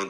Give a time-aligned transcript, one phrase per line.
[0.00, 0.08] ¿Qué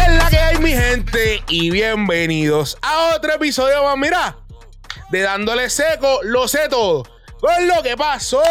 [0.00, 1.44] es la que hay, mi gente?
[1.48, 3.96] Y bienvenidos a otro episodio más.
[3.96, 4.36] Mira,
[5.10, 7.04] de Dándole Seco, lo sé todo.
[7.40, 8.42] Con lo que pasó,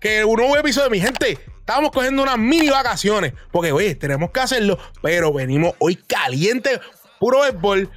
[0.00, 1.53] que un nuevo episodio, mi gente.
[1.66, 3.32] Estamos cogiendo unas mini vacaciones.
[3.50, 4.78] Porque, oye, tenemos que hacerlo.
[5.00, 6.78] Pero venimos hoy caliente,
[7.18, 7.90] puro béisbol.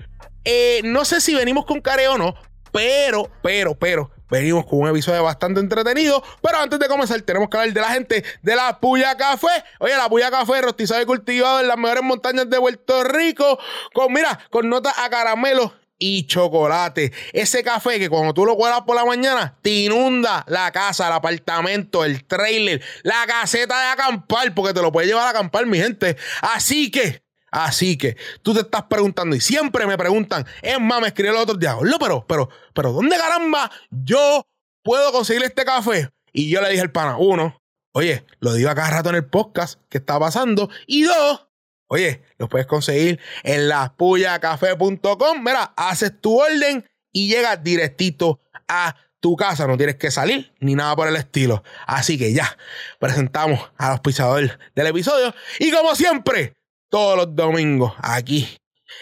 [0.46, 2.34] Eh, no sé si venimos con careo o no.
[2.72, 6.24] Pero, pero, pero, venimos con un episodio bastante entretenido.
[6.42, 9.66] Pero antes de comenzar, tenemos que hablar de la gente de la Puya Café.
[9.80, 13.60] Oye, la Puya Café, rostizado y cultivado en las mejores montañas de Puerto Rico.
[13.94, 17.12] Con, mira, con notas a caramelo y chocolate.
[17.34, 21.14] Ese café que cuando tú lo cuelas por la mañana, te inunda la casa, el
[21.14, 25.78] apartamento, el trailer, la caseta de acampar, porque te lo puedes llevar a acampar, mi
[25.80, 26.18] gente.
[26.42, 31.08] Así que, así que, tú te estás preguntando, y siempre me preguntan, es más, me
[31.08, 34.48] escribió el otro día, no, pero, pero, pero, ¿dónde caramba yo
[34.84, 36.10] puedo conseguir este café?
[36.34, 37.60] Y yo le dije al pana, uno,
[37.94, 41.47] oye, lo digo acá rato en el podcast que está pasando, y dos,
[41.88, 45.44] Oye, lo puedes conseguir en laspuyacafé.com.
[45.44, 49.68] Mira, haces tu orden y llegas directito a tu casa.
[49.68, 51.64] No tienes que salir ni nada por el estilo.
[51.86, 52.58] Así que ya,
[53.00, 55.34] presentamos a los pisadores del episodio.
[55.60, 56.54] Y como siempre,
[56.90, 58.58] todos los domingos aquí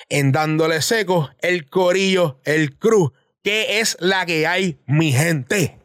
[0.10, 3.12] en Dándole Seco, el Corillo, el Cruz.
[3.44, 5.80] que es la que hay, mi gente?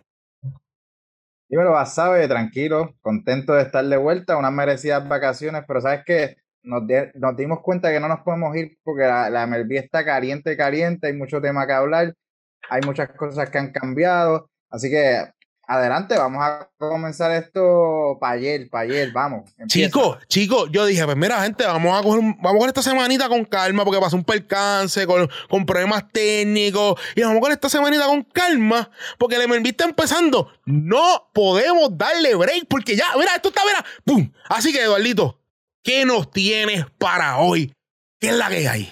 [1.50, 6.82] Dímelo, sabe, tranquilo, contento de estar de vuelta, unas merecidas vacaciones, pero sabes que nos,
[7.14, 11.08] nos, dimos cuenta que no nos podemos ir porque la, la MLB está caliente, caliente,
[11.08, 12.14] hay mucho tema que hablar,
[12.68, 15.24] hay muchas cosas que han cambiado, así que
[15.70, 19.50] adelante, vamos a comenzar esto para ayer, para ayer, vamos.
[19.68, 23.84] Chicos, chicos, yo dije, pues mira, gente, vamos a coger, vamos esta semanita con calma
[23.84, 28.24] porque pasó un percance, con, con problemas técnicos, y vamos a coger esta semanita con
[28.24, 30.48] calma porque el MLB está empezando.
[30.64, 34.32] No podemos darle break porque ya, mira, esto está, mira, ¡pum!
[34.48, 35.39] Así que, Eduardito,
[35.82, 37.72] ¿Qué nos tienes para hoy?
[38.20, 38.88] ¿Qué es la que hay?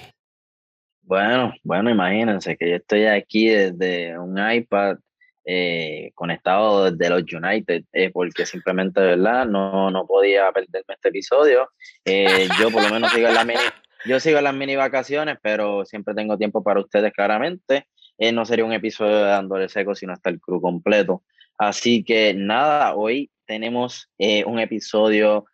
[1.02, 4.96] Bueno, bueno, imagínense que yo estoy aquí desde un iPad
[5.44, 9.44] eh, conectado desde los United, eh, porque simplemente, ¿verdad?
[9.44, 11.70] No, no podía perderme este episodio.
[12.06, 13.60] Eh, yo por lo menos sigo en las mini,
[14.06, 17.86] yo sigo las mini vacaciones, pero siempre tengo tiempo para ustedes claramente.
[18.32, 21.22] no sería un episodio de dándole seco, sino hasta el crew completo.
[21.58, 25.44] Así que nada, hoy tenemos un episodio,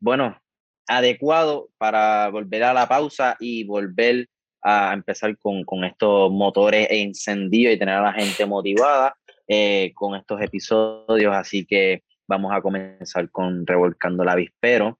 [0.00, 0.38] bueno,
[0.86, 4.28] adecuado para volver a la pausa y volver
[4.62, 9.16] a empezar con, con estos motores encendidos y tener a la gente motivada
[9.46, 11.34] eh, con estos episodios.
[11.34, 14.98] Así que vamos a comenzar con Revolcando la Avispero.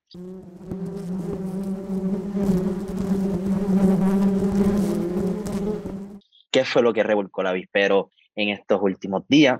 [6.49, 9.59] ¿Qué fue lo que revolcó la Avispero en estos últimos días?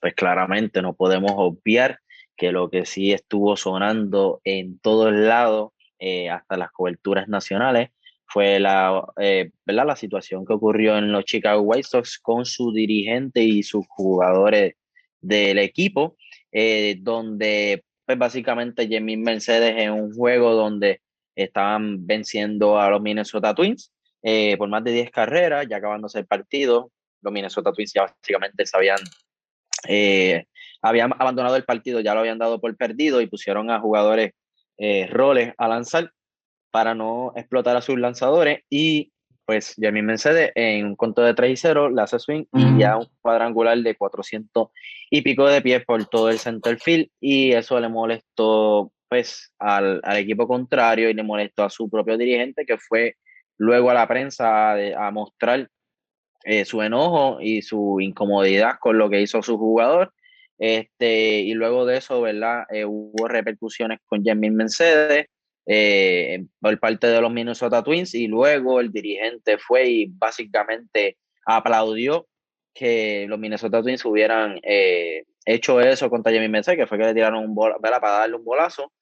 [0.00, 1.98] Pues claramente no podemos obviar
[2.38, 7.90] que lo que sí estuvo sonando en todos lados, eh, hasta las coberturas nacionales,
[8.26, 9.86] fue la, eh, ¿verdad?
[9.86, 14.74] la situación que ocurrió en los Chicago White Sox con su dirigente y sus jugadores
[15.20, 16.16] del equipo,
[16.52, 21.00] eh, donde pues básicamente Jimmy Mercedes en un juego donde
[21.34, 23.92] estaban venciendo a los Minnesota Twins
[24.58, 26.90] por más de 10 carreras, ya acabándose el partido,
[27.22, 28.98] los Minnesota Twins ya básicamente se habían
[30.82, 34.32] habían abandonado el partido, ya lo habían dado por perdido y pusieron a jugadores
[34.76, 36.12] eh, roles a lanzar
[36.70, 39.12] para no explotar a sus lanzadores y
[39.44, 42.98] pues Jamie Mercedes en un conto de 3 y 0 le hace swing y ya
[42.98, 44.68] un cuadrangular de 400
[45.10, 50.02] y pico de pies por todo el center field y eso le molestó pues al,
[50.04, 53.16] al equipo contrario y le molestó a su propio dirigente que fue
[53.56, 55.68] luego a la prensa a, mostrar
[56.44, 60.12] eh, su enojo y su incomodidad con lo que hizo su jugador
[60.58, 62.64] este, y luego de eso, ¿verdad?
[62.70, 65.26] Eh, hubo repercusiones con Jamie Mercedes
[65.66, 71.16] eh, por parte de los Minnesota Twins y luego el dirigente fue y básicamente
[71.46, 72.26] aplaudió
[72.74, 77.14] que los Minnesota Twins hubieran eh, hecho eso contra Jamie Mercedes, que fue que le
[77.14, 78.92] tiraron un bola, para darle un bolazo.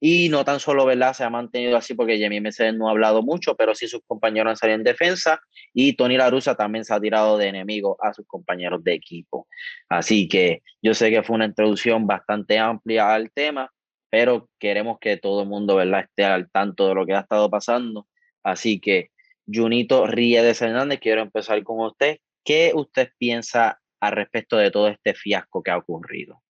[0.00, 1.12] Y no tan solo, ¿verdad?
[1.12, 4.50] Se ha mantenido así porque Jamie Mercedes no ha hablado mucho, pero sí sus compañeros
[4.50, 5.40] han salido en defensa
[5.74, 9.48] y Tony La Russa también se ha tirado de enemigo a sus compañeros de equipo.
[9.88, 13.72] Así que yo sé que fue una introducción bastante amplia al tema,
[14.10, 17.50] pero queremos que todo el mundo, ¿verdad?, esté al tanto de lo que ha estado
[17.50, 18.06] pasando.
[18.42, 19.10] Así que,
[19.52, 22.18] Junito Riedes Hernández, quiero empezar con usted.
[22.44, 26.40] ¿Qué usted piensa al respecto de todo este fiasco que ha ocurrido?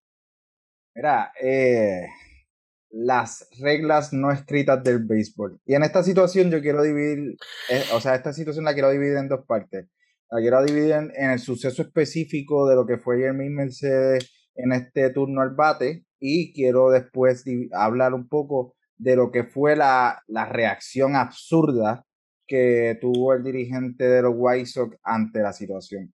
[0.95, 2.07] Mira, eh
[2.91, 5.61] las reglas no escritas del béisbol.
[5.67, 7.37] Y en esta situación yo quiero dividir,
[7.71, 9.87] eh, o sea, esta situación la quiero dividir en dos partes.
[10.31, 15.11] La quiero dividir en, el suceso específico de lo que fue Jeremy Mercedes en este
[15.11, 20.47] turno al bate y quiero después hablar un poco de lo que fue la, la
[20.47, 22.05] reacción absurda
[22.47, 26.13] que tuvo el dirigente de los White Sox ante la situación.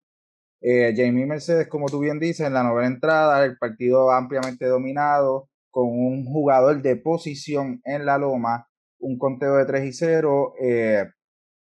[0.63, 5.50] Eh, Jamie Mercedes, como tú bien dices, en la novena entrada, el partido ampliamente dominado,
[5.71, 8.69] con un jugador de posición en la loma,
[8.99, 11.05] un conteo de 3 y 0, eh,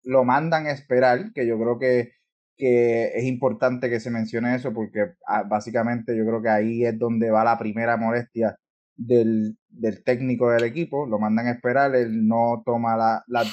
[0.05, 2.13] lo mandan a esperar, que yo creo que,
[2.57, 6.99] que es importante que se mencione eso, porque ah, básicamente yo creo que ahí es
[6.99, 8.57] donde va la primera molestia
[8.97, 13.53] del, del técnico del equipo, lo mandan a esperar, él no toma la, las,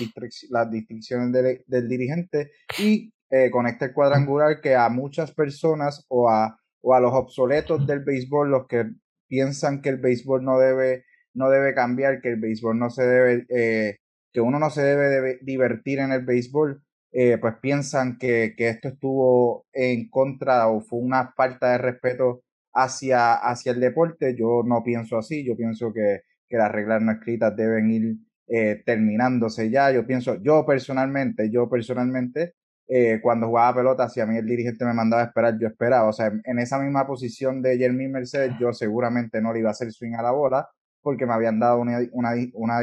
[0.71, 6.57] distinciones del, del dirigente y eh, conecta el cuadrangular que a muchas personas o a,
[6.81, 8.85] o a los obsoletos del béisbol, los que
[9.33, 13.45] piensan que el béisbol no debe, no debe cambiar, que el béisbol no se debe,
[13.49, 13.97] eh,
[14.31, 18.89] que uno no se debe, divertir en el béisbol, eh, pues piensan que, que, esto
[18.89, 22.43] estuvo en contra o fue una falta de respeto
[22.75, 24.35] hacia, hacia el deporte.
[24.37, 28.83] Yo no pienso así, yo pienso que, que las reglas no escritas deben ir eh,
[28.85, 29.91] terminándose ya.
[29.91, 32.53] Yo pienso, yo personalmente, yo personalmente,
[32.87, 36.09] eh, cuando jugaba pelota, si a mí el dirigente me mandaba esperar, yo esperaba.
[36.09, 39.71] O sea, en, esa misma posición de Jeremy Mercedes, yo seguramente no le iba a
[39.71, 40.67] hacer swing a la bola
[41.01, 42.79] porque me habían dado una, una, una,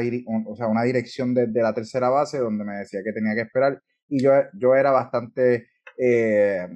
[0.47, 3.81] o sea, una dirección desde la tercera base donde me decía que tenía que esperar
[4.11, 6.67] y yo, yo era bastante, eh,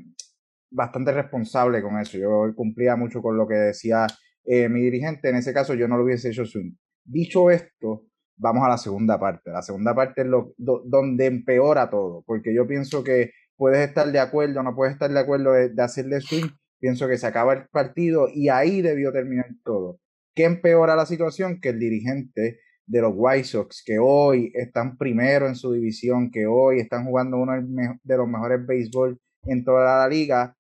[0.71, 2.17] bastante responsable con eso.
[2.17, 4.07] Yo cumplía mucho con lo que decía
[4.45, 5.29] eh, mi dirigente.
[5.29, 6.71] En ese caso, yo no lo hubiese hecho swing.
[7.03, 8.05] Dicho esto,
[8.37, 9.51] vamos a la segunda parte.
[9.51, 14.19] La segunda parte es lo, donde empeora todo, porque yo pienso que puedes estar de
[14.19, 16.49] acuerdo, no puedes estar de acuerdo de, hacerle swing,
[16.79, 19.99] pienso que se acaba el partido y ahí debió terminar todo.
[20.33, 21.61] ¿Qué empeora la situación?
[21.61, 26.45] Que el dirigente de los White Sox, que hoy están primero en su división, que
[26.45, 30.55] hoy están jugando uno de los mejores béisbol en toda la liga,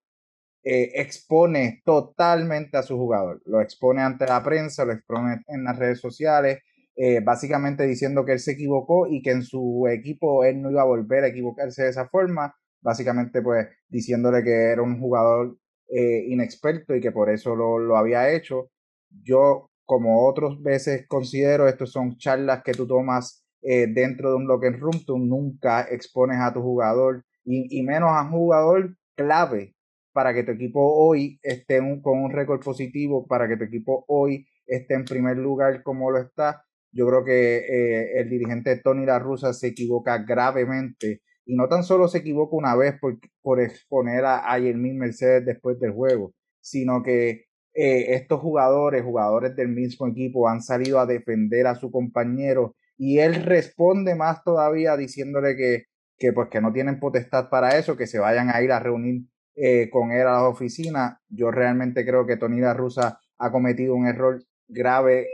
[0.63, 3.41] eh, expone totalmente a su jugador.
[3.45, 6.59] Lo expone ante la prensa, lo expone en las redes sociales,
[6.95, 10.81] eh, básicamente diciendo que él se equivocó y que en su equipo él no iba
[10.81, 15.57] a volver a equivocarse de esa forma, básicamente pues diciéndole que era un jugador
[15.89, 18.69] eh, inexperto y que por eso lo, lo, había hecho.
[19.09, 24.47] Yo, como otras veces considero, estos son charlas que tú tomas eh, dentro de un
[24.47, 29.75] locker room, tú nunca expones a tu jugador y, y menos a un jugador clave
[30.13, 34.47] para que tu equipo hoy esté con un récord positivo, para que tu equipo hoy
[34.65, 36.64] esté en primer lugar como lo está,
[36.95, 41.83] yo creo que eh, el dirigente Tony La Russa se equivoca gravemente y no tan
[41.83, 47.03] solo se equivoca una vez por, por exponer a, a Mercedes después del juego, sino
[47.03, 52.75] que eh, estos jugadores, jugadores del mismo equipo, han salido a defender a su compañero
[52.97, 55.83] y él responde más todavía diciéndole que,
[56.17, 59.23] que, pues, que no tienen potestad para eso, que se vayan a ir a reunir
[59.55, 61.19] eh, con él a la oficina.
[61.27, 65.27] Yo realmente creo que Tony La Russa ha cometido un error grave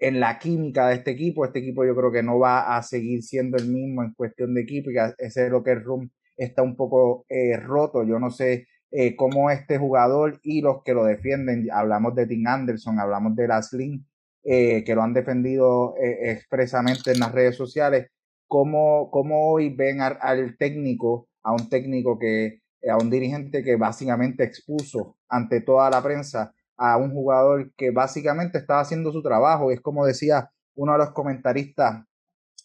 [0.00, 1.44] en la química de este equipo.
[1.44, 4.62] Este equipo yo creo que no va a seguir siendo el mismo en cuestión de
[4.62, 8.02] equipo y ese el room está un poco eh, roto.
[8.04, 12.46] Yo no sé eh, cómo este jugador y los que lo defienden, hablamos de Tim
[12.46, 14.06] Anderson, hablamos de Laslin,
[14.42, 18.08] eh, que lo han defendido expresamente en las redes sociales,
[18.48, 24.44] cómo, cómo hoy ven al técnico, a un técnico que, a un dirigente que básicamente
[24.44, 29.70] expuso ante toda la prensa a un jugador que básicamente estaba haciendo su trabajo.
[29.70, 32.04] Es como decía uno de los comentaristas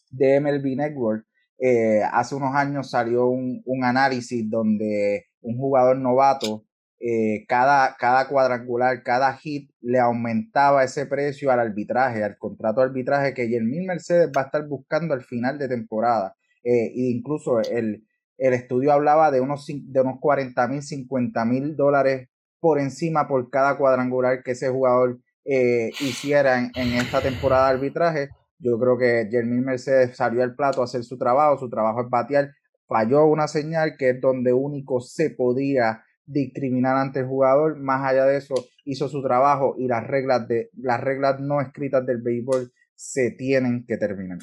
[0.09, 1.25] de MLB Network,
[1.59, 6.65] eh, hace unos años salió un, análisis donde un jugador novato,
[6.97, 12.87] eh, cada, cada cuadrangular, cada hit le aumentaba ese precio al arbitraje, al contrato de
[12.87, 16.37] arbitraje que Jermín Mercedes va a estar buscando al final de temporada.
[16.63, 18.07] Eh, incluso el,
[18.37, 22.29] el estudio hablaba de unos, de unos 40 mil, 50 mil dólares
[22.65, 28.29] por encima por cada cuadrangular que ese jugador eh, hiciera en, esta temporada de arbitraje.
[28.57, 32.09] Yo creo que Jermín Mercedes salió al plato a hacer su trabajo, su trabajo es
[32.09, 32.49] batear,
[32.87, 38.25] falló una señal que es donde único se podía discriminar ante el jugador, más allá
[38.25, 42.71] de eso hizo su trabajo y las reglas de las reglas no escritas del béisbol
[42.95, 44.39] se tienen que terminar.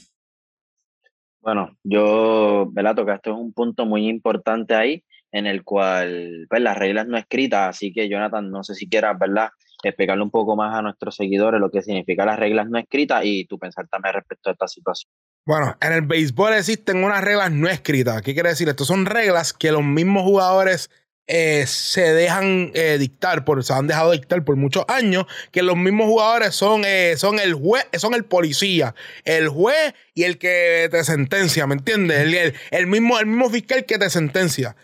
[1.40, 2.94] Bueno, yo, ¿verdad?
[2.94, 5.02] Tocaste un punto muy importante ahí
[5.32, 9.18] en el cual pues, las reglas no escritas, así que Jonathan, no sé si quieras,
[9.18, 9.48] ¿verdad?
[9.82, 13.46] Explicarle un poco más a nuestros seguidores lo que significa las reglas no escritas y
[13.46, 15.10] tu pensar también respecto a esta situación.
[15.44, 18.22] Bueno, en el béisbol existen unas reglas no escritas.
[18.22, 18.68] ¿Qué quiere decir?
[18.68, 20.88] Esto son reglas que los mismos jugadores
[21.26, 25.76] eh, se dejan eh, dictar, por, se han dejado dictar por muchos años, que los
[25.76, 30.88] mismos jugadores son, eh, son el juez, son el policía, el juez y el que
[30.90, 32.20] te sentencia, ¿me entiendes?
[32.20, 34.76] El, el, mismo, el mismo fiscal que te sentencia.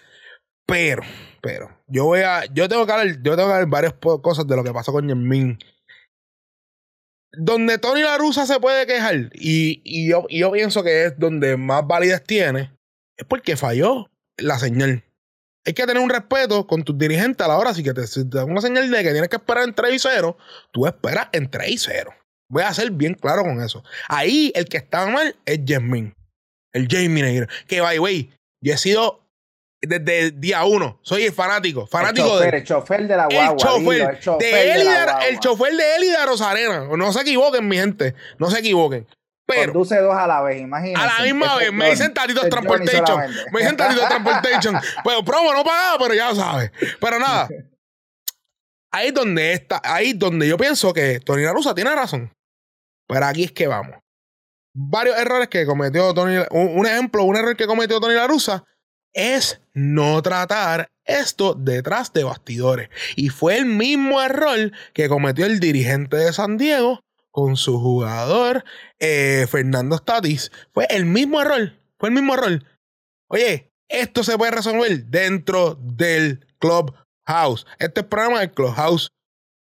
[0.68, 1.02] Pero,
[1.40, 4.54] pero, yo voy a, yo tengo que hablar, yo tengo que hablar varias cosas de
[4.54, 5.58] lo que pasó con Yermin.
[7.32, 11.18] Donde Tony La Russa se puede quejar, y, y, yo, y yo pienso que es
[11.18, 12.72] donde más validez tiene,
[13.16, 15.02] es porque falló la señal
[15.68, 17.75] hay que tener un respeto con tus dirigentes a la hora.
[17.75, 20.38] Si que te, dan una señal de que tienes que esperar en 3 y 0,
[20.72, 22.14] tú esperas en 3 y 0.
[22.50, 23.84] Voy a ser bien claro con eso.
[24.08, 26.14] Ahí el que está mal es Jasmine.
[26.72, 27.48] El Jamie Negro.
[27.66, 28.30] Que, by the way,
[28.62, 29.27] yo he sido
[29.80, 30.99] desde el día uno.
[31.02, 31.87] Soy el fanático.
[31.87, 32.58] Fanático el chofer, de.
[32.58, 33.50] El chofer de la guagua.
[33.50, 36.88] El chofer, el chofer de, Elida, el chofer de Elida Rosarena.
[36.97, 38.14] No se equivoquen, mi gente.
[38.38, 39.06] No se equivoquen.
[39.47, 41.02] Pero, Conduce dos a la vez, imagínate.
[41.02, 43.23] A la misma vez, me dicen Tatito Transportation.
[43.50, 44.78] Me dicen Tatito Transportation.
[45.02, 46.70] Pues promo no pagaba, pero ya lo sabes.
[47.00, 47.49] Pero nada.
[48.90, 52.32] Ahí es donde está, ahí donde yo pienso que Tony Larusa tiene razón.
[53.06, 53.97] Pero aquí es que vamos.
[54.75, 56.38] Varios errores que cometió Tony.
[56.50, 58.64] Un, un ejemplo, un error que cometió Tony Larusa
[59.12, 62.88] es no tratar esto detrás de bastidores.
[63.16, 67.00] Y fue el mismo error que cometió el dirigente de San Diego
[67.30, 68.64] con su jugador
[68.98, 70.52] eh, Fernando Statis.
[70.72, 71.72] Fue el mismo error.
[71.98, 72.64] Fue el mismo error.
[73.28, 77.66] Oye, esto se puede resolver dentro del Clubhouse.
[77.78, 79.08] Este es el programa del Clubhouse.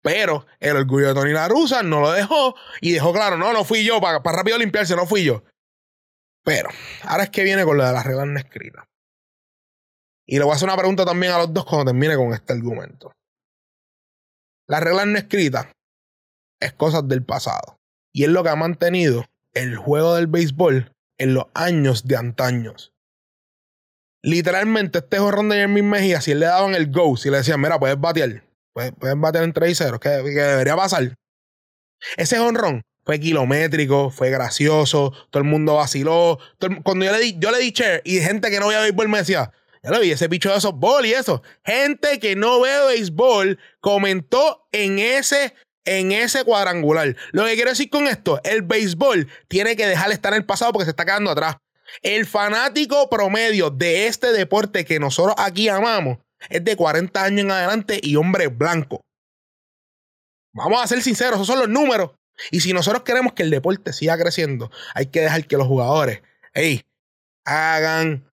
[0.03, 3.65] Pero el orgullo de Tony La Russa no lo dejó y dejó claro, no, no
[3.65, 5.43] fui yo, para, para rápido limpiarse, no fui yo.
[6.45, 6.71] Pero
[7.03, 8.88] ahora es que viene con lo de las reglas no escritas.
[10.31, 12.53] Y le voy a hacer una pregunta también a los dos cuando termine con este
[12.53, 13.13] argumento.
[14.69, 15.69] Las reglas no escritas
[16.61, 17.79] es cosas del pasado.
[18.13, 22.93] Y es lo que ha mantenido el juego del béisbol en los años de antaños.
[24.23, 27.61] Literalmente, este jorrón de Jeremy Mejía, si él le daban el go, si le decían,
[27.61, 28.45] mira, puedes batear,
[28.75, 31.15] puedes, batear en 3 y 0, que, debería pasar.
[32.19, 36.39] Ese honrón fue kilométrico, fue gracioso, todo el mundo vaciló.
[36.83, 37.73] cuando yo le di, yo le di
[38.05, 41.07] y gente que no veía béisbol me decía, ya lo vi, ese bicho de softball
[41.07, 41.43] y eso.
[41.65, 45.55] Gente que no ve béisbol comentó en ese
[45.85, 47.17] en ese cuadrangular.
[47.33, 50.45] Lo que quiero decir con esto, el béisbol tiene que dejar de estar en el
[50.45, 51.57] pasado porque se está quedando atrás.
[52.03, 56.19] El fanático promedio de este deporte que nosotros aquí amamos
[56.51, 59.01] es de 40 años en adelante y hombre blanco.
[60.53, 62.11] Vamos a ser sinceros, esos son los números.
[62.51, 66.23] Y si nosotros queremos que el deporte siga creciendo, hay que dejar que los jugadores,
[66.53, 66.83] hey,
[67.45, 68.28] hagan,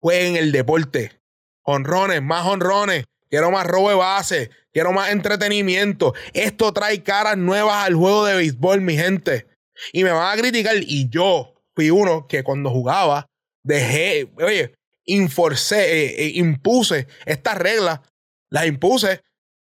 [0.00, 1.20] jueguen el deporte.
[1.62, 3.04] Honrones, más honrones.
[3.28, 4.50] Quiero más robo de base.
[4.72, 6.14] Quiero más entretenimiento.
[6.32, 9.46] Esto trae caras nuevas al juego de béisbol, mi gente.
[9.92, 10.76] Y me van a criticar.
[10.80, 13.26] Y yo fui uno que cuando jugaba,
[13.62, 14.74] dejé, oye,
[15.06, 18.00] eh, eh, impuse estas reglas.
[18.48, 19.22] Las impuse.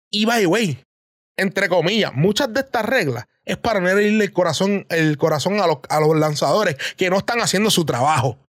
[0.10, 0.84] Y by way,
[1.38, 5.68] entre comillas, muchas de estas reglas es para no herirle el corazón, el corazón a
[5.68, 8.43] los, a los lanzadores que no están haciendo su trabajo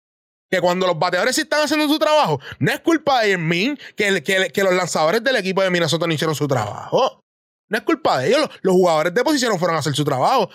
[0.54, 4.23] que cuando los bateadores sí están haciendo su trabajo, no es culpa de Yermin que,
[4.23, 7.25] que, los lanzadores del equipo de Minnesota no hicieron su trabajo.
[7.68, 8.49] No es culpa de ellos.
[8.62, 10.49] Los, jugadores de posición fueron a hacer su trabajo.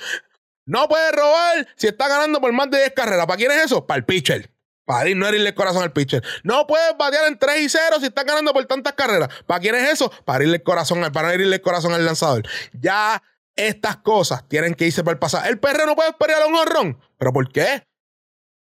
[0.65, 3.25] No puede robar si está ganando por más de 10 carreras.
[3.25, 3.86] ¿Para quién es eso?
[3.86, 4.50] Para el pitcher.
[4.86, 6.24] Para ir, no herirle el corazón al pitcher.
[6.44, 9.27] No puedes batear en 3 y 0 si está ganando por tantas carreras.
[9.46, 10.10] ¿Para quién es eso?
[10.24, 12.48] Para irle corazón, para no herirle el corazón al lanzador.
[12.72, 13.22] Ya
[13.58, 15.44] estas cosas tienen que irse para el pasado.
[15.50, 17.01] El perro no puede esperar a un honrón.
[17.18, 17.88] ¿Pero por qué?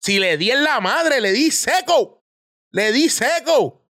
[0.01, 2.23] Si le di en la madre, le di seco.
[2.71, 3.85] Le di seco.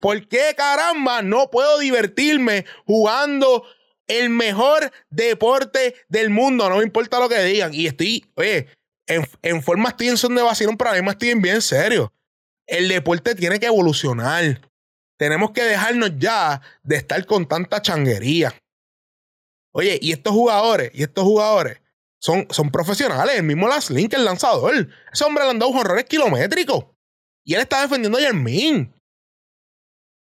[0.00, 3.64] ¿Por qué caramba no puedo divertirme jugando
[4.06, 6.68] el mejor deporte del mundo?
[6.68, 7.74] No me importa lo que digan.
[7.74, 8.68] Y estoy, oye,
[9.06, 10.42] en, en forma estoy en son de
[10.78, 12.12] pero mí me estoy en bien serio.
[12.66, 14.60] El deporte tiene que evolucionar.
[15.16, 18.54] Tenemos que dejarnos ya de estar con tanta changuería.
[19.72, 21.80] Oye, y estos jugadores, y estos jugadores,
[22.20, 23.36] son, son profesionales.
[23.36, 24.88] El mismo Las Link, el lanzador.
[25.12, 26.86] Ese hombre le han dado horrores kilométricos.
[27.44, 28.94] Y él está defendiendo a Yermin.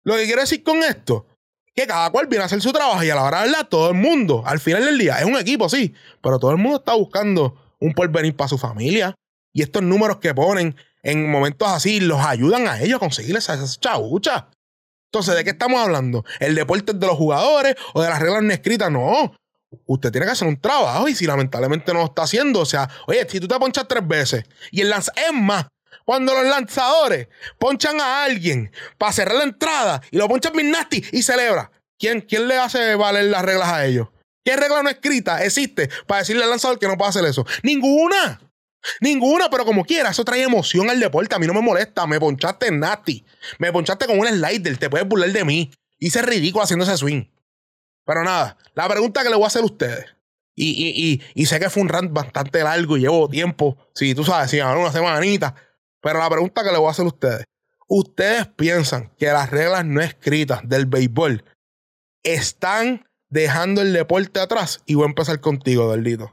[0.04, 1.26] Lo que quiero decir con esto
[1.74, 3.88] que cada cual viene a hacer su trabajo y a la hora de verdad, todo
[3.90, 6.94] el mundo, al final del día, es un equipo, sí, pero todo el mundo está
[6.94, 9.14] buscando un porvenir para su familia.
[9.52, 13.80] Y estos números que ponen en momentos así los ayudan a ellos a conseguir esas
[13.80, 14.44] chauchas.
[15.12, 16.24] Entonces, ¿de qué estamos hablando?
[16.40, 18.90] ¿El deporte de los jugadores o de las reglas no escritas?
[18.90, 19.32] No
[19.86, 22.88] usted tiene que hacer un trabajo y si lamentablemente no lo está haciendo, o sea,
[23.06, 25.66] oye, si tú te ponchas tres veces y el lanza, es más,
[26.04, 27.28] cuando los lanzadores
[27.58, 32.20] ponchan a alguien para cerrar la entrada y lo ponchan bien nasty y celebra, ¿quién,
[32.20, 34.08] ¿quién le hace valer las reglas a ellos?
[34.44, 37.46] ¿Qué regla no escrita existe para decirle al lanzador que no puede hacer eso?
[37.62, 38.40] Ninguna.
[39.00, 41.34] Ninguna, pero como quiera, eso trae emoción al deporte.
[41.34, 42.06] A mí no me molesta.
[42.06, 43.24] Me ponchaste nasty.
[43.58, 44.76] Me ponchaste con un slider.
[44.76, 45.70] Te puedes burlar de mí.
[45.98, 47.24] Hice ridículo haciendo ese swing.
[48.04, 50.14] Pero nada, la pregunta que le voy a hacer a ustedes.
[50.56, 53.76] Y, y, y, sé que fue un rant bastante largo y llevo tiempo.
[53.92, 55.54] Si tú sabes, si una semanita.
[56.00, 57.44] Pero la pregunta que le voy a hacer a ustedes.
[57.88, 61.44] ¿Ustedes piensan que las reglas no escritas del béisbol
[62.22, 64.82] están dejando el deporte atrás?
[64.86, 66.32] Y voy a empezar contigo, Delito.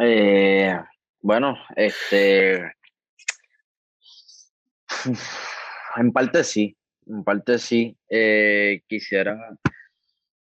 [0.00, 0.78] Eh,
[1.20, 2.72] bueno, este.
[5.96, 6.76] En parte sí,
[7.10, 7.96] en parte sí.
[8.08, 9.36] Eh, quisiera,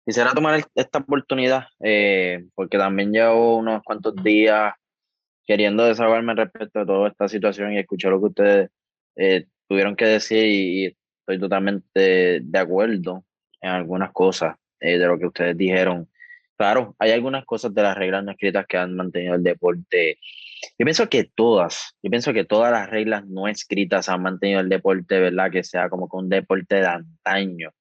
[0.05, 4.73] quisiera tomar esta oportunidad, eh, porque también llevo unos cuantos días
[5.45, 8.69] queriendo desahogarme respecto a toda esta situación y escuchar lo que ustedes
[9.15, 13.25] eh, tuvieron que decir y, estoy totalmente de acuerdo
[13.59, 16.07] en algunas cosas de lo que ustedes dijeron
[16.57, 20.17] Claro, hay algunas cosas de las reglas no escritas que han mantenido el deporte.
[20.77, 24.69] Yo pienso que todas, yo pienso que todas las reglas no escritas han mantenido el
[24.69, 25.51] deporte, ¿verdad?
[25.51, 27.71] Que sea como que un deporte de antaño.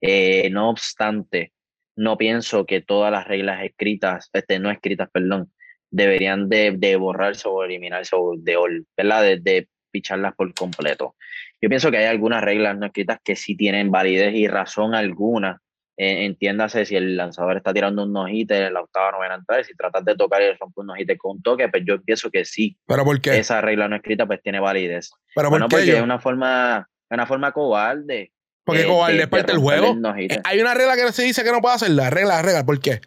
[0.00, 1.52] Eh, no obstante,
[1.96, 5.52] no pienso que todas las reglas escritas, este, no escritas, perdón,
[5.90, 9.22] deberían de, de borrarse o eliminarse o de, ¿verdad?
[9.22, 11.14] De, de picharlas por completo.
[11.60, 15.62] Yo pienso que hay algunas reglas no escritas que sí tienen validez y razón alguna
[15.96, 19.74] eh, entiéndase si el lanzador está tirando un nojite en la octava novena entrada, si
[19.76, 22.76] tratas de tocar y romper un nojite con un toque, pues yo pienso que sí.
[22.86, 23.38] ¿Pero por qué?
[23.38, 25.10] Esa regla no escrita pues tiene validez.
[25.34, 28.32] ¿Pero bueno, por qué porque es una forma, una forma cobarde.
[28.64, 29.94] Porque de- cobarde de- es parte de del juego.
[30.18, 31.90] Eh, Hay una regla que se dice que no puede hacer.
[31.90, 32.64] La regla, la regla.
[32.64, 33.00] ¿Por qué?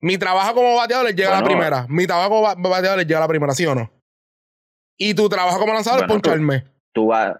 [0.00, 1.86] Mi trabajo como bateador les llega a la primera.
[1.88, 3.90] Mi trabajo como ba- bateador les llega a la primera, ¿sí o no?
[4.98, 6.60] Y tu trabajo como lanzador es Bueno, tú- poncharme.
[6.60, 7.36] Tú tú vas,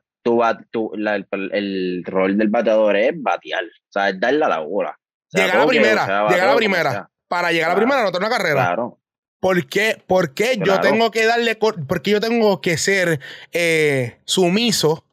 [0.70, 4.58] tú, la- el, el rol del bateador es batear, o sea, es darle a la
[4.60, 4.90] bola.
[4.98, 6.90] O sea, Llegar a la primera, o sea, llegar a la primera.
[6.90, 7.10] sea.
[7.28, 8.54] Para llegar a la primera, anotar una carrera.
[8.66, 8.98] Claro.
[9.40, 13.20] ¿Por qué, por qué yo tengo que darle, cor- por qué yo tengo que ser
[13.52, 15.04] eh, sumiso,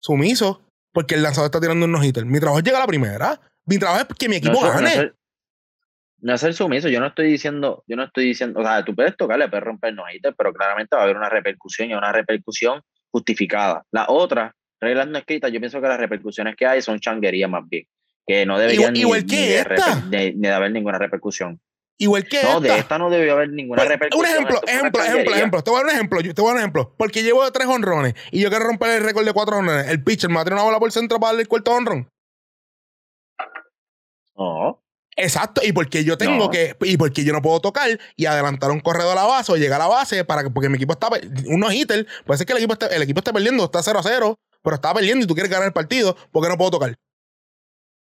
[0.00, 2.24] sumiso, porque el lanzador está tirando un no-hitter?
[2.24, 3.40] Mi trabajo es llegar a la primera.
[3.66, 4.82] Mi trabajo es que mi equipo no, gane.
[4.82, 5.14] No ser,
[6.20, 9.16] no ser sumiso, yo no estoy diciendo, yo no estoy diciendo, o sea, tú puedes
[9.16, 13.84] tocarle, puedes romper nojite, pero claramente va a haber una repercusión y una repercusión justificada.
[13.92, 17.68] Las otras reglas no escritas, yo pienso que las repercusiones que hay son changuerías más
[17.68, 17.86] bien,
[18.26, 19.96] que no deberían Igual- igual ni, que ni de, esta.
[20.08, 21.60] de- ni de haber ninguna repercusión.
[21.98, 22.60] Igual que No, esta.
[22.74, 24.20] de esta no debió haber ninguna Pues, repercusión.
[24.20, 25.36] un ejemplo, ejemplo, ejemplo, changuería.
[25.36, 25.62] ejemplo.
[25.64, 26.20] Te voy a dar un ejemplo.
[26.20, 26.94] yo- Te voy a dar un ejemplo.
[26.98, 29.88] Porque llevo tres honrones y yo quiero romper el récord de cuatro honrones.
[29.88, 31.70] El pitcher me va a tirar una bola por el centro para darle el cuarto
[31.72, 32.06] honrón.
[34.36, 34.82] No,
[35.18, 35.62] Exacto.
[35.64, 36.50] Y porque yo tengo No.
[36.50, 36.76] que.
[36.82, 39.80] Y porque yo no puedo tocar y adelantar un corredor a la base o llegar
[39.80, 41.08] a la base para que, porque mi equipo está.
[41.46, 42.06] Unos hitter.
[42.26, 44.74] Puede ser que el equipo esté, el equipo esté perdiendo, está 0 a 0, pero
[44.74, 46.16] está perdiendo y tú quieres ganar el partido.
[46.32, 46.96] porque no puedo tocar?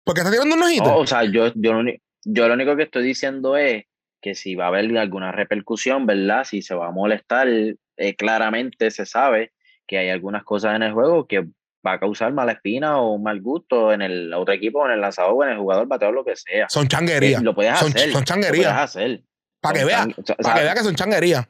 [0.03, 0.87] Porque está tirando unos hitter.
[0.87, 3.83] no, o sea, yo, yo, lo, uni- yo lo único que estoy diciendo es
[4.21, 6.43] que si va a haber alguna repercusión, ¿verdad?
[6.43, 9.51] Si se va a molestar, eh, claramente se sabe
[9.87, 11.41] que hay algunas cosas en el juego que
[11.85, 15.01] va a causar mala espina o un mal gusto en el otro equipo, en el
[15.01, 16.67] lanzador o en el jugador, bateador, lo que sea.
[16.69, 17.41] son changuerías.
[17.41, 18.11] Eh, lo puedes son, hacer.
[18.11, 18.65] son Lo changuerías.
[18.73, 19.23] puedes hacer.
[19.61, 19.97] Para que Son vea.
[19.99, 21.47] chan- o sea, Para que vea que son changuerías.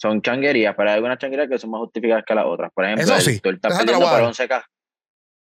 [0.00, 2.72] Son changuerías, pero hay algunas changuerías que son más justificadas que las otras.
[2.72, 4.22] Por ejemplo, Eso el- sí, tú estás a por dar.
[4.22, 4.68] 11 cajas.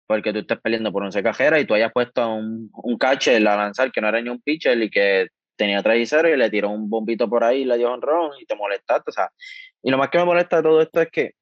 [0.06, 3.56] Porque tú estás perdiendo por 11 cajeras y tú hayas puesto un, un catcher a
[3.56, 6.48] lanzar que no era ni un pitcher y que tenía 3 y 0 y le
[6.48, 9.10] tiró un bombito por ahí y le dio un ron y te molestaste.
[9.10, 9.30] O sea,
[9.82, 11.32] y lo más que me molesta de todo esto es que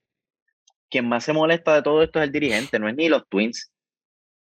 [0.90, 3.70] quien más se molesta de todo esto es el dirigente, no es ni los Twins.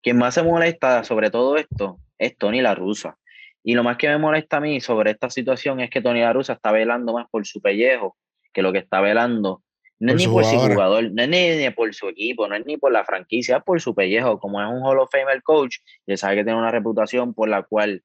[0.03, 3.17] Quien más se molesta sobre todo esto es Tony La Russa.
[3.63, 6.33] Y lo más que me molesta a mí sobre esta situación es que Tony La
[6.33, 8.17] Russa está velando más por su pellejo
[8.57, 9.62] que lo que está velando.
[9.99, 12.57] No Por es ni por su jugador, no es ni, ni por su equipo, no
[12.57, 14.38] es ni por la franquicia, es por su pellejo.
[14.40, 17.51] Como es un Hall of Famer coach, y él sabe que tiene una reputación por
[17.51, 18.03] la cual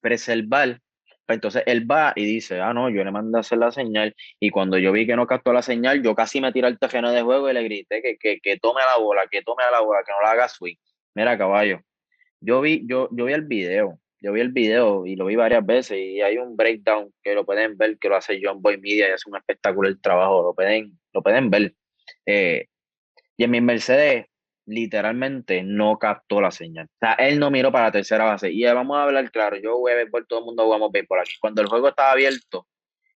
[0.00, 0.80] preservar.
[1.26, 4.14] Pues entonces él va y dice, ah, no, yo le mandé a hacer la señal.
[4.40, 7.12] Y cuando yo vi que no captó la señal, yo casi me tiré al terreno
[7.12, 10.00] de juego y le grité que, que, que tome la bola, que tome la bola,
[10.06, 10.76] que no la haga swing.
[11.14, 11.80] Mira, caballo,
[12.40, 15.64] yo vi, yo, yo vi el video, yo vi el video y lo vi varias
[15.64, 19.08] veces y hay un breakdown que lo pueden ver, que lo hace John Boy Media
[19.08, 21.74] y hace un espectacular trabajo, lo pueden, lo pueden ver.
[22.24, 22.66] Eh,
[23.36, 24.26] y en mi Mercedes
[24.66, 26.86] literalmente no captó la señal.
[26.86, 28.50] O sea, él no miró para la tercera base.
[28.50, 31.34] Y vamos a hablar claro, yo jugué béisbol, todo el mundo jugamos béisbol aquí.
[31.40, 32.66] Cuando el juego estaba abierto,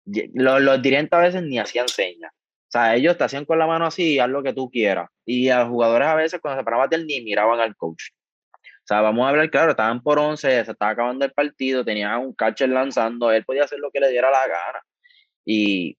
[0.05, 2.33] los, los dirigentes a veces ni hacían señas.
[2.33, 5.09] O sea, ellos te hacían con la mano así, haz lo que tú quieras.
[5.25, 8.11] Y a los jugadores a veces cuando se paraban a bater ni miraban al coach.
[8.88, 12.33] Sea, vamos a hablar claro, estaban por 11, se estaba acabando el partido, tenían un
[12.33, 14.81] catcher lanzando, él podía hacer lo que le diera la gana.
[15.44, 15.98] Y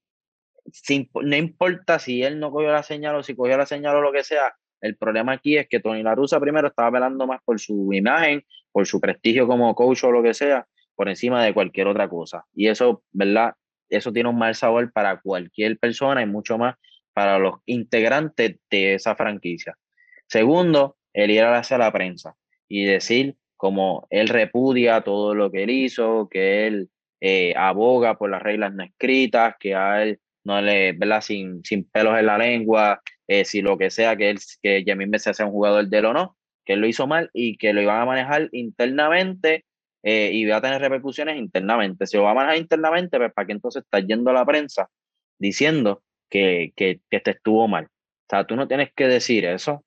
[0.73, 4.01] sin- no importa si él no cogió la señal o si cogió la señal o
[4.01, 7.41] lo que sea, el problema aquí es que Tony La Russa primero estaba velando más
[7.45, 11.53] por su imagen, por su prestigio como coach o lo que sea, por encima de
[11.53, 12.45] cualquier otra cosa.
[12.55, 13.53] Y eso, ¿verdad?
[13.89, 16.75] eso tiene un mal sabor para cualquier persona y mucho más
[17.13, 19.77] para los integrantes de esa franquicia.
[20.27, 22.35] Segundo, el ir hacia la prensa
[22.69, 28.29] y decir como él repudia todo lo que él hizo, que él eh, aboga por
[28.29, 31.21] las reglas no escritas, que a él no le, ¿verdad?
[31.21, 35.19] Sin, sin pelos en la lengua, eh, si lo que sea, que él, que Jamin
[35.19, 37.73] se sea un jugador de él o no, que él lo hizo mal y que
[37.73, 39.65] lo iban a manejar internamente
[40.03, 42.07] eh, y va a tener repercusiones internamente.
[42.07, 44.89] Si lo va a manejar internamente, pues para qué entonces está yendo a la prensa
[45.37, 47.85] diciendo que, que, que este estuvo mal.
[47.85, 47.89] O
[48.29, 49.83] sea, tú no tienes que decir eso.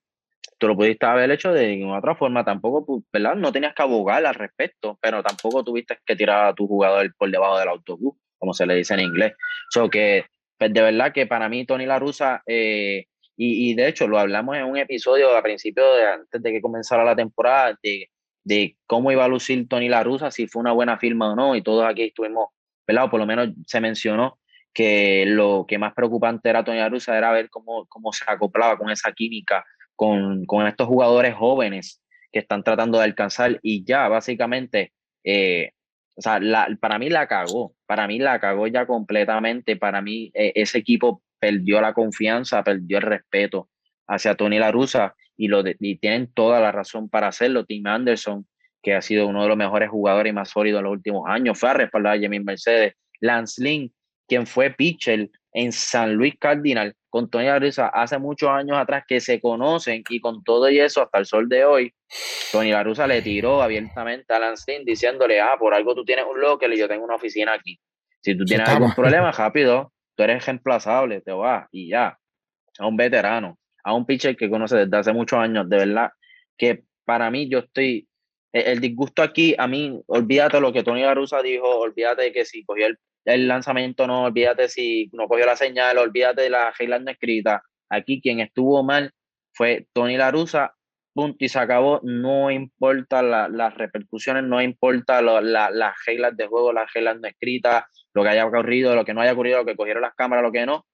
[0.63, 3.35] Tú lo pudiste haber hecho de otra forma, tampoco, ¿verdad?
[3.35, 7.29] No tenías que abogar al respecto, pero tampoco tuviste que tirar a tu jugador por
[7.33, 9.33] debajo del autobús, como se le dice en inglés.
[9.71, 13.89] So que, pues, de verdad que para mí Tony La Russa, eh, y, y, de
[13.89, 17.77] hecho lo hablamos en un episodio a principio de antes de que comenzara la temporada,
[17.83, 18.11] de,
[18.45, 21.57] de cómo iba a lucir Tony La Russa, si fue una buena firma o no,
[21.57, 22.51] y todos aquí estuvimos,
[22.87, 23.11] ¿verdad?
[23.11, 24.39] por lo menos se mencionó
[24.73, 28.79] que lo que más preocupante era Tony La Russa era ver cómo, cómo se acoplaba
[28.79, 29.65] con esa química
[30.47, 35.71] con, estos jugadores jóvenes que están tratando de alcanzar y ya básicamente, eh,
[36.17, 36.41] o sea,
[36.81, 41.23] para mí la cagó, para mí la cagó ya completamente, para mí eh, ese equipo
[41.39, 43.69] perdió la confianza, perdió el respeto
[44.09, 47.65] hacia Tony La Russa y, lo y tienen toda la razón para hacerlo.
[47.65, 48.47] Tim Anderson,
[48.83, 51.59] que ha sido uno de los mejores jugadores y más sólidos en los últimos años,
[51.59, 52.95] fue a respaldar a Jamin Mercedes.
[53.21, 53.93] Lance Lynn,
[54.27, 57.61] quien fue pitcher en San Luis Cardinal con Tony La
[57.93, 61.47] hace muchos años atrás que se conocen y con todo y eso hasta el sol
[61.47, 61.95] de hoy,
[62.51, 66.73] Tony La le tiró abiertamente a Lynn diciéndole, ah, por algo tú tienes un local
[66.73, 67.79] y yo tengo una oficina aquí.
[68.23, 72.17] Si tú tienes algún problema, rápido, tú eres reemplazable, te vas y ya.
[72.79, 76.11] A un veterano, a un pitcher que conoce desde hace muchos años, de verdad,
[76.57, 78.09] que para mí yo estoy,
[78.53, 82.87] el, disgusto aquí, a mí, olvídate lo que Tony Garusa dijo, olvídate que si cogió
[82.87, 87.11] el, el, lanzamiento, no, olvídate si no cogió la señal, olvídate de la regla no
[87.11, 87.63] escrita.
[87.89, 89.13] Aquí quien estuvo mal
[89.53, 90.75] fue Tony Larusa,
[91.13, 92.01] punto y se acabó.
[92.03, 98.23] No importa las repercusiones, no importa las reglas de juego, las reglas no escritas, lo
[98.23, 100.67] que haya ocurrido, lo que no haya ocurrido, lo que cogieron las cámaras, lo que
[100.67, 100.87] no.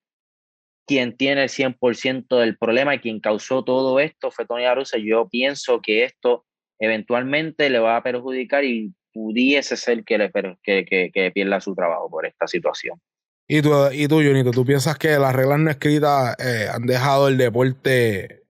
[0.87, 4.99] Quien tiene el 100% del problema y quien causó todo esto fue Tony Arusa.
[4.99, 6.47] Yo pienso que esto
[6.79, 10.31] eventualmente le va a perjudicar y pudiese ser que, le,
[10.63, 13.01] que, que, que pierda su trabajo por esta situación.
[13.49, 17.27] ¿Y tú, y tú, Junito, tú piensas que las reglas no escritas eh, han dejado
[17.27, 18.45] el deporte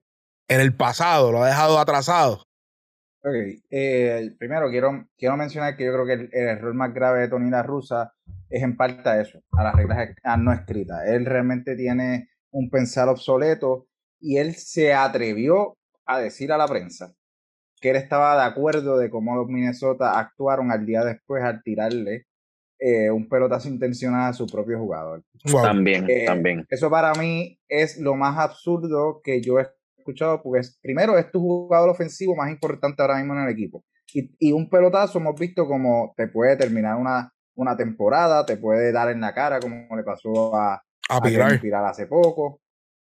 [0.47, 2.43] en el pasado, lo ha dejado atrasado?
[3.23, 3.33] Ok,
[3.71, 7.49] eh, primero quiero, quiero mencionar que yo creo que el, error más grave de Tony
[7.49, 8.13] La Rusa
[8.49, 11.07] es en parte a eso, a las reglas no escritas.
[11.07, 13.87] Él realmente tiene un pensar obsoleto
[14.19, 17.15] y él se atrevió a decir a la prensa
[17.79, 22.25] que él estaba de acuerdo de cómo los Minnesota actuaron al día después al tirarle
[22.79, 25.23] eh, un pelotazo intencional a su propio jugador.
[25.51, 26.65] También, eh, también.
[26.69, 31.39] Eso para mí es lo más absurdo que yo he escuchado, porque primero es tu
[31.39, 33.83] jugador ofensivo más importante ahora mismo en el equipo.
[34.13, 38.91] Y, y un pelotazo hemos visto como te puede terminar una, una temporada, te puede
[38.91, 41.85] dar en la cara, como le pasó a, a, Pilar.
[41.85, 42.61] hace poco.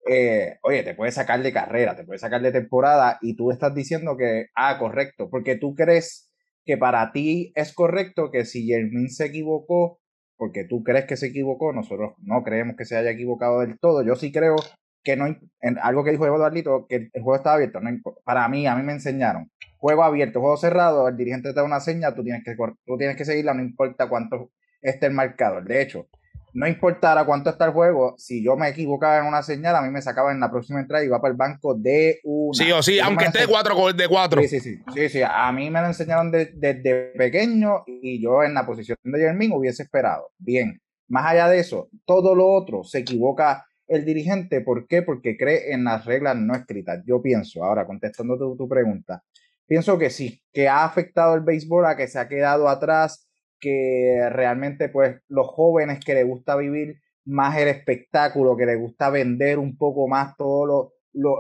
[0.08, 3.74] Eh, oye, te puede sacar de carrera, te puede sacar de temporada y tú estás
[3.74, 6.32] diciendo que, ah, correcto, porque tú crees
[6.66, 10.00] que para ti es correcto que si Jermin se equivocó,
[10.38, 14.04] porque tú crees que se equivocó, nosotros no creemos que se haya equivocado del todo.
[14.04, 14.56] Yo sí creo
[15.04, 17.80] que no, en algo que dijo Eduardito, que el juego estaba abierto.
[18.24, 21.80] Para mí, a mí me enseñaron, juego abierto, juego cerrado, el dirigente te da una
[21.80, 25.64] seña, tú tienes que, tú tienes que seguirla, no importa cuánto esté el marcador.
[25.66, 26.08] De hecho,
[26.56, 29.90] no importara cuánto está el juego, si yo me equivocaba en una señal, a mí
[29.90, 32.58] me sacaba en la próxima entrada y iba para el banco de una.
[32.58, 34.42] Sí o sí, aunque esté cuatro de cuatro.
[34.42, 35.22] Sí, sí, sí, sí, sí.
[35.22, 39.84] A mí me lo enseñaron desde pequeño y yo en la posición de Jermín hubiese
[39.84, 40.32] esperado.
[40.38, 44.62] Bien, más allá de eso, todo lo otro se equivoca el dirigente.
[44.62, 45.02] ¿Por qué?
[45.02, 47.04] Porque cree en las reglas no escritas.
[47.06, 49.26] Yo pienso, ahora contestando tu, pregunta,
[49.68, 53.25] pienso que sí, que ha afectado el béisbol a que se ha quedado atrás,
[53.60, 59.10] que realmente pues los jóvenes que les gusta vivir más el espectáculo, que les gusta
[59.10, 61.40] vender un poco más todo lo, lo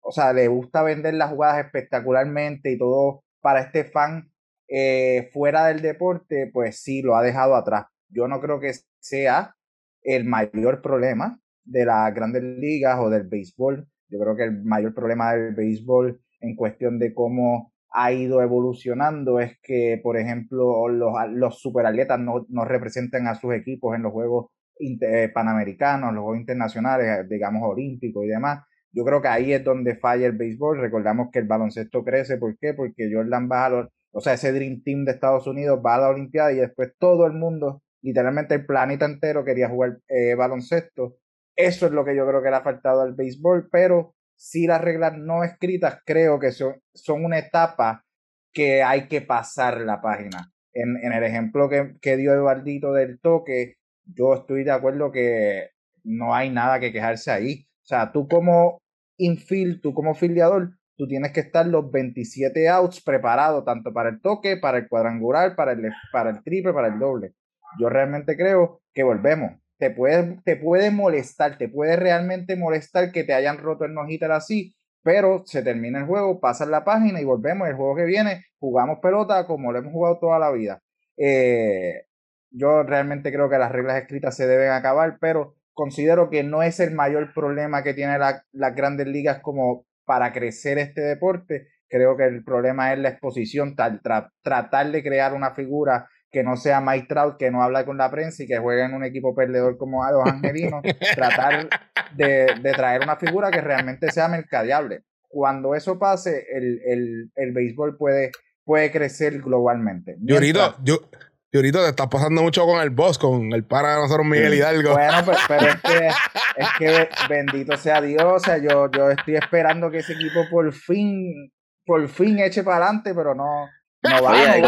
[0.00, 4.30] o sea, le gusta vender las jugadas espectacularmente y todo para este fan
[4.68, 7.86] eh, fuera del deporte, pues sí, lo ha dejado atrás.
[8.08, 9.54] Yo no creo que sea
[10.02, 13.88] el mayor problema, de las grandes ligas o del béisbol.
[14.08, 19.38] Yo creo que el mayor problema del béisbol en cuestión de cómo ha ido evolucionando
[19.40, 24.46] es que, por ejemplo, los, los superatletas no, representan a sus equipos en los Juegos
[24.80, 28.64] eh, Panamericanos, los Juegos Internacionales, digamos, olímpicos y demás.
[28.92, 30.80] Yo creo que ahí es donde falla el béisbol.
[30.80, 32.36] Recordamos que el baloncesto crece.
[32.38, 32.74] ¿Por qué?
[32.74, 36.08] Porque Jordan va a o sea, ese Dream Team de Estados Unidos va a la
[36.08, 41.16] Olimpiada y después todo el mundo literalmente el planeta entero quería jugar eh, baloncesto.
[41.56, 44.80] Eso es lo que yo creo que le ha faltado al béisbol, pero si las
[44.80, 48.04] reglas no escritas creo que son, son una etapa
[48.52, 50.52] que hay que pasar la página.
[50.72, 55.70] En, en el ejemplo que, que dio Eduardito del toque, yo estoy de acuerdo que
[56.02, 57.66] no hay nada que quejarse ahí.
[57.82, 58.78] O sea, tú como
[59.16, 64.20] infield, tú como filiador, tú tienes que estar los 27 outs preparados tanto para el
[64.20, 67.34] toque, para el cuadrangular, para el, para el triple, para el doble.
[67.78, 69.52] Yo realmente creo que volvemos.
[69.78, 74.02] Te puede, te puede molestar, te puede realmente molestar que te hayan roto el no
[74.32, 77.68] así, pero se termina el juego, pasa la página y volvemos.
[77.68, 80.80] El juego que viene, jugamos pelota como lo hemos jugado toda la vida.
[81.16, 82.06] Eh,
[82.50, 86.80] yo realmente creo que las reglas escritas se deben acabar, pero considero que no es
[86.80, 91.68] el mayor problema que tiene las grandes ligas como para crecer este deporte.
[91.88, 96.80] Creo que el problema es la exposición, tratar de crear una figura que no sea
[96.80, 99.78] Mike Trout, que no habla con la prensa y que juegue en un equipo perdedor
[99.78, 100.82] como los angelinos,
[101.14, 101.68] tratar
[102.16, 105.04] de, traer una figura que realmente sea mercadeable.
[105.28, 108.32] Cuando eso pase, el, el, béisbol puede,
[108.64, 110.16] puede crecer globalmente.
[110.20, 110.40] yo,
[110.82, 111.08] yo,
[111.52, 114.54] y ahorita te estás pasando mucho con el boss, con el para de nosotros Miguel
[114.54, 114.90] Hidalgo.
[114.94, 116.08] Bueno, pues, pero es que,
[116.56, 118.24] es que bendito sea Dios.
[118.24, 121.52] O sea, yo, yo estoy esperando que ese equipo por fin,
[121.86, 123.68] por fin eche para adelante, pero no,
[124.02, 124.32] no va.
[124.32, 124.62] hay,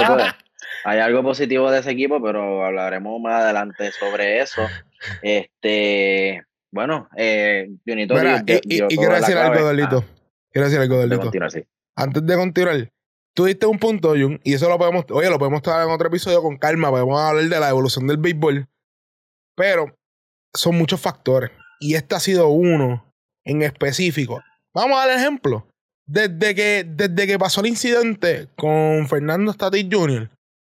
[0.86, 4.62] hay, algo, positivo de ese equipo, pero hablaremos más adelante sobre eso.
[5.22, 8.14] Este, bueno, eh, Junito,
[8.46, 10.04] y, quiero decir algo, Delito.
[10.50, 11.30] Quiero decir algo.
[11.96, 12.92] Antes de continuar,
[13.34, 16.08] tú diste un punto, Jun, y eso lo podemos, oye, lo podemos traer en otro
[16.08, 18.68] episodio con calma, podemos hablar de la evolución del béisbol,
[19.54, 19.96] pero
[20.54, 23.12] son muchos factores, y este ha sido uno
[23.44, 24.42] en específico.
[24.74, 25.66] Vamos a dar ejemplo.
[26.08, 30.30] Desde que, desde que pasó el incidente con Fernando Statis Jr.,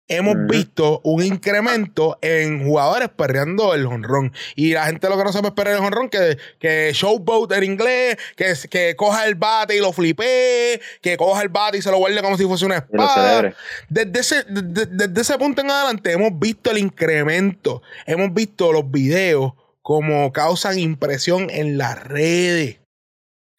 [0.07, 4.33] hemos visto un incremento en jugadores perreando el honrón.
[4.55, 7.63] Y la gente lo que no sabe es perrear el honrón, que, que showboat en
[7.63, 11.91] inglés, que, que coja el bate y lo flipee, que coja el bate y se
[11.91, 13.53] lo guarde como si fuese una espada.
[13.89, 19.53] Desde ese, desde ese punto en adelante hemos visto el incremento, hemos visto los videos
[19.81, 22.79] como causan impresión en las redes.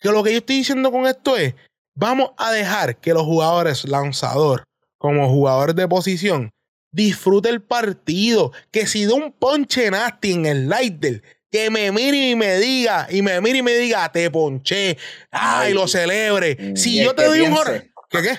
[0.01, 1.55] Que lo que yo estoy diciendo con esto es,
[1.95, 4.65] vamos a dejar que los jugadores lanzador
[4.99, 6.51] como jugador de posición,
[6.93, 8.53] disfrute el partido.
[8.71, 13.07] Que si de un ponche nasty en el Lighter, que me mire y me diga,
[13.11, 14.97] y me mire y me diga, te ponché,
[15.31, 16.77] ay, lo celebre.
[16.77, 18.39] Si yo te doy un horror, ¿qué qué?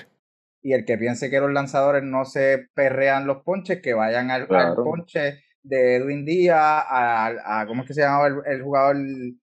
[0.62, 4.46] Y el que piense que los lanzadores no se perrean los ponches, que vayan al,
[4.48, 8.96] ponche de Edwin Díaz, a, ¿cómo es que se llamaba el, jugador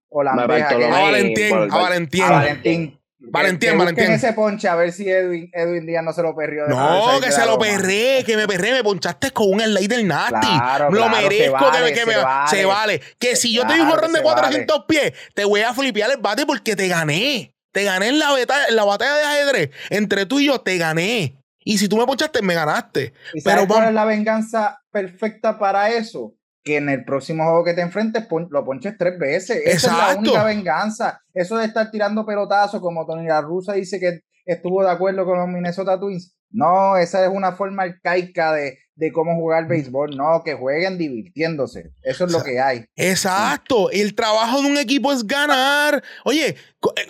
[0.10, 0.64] holandés?
[0.64, 2.24] A Valentín, a Valentín.
[2.24, 4.12] A Valentín Valentín, Valentín.
[4.12, 6.68] ese ponche a ver si Edwin, Edwin Díaz no se lo perrió.
[6.68, 10.48] no, que se lo perré, que me perré, me ponchaste con un del nasty.
[10.92, 12.14] lo merezco, que, que me,
[12.50, 13.02] se, vale.
[13.18, 16.18] Que si yo te doy un jorrón de 400 pies, te voy a flipear el
[16.18, 17.54] bate porque te gané.
[17.72, 18.30] Te gané en la,
[18.70, 19.70] en la batalla de ajedrez.
[19.90, 21.36] Entre tú y yo, te gané.
[21.66, 23.14] Y si tú me ponchaste, me ganaste.
[23.34, 26.36] ¿Y Pero cuál es la venganza perfecta para eso?
[26.64, 29.62] Que en el próximo juego que te enfrentes lo ponches tres veces.
[29.66, 31.22] Esa es la única venganza.
[31.34, 35.38] Eso de estar tirando pelotazos, como Tony La Rusa dice que estuvo de acuerdo con
[35.38, 36.36] los Minnesota Twins.
[36.50, 40.16] No, esa es una forma arcaica de, de cómo jugar béisbol.
[40.16, 41.92] No, que jueguen divirtiéndose.
[42.04, 42.86] Eso es lo que hay.
[42.96, 43.90] Exacto.
[43.90, 46.04] El trabajo de un equipo es ganar.
[46.24, 46.56] Oye, eh,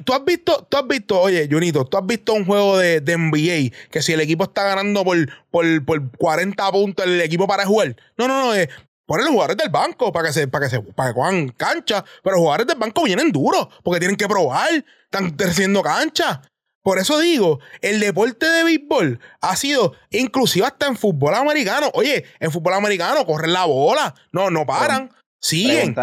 [0.05, 3.17] tú has visto, tú has visto, oye, Junito, tú has visto un juego de, de
[3.17, 5.17] NBA que si el equipo está ganando por,
[5.51, 7.97] por, por 40 puntos, el equipo para jugar.
[8.17, 8.55] No, no, no.
[8.55, 8.69] Eh,
[9.05, 12.03] Ponen los jugadores del banco para que se, para que se, para que juegan cancha.
[12.23, 14.69] Pero los jugadores del banco vienen duros porque tienen que probar.
[15.05, 16.41] Están creciendo cancha.
[16.81, 21.89] Por eso digo, el deporte de béisbol ha sido, inclusive hasta en fútbol americano.
[21.93, 24.13] Oye, en fútbol americano corren la bola.
[24.33, 25.09] No, no paran.
[25.39, 25.95] Siguen.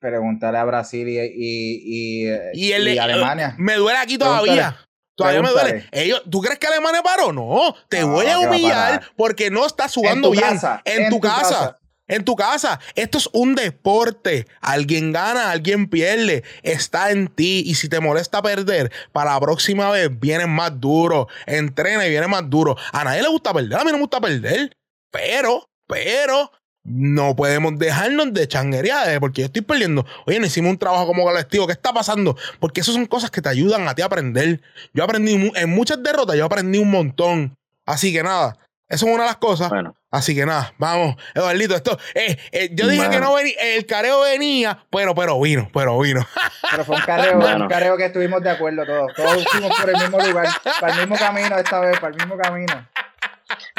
[0.00, 3.54] Pregúntale, a Brasil y, y, y, Alemania.
[3.58, 4.76] Me duele aquí todavía.
[5.16, 5.86] Todavía me duele.
[5.92, 7.32] Ellos, ¿Tú crees que Alemania paró?
[7.32, 7.74] No.
[7.88, 10.58] Te voy a humillar porque no estás jugando bien.
[10.84, 11.76] en, tu, casa
[12.08, 12.80] en tu casa.
[12.94, 14.46] Esto es un deporte.
[14.60, 16.44] Alguien gana, alguien pierde.
[16.62, 17.62] Está en ti.
[17.66, 21.28] Y si te molesta perder, para la próxima vez vienes más duro.
[21.46, 22.76] Entrena y viene más duro.
[22.92, 23.78] A nadie le gusta perder.
[23.78, 24.76] A mí no me gusta perder.
[25.10, 26.50] Pero, pero,
[26.84, 30.04] no podemos dejarnos de changuería porque yo estoy perdiendo.
[30.26, 31.66] Oye, no hicimos un trabajo como colectivo.
[31.66, 32.36] ¿Qué está pasando?
[32.60, 34.60] Porque eso son cosas que te ayudan a ti a aprender.
[34.92, 37.56] Yo aprendí en muchas derrotas, yo aprendí un montón.
[37.86, 39.72] Así que nada, eso es una de las cosas.
[40.10, 44.20] Así que nada, vamos, Eduardito, esto, eh, eh, yo dije que no venía, el careo
[44.20, 46.24] venía, pero, pero vino, pero vino.
[46.70, 49.14] Pero fue un careo, un careo que estuvimos de acuerdo todos.
[49.14, 50.48] Todos fuimos por el mismo lugar,
[50.80, 52.88] para el mismo camino esta vez, para el mismo camino.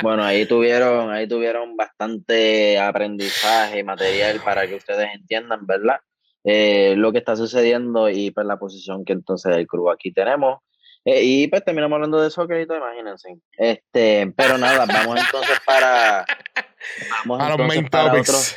[0.01, 5.99] Bueno, ahí tuvieron, ahí tuvieron bastante aprendizaje, material para que ustedes entiendan, ¿verdad?
[6.43, 10.59] Eh, lo que está sucediendo y pues la posición que entonces el club aquí tenemos.
[11.05, 13.37] Eh, y pues terminamos hablando de soccer y todo, imagínense.
[13.57, 16.25] Este, pero nada, vamos entonces para,
[17.25, 18.29] vamos A entonces main para topics.
[18.29, 18.55] otros,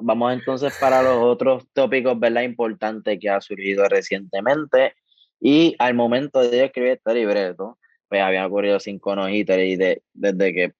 [0.00, 2.42] vamos entonces para los otros tópicos, ¿verdad?
[2.42, 4.94] Importantes que ha surgido recientemente.
[5.40, 7.78] Y al momento de escribir este libreto,
[8.08, 10.74] pues habían ocurrido cinco no y de, desde que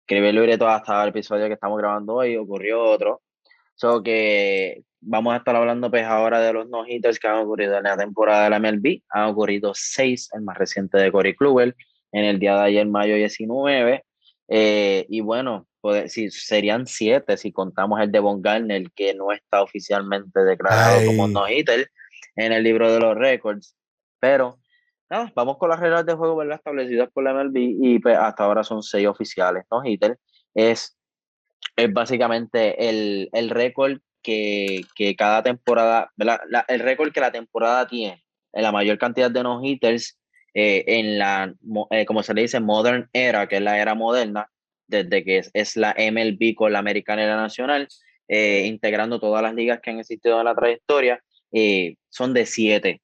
[0.00, 3.22] escribí el libreto hasta el episodio que estamos grabando hoy, ocurrió otro.
[3.76, 7.84] So que vamos a estar hablando pues ahora de los no-hitters que han ocurrido en
[7.84, 9.02] la temporada de la MLB.
[9.10, 11.74] Han ocurrido seis, el más reciente de Corey Kluber,
[12.12, 14.04] en el día de ayer, mayo 19.
[14.48, 19.32] Eh, y bueno, pues, si, serían siete si contamos el de Von Garner, que no
[19.32, 21.32] está oficialmente declarado como Ay.
[21.32, 21.90] no-hitter
[22.36, 23.76] en el libro de los récords.
[24.18, 24.58] Pero
[25.08, 26.56] nada, vamos con las reglas de juego ¿verdad?
[26.56, 30.18] establecidas por la MLB y pues, hasta ahora son seis oficiales no-hitter.
[30.54, 30.98] Es,
[31.76, 34.84] es básicamente el, el récord que,
[35.16, 36.10] cada temporada,
[36.68, 40.18] el récord que la temporada tiene en la mayor cantidad de no-hitters
[40.54, 41.54] eh, en la,
[41.90, 44.50] eh, como se le dice, modern era, que es la era moderna,
[44.86, 47.88] desde que es, la MLB con la americana y la nacional,
[48.28, 51.22] eh, integrando todas las ligas que han existido en la trayectoria,
[52.08, 53.02] son de siete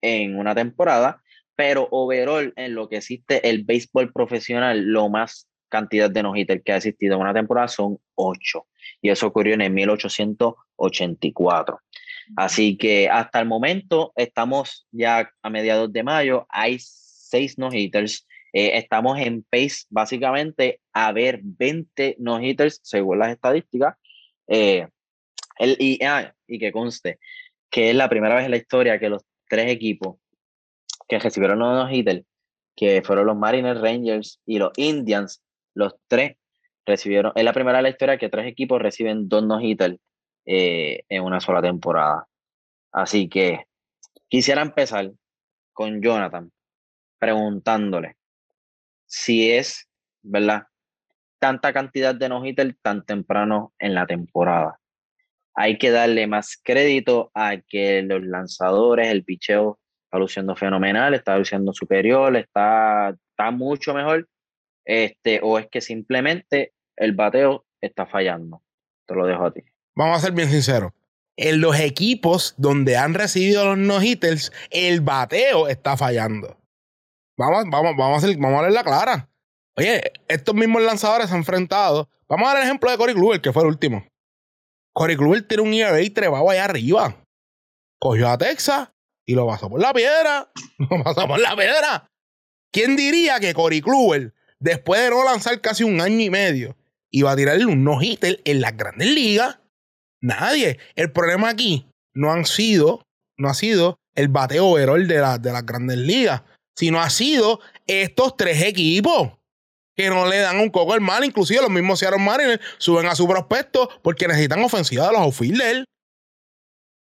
[0.00, 1.22] en una temporada,
[1.54, 6.72] pero overall en lo que existe el béisbol profesional, lo más cantidad de no-hitter que
[6.72, 8.66] ha existido en una temporada son ocho,
[9.02, 11.80] y eso ocurrió en el 1884.
[12.36, 18.78] Así que hasta el momento estamos ya a mediados de mayo, hay seis no-hitters, eh,
[18.78, 23.96] estamos en pace básicamente a ver 20 no-hitters según las estadísticas.
[24.46, 24.86] Eh,
[26.04, 27.18] ah, y que conste
[27.72, 30.18] que es la primera vez en la historia que los tres equipos
[31.08, 32.24] que recibieron no-hitters,
[32.76, 35.42] que fueron los Mariners, Rangers y los Indians,
[35.74, 36.36] los tres
[36.86, 39.98] recibieron, es la primera en la historia que tres equipos reciben dos no-hitters
[40.44, 42.26] eh, en una sola temporada.
[42.92, 43.66] Así que
[44.28, 45.12] quisiera empezar
[45.72, 46.50] con Jonathan
[47.18, 48.16] preguntándole
[49.06, 49.88] si es,
[50.22, 50.64] ¿verdad?
[51.38, 54.80] Tanta cantidad de no-hitter tan temprano en la temporada.
[55.54, 61.36] Hay que darle más crédito a que los lanzadores, el picheo está luciendo fenomenal, está
[61.36, 64.28] luciendo superior, está, está mucho mejor,
[64.84, 68.62] este, o es que simplemente el bateo está fallando.
[69.06, 69.62] Te lo dejo a ti.
[69.94, 70.92] Vamos a ser bien sinceros.
[71.36, 76.58] En los equipos donde han recibido los no-hitters, el bateo está fallando.
[77.38, 79.28] Vamos, vamos, vamos, a hacer, vamos a la clara.
[79.76, 82.08] Oye, estos mismos lanzadores se han enfrentado.
[82.28, 84.06] Vamos a dar el ejemplo de Corey Kluber, que fue el último.
[84.92, 87.16] Corey Kluber tiene un ERA trepado allá arriba.
[87.98, 88.90] Cogió a Texas
[89.24, 90.50] y lo pasó por la piedra.
[90.78, 92.10] Lo pasó por la piedra.
[92.72, 96.76] ¿Quién diría que Corey Kluber, después de no lanzar casi un año y medio,
[97.10, 99.58] iba a tirarle un no-hitter en las grandes ligas?
[100.20, 100.78] Nadie.
[100.94, 103.02] El problema aquí no sido,
[103.36, 106.42] no ha sido el bateo overall de, la- de las grandes ligas,
[106.76, 109.32] sino ha sido estos tres equipos
[109.94, 111.24] que no le dan un coco al mal.
[111.24, 115.84] Inclusive los mismos Seattle Mariners suben a su prospecto porque necesitan ofensiva de los outfielders.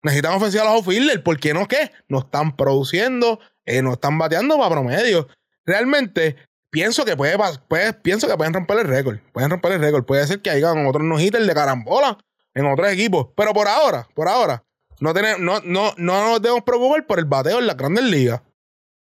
[0.03, 1.21] Necesitan ofensiva de los outfielders.
[1.21, 1.91] ¿Por qué no qué?
[2.09, 5.27] No están produciendo, eh, no están bateando para promedio.
[5.65, 6.37] Realmente,
[6.71, 9.19] pienso que puede, puede- pienso que pueden romper el récord.
[9.31, 10.05] Pueden romper el récord.
[10.05, 12.17] Puede ser que hayan otros no hitters de carambola
[12.55, 13.27] en otros equipos.
[13.35, 14.63] Pero por ahora, por ahora,
[14.99, 18.41] no, tenemos, no, no, no nos debemos preocupar por el bateo en las grandes ligas.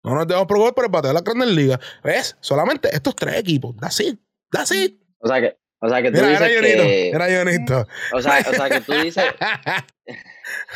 [0.03, 1.79] No nos debemos preocupar por el bateo en las grandes ligas.
[2.03, 3.75] Es solamente estos tres equipos.
[3.79, 4.19] That's it.
[4.51, 4.99] That's it.
[5.19, 6.83] O sea que, o sea que tú Mira, era dices Jonito.
[6.83, 7.87] que, Era Jonito.
[8.13, 9.23] o sea, o sea que tú dices,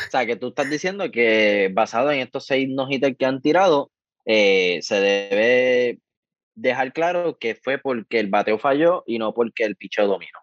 [0.07, 3.41] o sea que tú estás diciendo que basado en estos seis no hitters que han
[3.41, 3.91] tirado,
[4.25, 5.99] eh, se debe
[6.55, 10.39] dejar claro que fue porque el bateo falló y no porque el picheo dominó.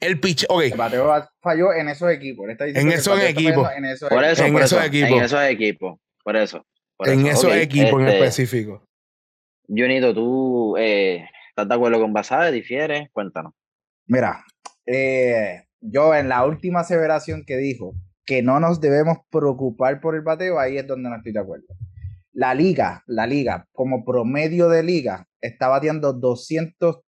[0.00, 0.44] El pitch.
[0.48, 0.62] Ok.
[0.64, 1.10] El bateo
[1.40, 2.46] falló en esos equipos.
[2.48, 3.68] En esos equipos.
[3.76, 5.10] En esos Por eso, En por esos eso, equipos.
[5.10, 6.66] en esos equipos, por eso.
[6.96, 7.48] por En eso.
[7.48, 8.86] esos equipos en este, específico.
[9.66, 12.52] Junito, ¿tú eh, estás de acuerdo con Basade?
[12.52, 13.08] ¿Difieres?
[13.12, 13.54] Cuéntanos.
[14.06, 14.44] Mira,
[14.84, 17.94] eh, yo en la última aseveración que dijo
[18.26, 21.66] que no nos debemos preocupar por el bateo, ahí es donde no estoy de acuerdo.
[22.34, 26.12] La liga, la liga, como promedio de liga, está bateando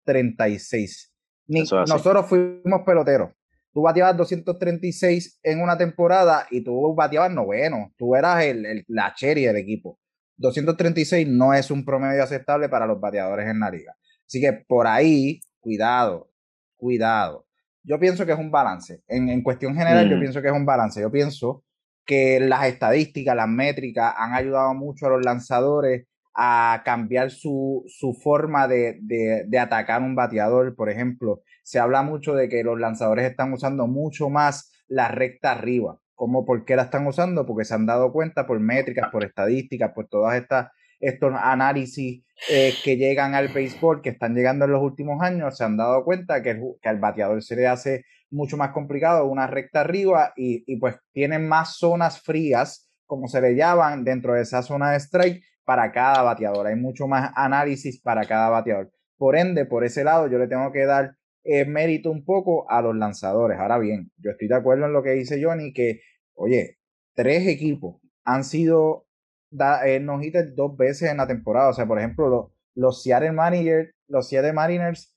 [0.05, 1.13] 236.
[1.49, 1.93] Ni- Eso es así.
[1.93, 3.31] nosotros fuimos peloteros.
[3.73, 7.93] Tú bateabas 236 en una temporada y tú bateabas noveno.
[7.99, 9.99] Tú eras el, el- la cherry del equipo.
[10.39, 13.95] 236 no es un promedio aceptable para los bateadores en la liga.
[14.27, 16.31] Así que por ahí, cuidado,
[16.77, 17.47] cuidado.
[17.83, 19.03] Yo pienso que es un balance.
[19.07, 20.21] En, en cuestión general, yo Mm.
[20.21, 21.01] pienso que es un balance.
[21.01, 21.65] Yo pienso
[22.07, 28.13] que las estadísticas, las métricas han ayudado mucho a los lanzadores a cambiar su, su
[28.15, 30.77] forma de, de, de, atacar un bateador.
[30.77, 35.53] Por ejemplo, se habla mucho de que los lanzadores están usando mucho más la recta
[35.53, 35.99] arriba.
[36.15, 37.47] ¿Cómo por qué la están usando?
[37.47, 40.71] Porque se han dado cuenta por métricas, por estadísticas, por todas estas
[41.01, 45.65] estos análisis eh, que llegan al béisbol, que están llegando en los últimos años, se
[45.65, 50.33] han dado cuenta que, al bateador se le hace mucho más complicado una recta arriba
[50.37, 54.91] y, y pues tienen más zonas frías, como se le llaman, dentro de esa zona
[54.91, 56.67] de strike para cada bateador.
[56.67, 58.91] Hay mucho más análisis para cada bateador.
[59.17, 61.17] Por ende, por ese lado, yo le tengo que dar
[61.49, 63.59] eh, mérito un poco a los lanzadores.
[63.59, 66.01] Ahora bien, yo estoy de acuerdo en lo que dice Johnny, que,
[66.35, 66.79] oye,
[67.15, 69.06] tres equipos han sido
[69.51, 70.21] da, eh, no
[70.55, 71.71] dos veces en la temporada.
[71.71, 75.13] O sea, por ejemplo, los, los Seattle Mariners, los Seattle Mariners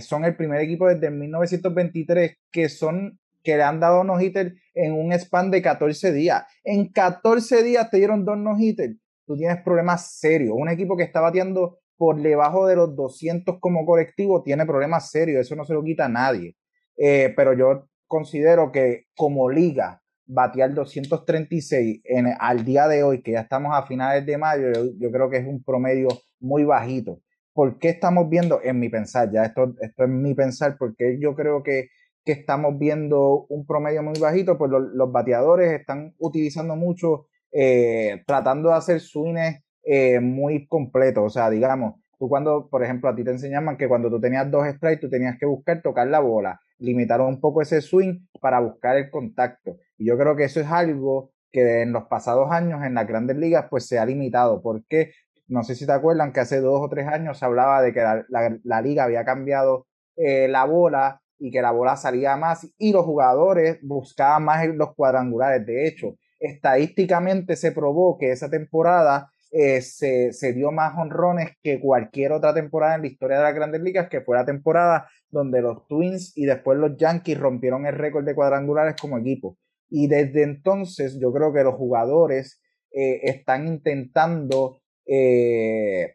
[0.00, 4.92] son el primer equipo desde 1923 que son que le han dado no hitter en
[4.92, 6.44] un span de 14 días.
[6.64, 8.94] En 14 días te dieron dos no hitter.
[9.26, 10.54] Tú tienes problemas serios.
[10.56, 15.40] Un equipo que está bateando por debajo de los 200 como colectivo tiene problemas serios.
[15.40, 16.56] Eso no se lo quita a nadie.
[16.96, 20.01] Eh, pero yo considero que como liga
[20.32, 24.68] batear 236 en, al día de hoy, que ya estamos a finales de mayo,
[24.98, 26.08] yo, creo que es un promedio
[26.40, 27.20] muy bajito.
[27.52, 31.34] ¿Por qué estamos viendo, en mi pensar, ya esto, esto es mi pensar, porque yo
[31.34, 31.88] creo que,
[32.24, 34.56] que estamos viendo un promedio muy bajito?
[34.56, 41.24] Pues los, bateadores están utilizando mucho, eh, tratando de hacer swings eh, muy completos.
[41.24, 44.48] O sea, digamos, tú cuando, por ejemplo, a ti te enseñaban que cuando tú tenías
[44.48, 48.60] dos strikes, tú tenías que buscar tocar la bola, limitaron un poco ese swing para
[48.60, 49.78] buscar el contacto.
[49.98, 53.36] Y yo creo que eso es algo que en los pasados años en las grandes
[53.36, 54.62] ligas pues se ha limitado.
[54.62, 55.10] Porque
[55.48, 58.04] no sé si te acuerdan que hace dos o tres años se hablaba de que
[58.28, 63.04] la, liga había cambiado eh, la bola y que la bola salía más y los
[63.04, 65.66] jugadores buscaban más los cuadrangulares.
[65.66, 71.78] De hecho, estadísticamente se probó que esa temporada eh, se, se, dio más honrones que
[71.78, 75.60] cualquier otra temporada en la historia de las grandes ligas, que fue la temporada donde
[75.60, 79.58] los Twins y después los Yankees rompieron el récord de cuadrangulares como equipo.
[79.90, 86.14] Y desde entonces yo creo que los jugadores eh, están intentando eh,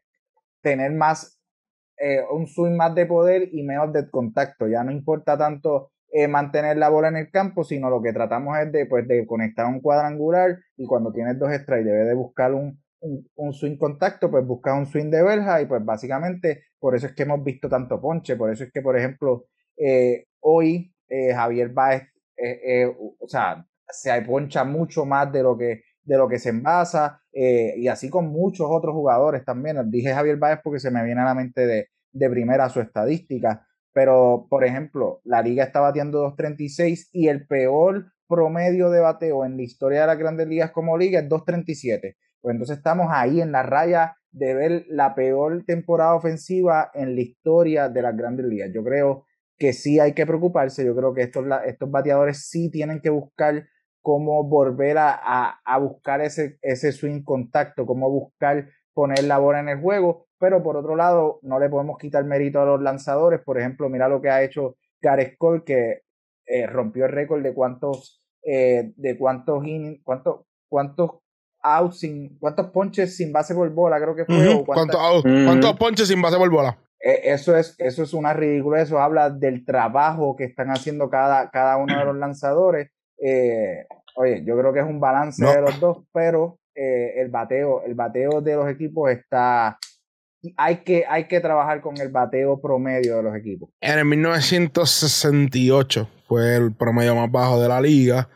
[0.62, 1.40] tener más,
[2.00, 4.68] eh, un swing más de poder y menos de contacto.
[4.68, 5.92] Ya no importa tanto
[6.30, 9.68] mantener la bola en el campo, sino lo que tratamos es de, pues, de conectar
[9.68, 14.46] un cuadrangular y cuando tienes dos strikes debe de buscar un, un, swing contacto, pues
[14.46, 18.02] buscar un swing de verja y pues básicamente por eso es que hemos visto tanto
[18.02, 19.46] ponche, por eso es que por ejemplo
[20.42, 22.04] hoy Javier Baez
[22.38, 26.50] eh, eh, o sea, se poncha mucho más de lo que, de lo que se
[26.50, 29.90] envasa, eh, y así con muchos otros jugadores también.
[29.90, 33.66] Dije Javier Báez porque se me viene a la mente de, de primera su estadística,
[33.94, 39.58] pero por ejemplo, la liga está batiendo 2.36 y el peor promedio de bateo en
[39.58, 42.16] la historia de las grandes ligas como liga es 2.37.
[42.42, 47.22] Pues entonces estamos ahí en la raya de ver la peor temporada ofensiva en la
[47.22, 48.70] historia de las grandes ligas.
[48.74, 49.26] Yo creo
[49.58, 50.86] que sí hay que preocuparse.
[50.86, 53.68] Yo creo que estos, estos bateadores sí tienen que buscar
[54.02, 59.70] cómo volver a, a, buscar ese, ese swing contacto, cómo buscar poner la bola en
[59.70, 63.42] el juego, pero por otro lado no le podemos quitar mérito a los lanzadores.
[63.42, 66.04] Por ejemplo, mira lo que ha hecho Gareth Cole, que
[66.46, 69.64] eh, rompió el récord de cuántos, eh, de cuántos
[70.04, 71.12] cuántos, cuántos
[71.76, 74.64] outs sin, cuántos ponches sin base por bola, creo que fue.
[74.66, 76.78] ¿Cuántos, ponches sin base por bola?
[77.00, 81.50] E, eso es, eso es una ridícula, eso habla del trabajo que están haciendo cada,
[81.52, 82.90] cada uno de los lanzadores.
[83.22, 87.84] Eh, oye, yo creo que es un balance de los dos, pero eh, el bateo,
[87.84, 89.78] el bateo de los equipos está.
[90.56, 93.70] Hay que, hay que trabajar con el bateo promedio de los equipos.
[93.82, 98.30] En el 1968 fue el promedio más bajo de la liga.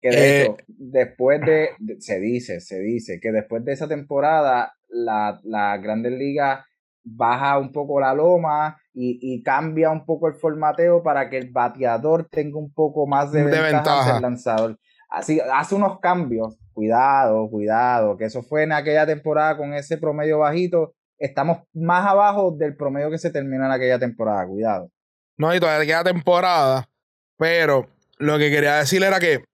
[0.00, 4.72] Que de hecho, eh, después de, se dice, se dice que después de esa temporada,
[4.88, 6.64] la, la Grandes Ligas
[7.04, 12.26] baja un poco la loma y, cambia un poco el formateo para que el bateador
[12.30, 14.78] tenga un poco más de, ventaja, el lanzador.
[15.08, 16.56] Así, hace unos cambios.
[16.72, 20.94] Cuidado, cuidado, que eso fue en aquella temporada con ese promedio bajito.
[21.18, 24.46] Estamos más abajo del promedio que se termina en aquella temporada.
[24.46, 24.90] Cuidado.
[25.36, 26.88] No, y todavía queda temporada.
[27.36, 27.86] Pero
[28.18, 29.44] lo que quería decir era que,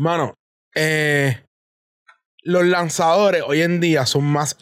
[0.00, 0.34] mano,
[0.74, 1.44] eh,
[2.42, 4.56] los lanzadores hoy en día son más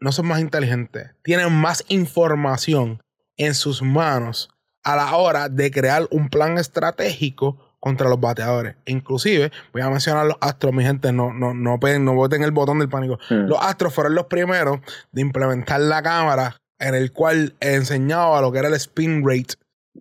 [0.00, 3.00] no son más inteligentes, tienen más información
[3.36, 4.50] en sus manos
[4.84, 8.76] a la hora de crear un plan estratégico contra los bateadores.
[8.86, 12.80] Inclusive, voy a mencionar los Astros, mi gente, no, no, no, no voten el botón
[12.80, 13.18] del pánico.
[13.30, 13.46] Hmm.
[13.46, 14.80] Los Astros fueron los primeros
[15.12, 19.54] de implementar la cámara en el cual enseñaba lo que era el spin rate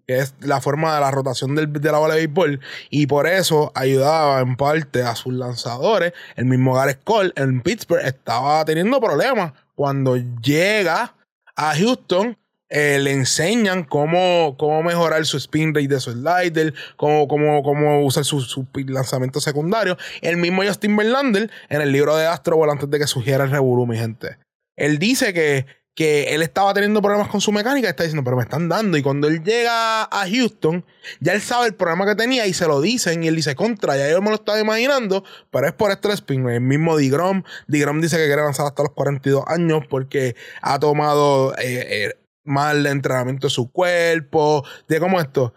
[0.05, 3.27] que es la forma de la rotación del, de la bola de béisbol, y por
[3.27, 6.13] eso ayudaba en parte a sus lanzadores.
[6.35, 11.15] El mismo Gareth Cole en Pittsburgh estaba teniendo problemas cuando llega
[11.55, 12.37] a Houston
[12.69, 18.05] eh, le enseñan cómo, cómo mejorar su spin rate de su slider, cómo, cómo, cómo
[18.05, 19.97] usar su, su lanzamiento secundario.
[20.21, 23.97] El mismo Justin Verlander, en el libro de Astro antes de que sugiera el mi
[23.97, 24.37] gente.
[24.75, 25.65] Él dice que,
[25.97, 28.99] que él estaba teniendo problemas con su mecánica está diciendo, pero me están dando.
[28.99, 30.85] Y cuando él llega a Houston,
[31.19, 33.23] ya él sabe el problema que tenía y se lo dicen.
[33.23, 36.47] Y él dice, contra, ya yo me lo estaba imaginando, pero es por este spin.
[36.49, 37.41] El mismo Digrom.
[37.67, 42.85] Digrom dice que quiere avanzar hasta los 42 años porque ha tomado eh, eh, mal
[42.85, 45.55] entrenamiento de su cuerpo, de cómo esto.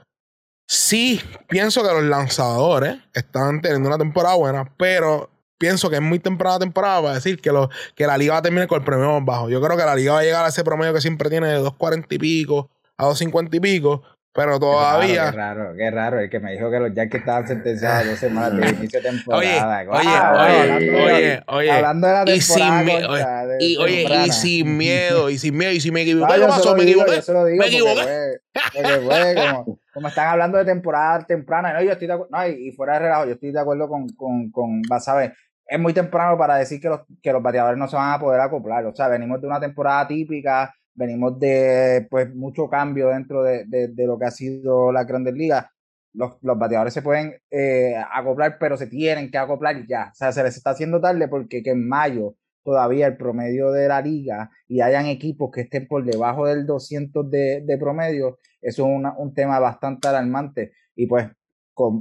[0.66, 1.20] Sí,
[1.50, 5.29] pienso que los lanzadores están teniendo una temporada buena, pero
[5.60, 8.42] pienso que es muy temprana temporada para decir que, lo, que la liga va a
[8.42, 9.50] terminar con el premio más bajo.
[9.50, 11.60] Yo creo que la liga va a llegar a ese promedio que siempre tiene de
[11.60, 14.02] 2.40 y pico a 2.50 y pico,
[14.32, 15.30] pero todavía.
[15.30, 18.56] Qué raro, qué raro, El que me dijo que los Yankees estaban sentenciados dos semanas
[18.56, 19.84] de inicio de temporada.
[19.90, 23.56] Oye, oye, oye, oye, Hablando de la temporada.
[23.60, 26.74] Y, oye, y sin miedo, y sin miedo, y si me equivoqué, ¿qué pasó?
[26.74, 27.16] Me equivoqué.
[27.16, 28.40] Yo se lo digo me equivoqué.
[29.34, 32.94] como, como, están hablando de temporada temprana, no, yo estoy de acuerdo, no, y, fuera
[32.94, 35.34] de relajo, yo estoy de acuerdo con, con, con vas a ver,
[35.70, 38.40] es muy temprano para decir que los, que los bateadores no se van a poder
[38.40, 38.84] acoplar.
[38.86, 44.06] O sea, venimos de una temporada típica venimos de pues mucho cambio dentro de, de,
[44.06, 45.66] lo que ha sido la Grandes Ligas.
[46.12, 50.10] Los, los bateadores se pueden eh, acoplar, pero se tienen que acoplar y ya.
[50.12, 53.88] O sea, se les está haciendo tarde porque que en mayo todavía el promedio de
[53.88, 58.86] la liga y hayan equipos que estén por debajo del 200 de, de promedio, eso
[58.86, 60.72] es un tema bastante alarmante.
[60.94, 61.28] Y pues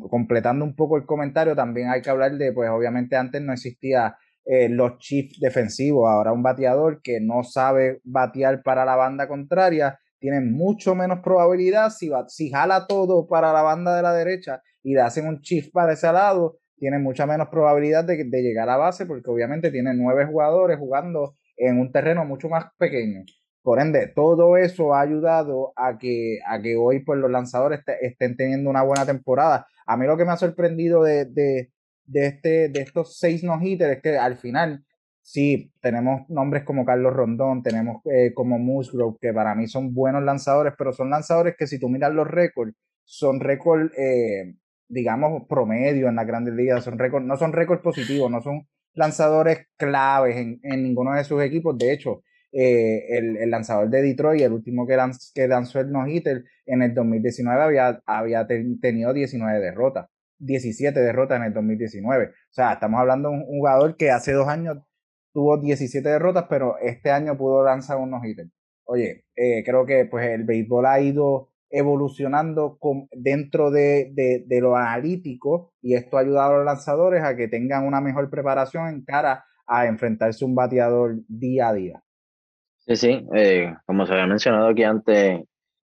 [0.09, 4.17] completando un poco el comentario, también hay que hablar de, pues obviamente antes no existía
[4.45, 6.09] eh, los chips defensivos.
[6.09, 11.91] Ahora un bateador que no sabe batear para la banda contraria tiene mucho menos probabilidad
[11.91, 15.71] si, si jala todo para la banda de la derecha y le hacen un chip
[15.71, 19.93] para ese lado, tiene mucha menos probabilidad de, de llegar a base porque obviamente tiene
[19.93, 23.23] nueve jugadores jugando en un terreno mucho más pequeño.
[23.62, 28.38] Por ende, todo eso ha ayudado a que, a que hoy pues, los lanzadores estén
[28.38, 29.68] teniendo una buena temporada.
[29.86, 31.70] A mí lo que me ha sorprendido de, de,
[32.05, 34.86] este, de estos seis no-hitters es que al final,
[35.22, 40.24] sí, tenemos nombres como Carlos Rondón, tenemos eh, como Musgrove, que para mí son buenos
[40.24, 44.55] lanzadores, pero son lanzadores que si tú miras los récords, son récords, eh,
[44.88, 49.68] digamos, promedio en la grandes ligas, son récords, no son récords positivos, no son lanzadores
[49.76, 51.78] claves en, en ninguno de sus equipos.
[51.78, 52.22] De hecho,
[52.52, 54.97] eh, el, el, lanzador de Detroit, el último que,
[55.47, 60.08] lanzó el no-hitter en el 2019 había, había tenido 19 derrotas.
[60.39, 62.26] 17 derrotas en el 2019.
[62.28, 64.78] O sea, estamos hablando de un jugador que hace dos años
[65.34, 68.52] tuvo 17 derrotas, pero este año pudo lanzar unos ítems.
[68.86, 72.80] Oye, eh, creo que pues el béisbol ha ido evolucionando
[73.12, 77.86] dentro de, de, lo analítico y esto ha ayudado a los lanzadores a que tengan
[77.86, 82.04] una mejor preparación en cara a enfrentarse un bateador día a día.
[82.90, 85.42] Sí, sí, eh, como se había mencionado aquí antes,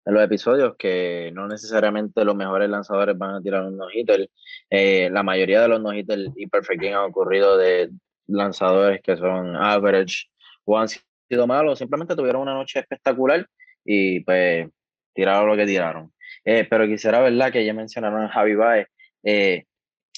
[0.05, 4.29] en los episodios que no necesariamente los mejores lanzadores van a tirar un no-hitter.
[4.69, 7.89] Eh, la mayoría de los no-hitter y perfect game han ocurrido de
[8.27, 10.27] lanzadores que son average
[10.63, 13.45] o han sido malos, simplemente tuvieron una noche espectacular
[13.83, 14.69] y pues
[15.13, 16.13] tiraron lo que tiraron.
[16.45, 17.51] Eh, pero quisiera, ¿verdad?
[17.51, 18.87] Que ya mencionaron a Javi Baez.
[19.23, 19.65] Eh,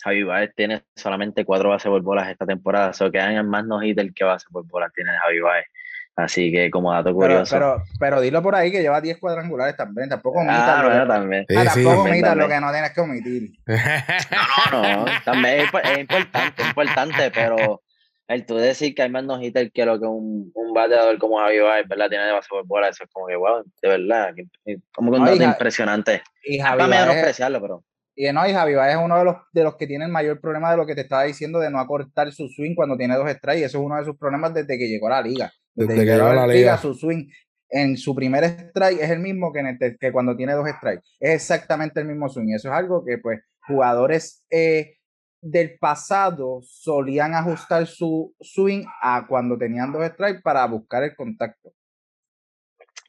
[0.03, 3.65] Javi Baez tiene solamente cuatro bases por bolas esta temporada, o sea, que hagan más
[3.65, 5.65] no-hitter que bases por bolas tiene Javi Baez.
[6.15, 7.53] Así que como dato curioso.
[7.53, 10.07] Pero, pero, dilo por ahí que lleva 10 cuadrangulares también.
[10.07, 10.63] Tampoco omitas.
[10.65, 11.45] Ah, lo, que, también.
[11.57, 13.51] Ah, tampoco omitas lo que no tienes que omitir.
[14.71, 15.05] No, no, no.
[15.25, 17.81] También es, importante, es importante, pero
[18.27, 21.59] el tú decir que hay más no que lo que un, un bateador como Javi
[21.59, 22.09] Baez, ¿verdad?
[22.09, 24.33] Tiene de base por bola, eso es como que, wow, de verdad.
[24.93, 26.23] Como que un dato impresionante.
[26.45, 27.83] Y Javi Baez, pero.
[28.17, 30.39] Y no, y Javi Baez es uno de los, de los que tiene el mayor
[30.39, 33.29] problema de lo que te estaba diciendo de no acortar su swing cuando tiene dos
[33.29, 33.65] strikes.
[33.65, 35.51] Eso es uno de sus problemas desde que llegó a la liga.
[35.75, 36.77] Desde, que llegó la liga.
[36.77, 37.27] Su swing
[37.69, 41.03] en su primer strike es el mismo que, en que cuando tiene dos strikes.
[41.19, 42.53] Es exactamente el mismo swing.
[42.53, 44.97] Eso es algo que, pues, jugadores eh,
[45.41, 51.73] del pasado solían ajustar su swing a cuando tenían dos strikes para buscar el contacto.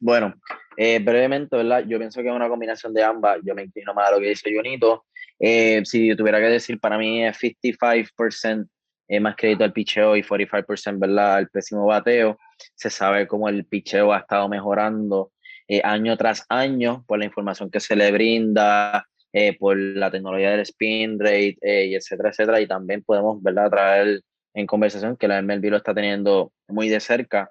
[0.00, 0.34] Bueno,
[0.76, 1.84] eh, brevemente, ¿verdad?
[1.86, 3.38] Yo pienso que es una combinación de ambas.
[3.42, 5.06] Yo me inclino más a lo que dice Junito.
[5.38, 8.68] Eh, si tuviera que decir, para mí es 55%
[9.08, 11.36] eh, más crédito al picheo y 45%, ¿verdad?
[11.36, 12.36] Al pésimo bateo.
[12.74, 15.32] Se sabe cómo el picheo ha estado mejorando
[15.68, 19.06] eh, año tras año por la información que se le brinda,
[19.58, 22.60] por la tecnología del spin rate, y etcétera, etcétera.
[22.60, 24.22] Y también podemos, ¿verdad?, traer
[24.54, 27.50] en conversación que la MLB lo está teniendo muy de cerca,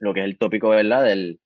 [0.00, 1.38] lo que es el tópico, ¿verdad?, del,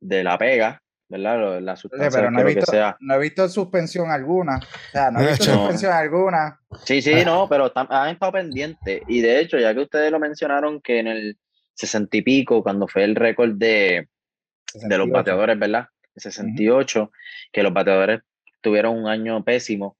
[0.00, 1.60] de la pega, ¿verdad?
[1.60, 2.96] La sustancia pero no he, visto, que sea.
[3.00, 4.58] no he visto suspensión alguna.
[4.58, 6.60] O sea, no he visto suspensión alguna.
[6.84, 9.02] Sí, sí, no, pero han estado pendientes.
[9.08, 11.38] Y de hecho, ya que ustedes lo mencionaron, que en el
[11.74, 14.08] sesenta y pico, cuando fue el récord de,
[14.74, 15.88] de los bateadores, ¿verdad?
[16.16, 17.10] 68,
[17.52, 18.20] que los bateadores
[18.60, 19.96] tuvieron un año pésimo,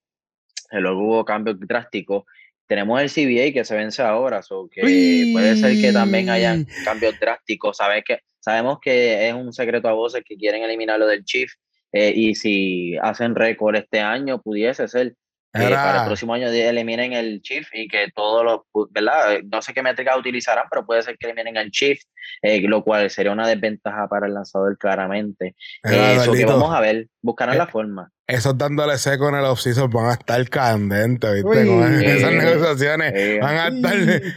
[0.70, 2.24] y luego hubo cambios drásticos.
[2.66, 7.18] Tenemos el CBA que se vence ahora, o que puede ser que también haya cambios
[7.20, 7.76] drásticos.
[7.76, 11.52] Sabes que, sabemos que es un secreto a voces que quieren eliminarlo del Chief,
[11.92, 15.14] eh, y si hacen récord este año, pudiese ser
[15.54, 19.38] para el próximo año eliminen el Chief y que todos los, ¿verdad?
[19.50, 22.00] No sé qué métrica utilizarán, pero puede ser que eliminen el Chief,
[22.42, 25.54] eh, lo cual sería una desventaja para el lanzador claramente.
[25.82, 28.10] Eso que vamos a ver, buscarán la forma.
[28.26, 31.66] Esos dándole seco en el offseason van a estar candentes, ¿viste?
[31.66, 33.94] Con esas negociaciones van a estar...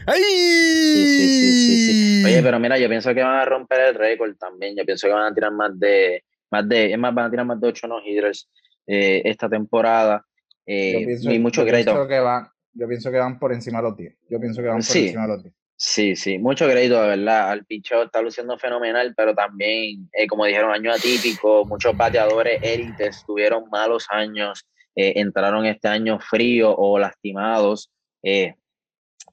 [0.08, 0.22] ¡Ay!
[0.22, 4.76] Sí, sí, sí, Oye, pero mira, yo pienso que van a romper el récord también.
[4.76, 6.24] Yo pienso que van a tirar más de...
[6.52, 8.50] Más de es más, van a tirar más de 8 no-hitters
[8.88, 10.26] eh, esta temporada.
[10.68, 12.08] Eh, pienso, y mucho crédito.
[12.08, 14.16] que van, yo pienso que van por encima de los 10.
[14.30, 15.56] Yo pienso que van por encima de los 10.
[15.80, 17.52] Sí, sí, mucho crédito, de verdad.
[17.52, 21.66] Al picheo está luciendo fenomenal, pero también, eh, como dijeron, año atípico.
[21.66, 27.92] Muchos bateadores élites tuvieron malos años, eh, entraron este año frío o lastimados.
[28.24, 28.56] Eh,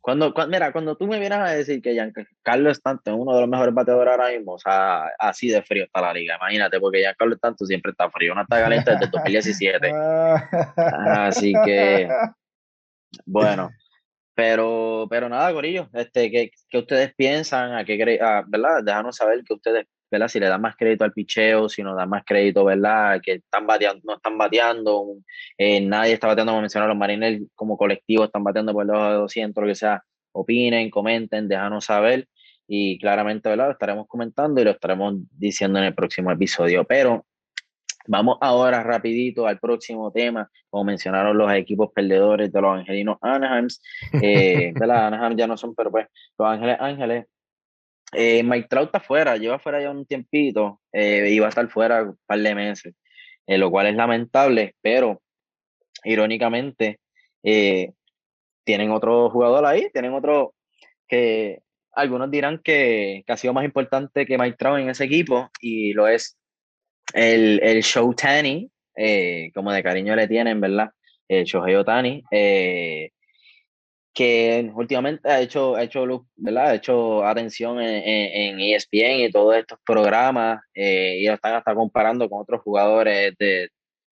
[0.04, 3.48] cuando, mira, cuando tú me vienes a decir que Giancarlo Stanton es uno de los
[3.48, 7.34] mejores bateadores ahora mismo, o sea, así de frío está la liga, imagínate, porque Giancarlo
[7.36, 9.92] Stanton siempre está frío, no está caliente desde el 2017.
[10.76, 12.06] así que,
[13.24, 13.70] bueno,
[14.34, 17.72] pero, pero nada, Corillo, este, ¿qué, qué ustedes piensan?
[17.72, 18.84] ¿A qué ¿Verdad?
[18.84, 20.28] Déjanos saber que ustedes, ¿verdad?
[20.28, 23.20] Si le dan más crédito al picheo, si nos dan más crédito, ¿verdad?
[23.22, 25.16] Que están bateando, no están bateando,
[25.58, 29.16] eh, nadie está bateando, como mencionaron los Mariners como colectivo, están bateando por debajo de
[29.16, 30.04] 200, lo que sea.
[30.32, 32.28] Opinen, comenten, déjanos saber
[32.66, 33.66] y claramente, ¿verdad?
[33.66, 36.84] Lo estaremos comentando y lo estaremos diciendo en el próximo episodio.
[36.84, 37.24] Pero
[38.06, 43.68] Vamos ahora rapidito al próximo tema, como mencionaron los equipos perdedores de los angelinos Anaheim,
[44.22, 46.06] eh, de la Anaheim ya no son, pero pues
[46.38, 47.26] los Ángeles Ángeles.
[48.12, 52.02] Eh, Mike Trout está fuera, lleva fuera ya un tiempito, eh, iba a estar fuera
[52.02, 52.94] un par de meses,
[53.46, 55.20] eh, lo cual es lamentable, pero
[56.04, 57.00] irónicamente
[57.42, 60.54] tienen otro jugador ahí, tienen otro
[61.06, 61.60] que
[61.92, 65.92] algunos dirán que, que ha sido más importante que Mike Trout en ese equipo y
[65.92, 66.38] lo es
[67.12, 70.90] el, el show Tani, eh, como de cariño le tienen, ¿verdad?
[71.28, 73.10] El Shohei Otani, eh,
[74.14, 76.66] que últimamente ha hecho, ha hecho, ¿verdad?
[76.70, 81.74] Ha hecho atención en, en, ESPN y todos estos programas eh, y lo están hasta
[81.74, 83.70] comparando con otros jugadores de,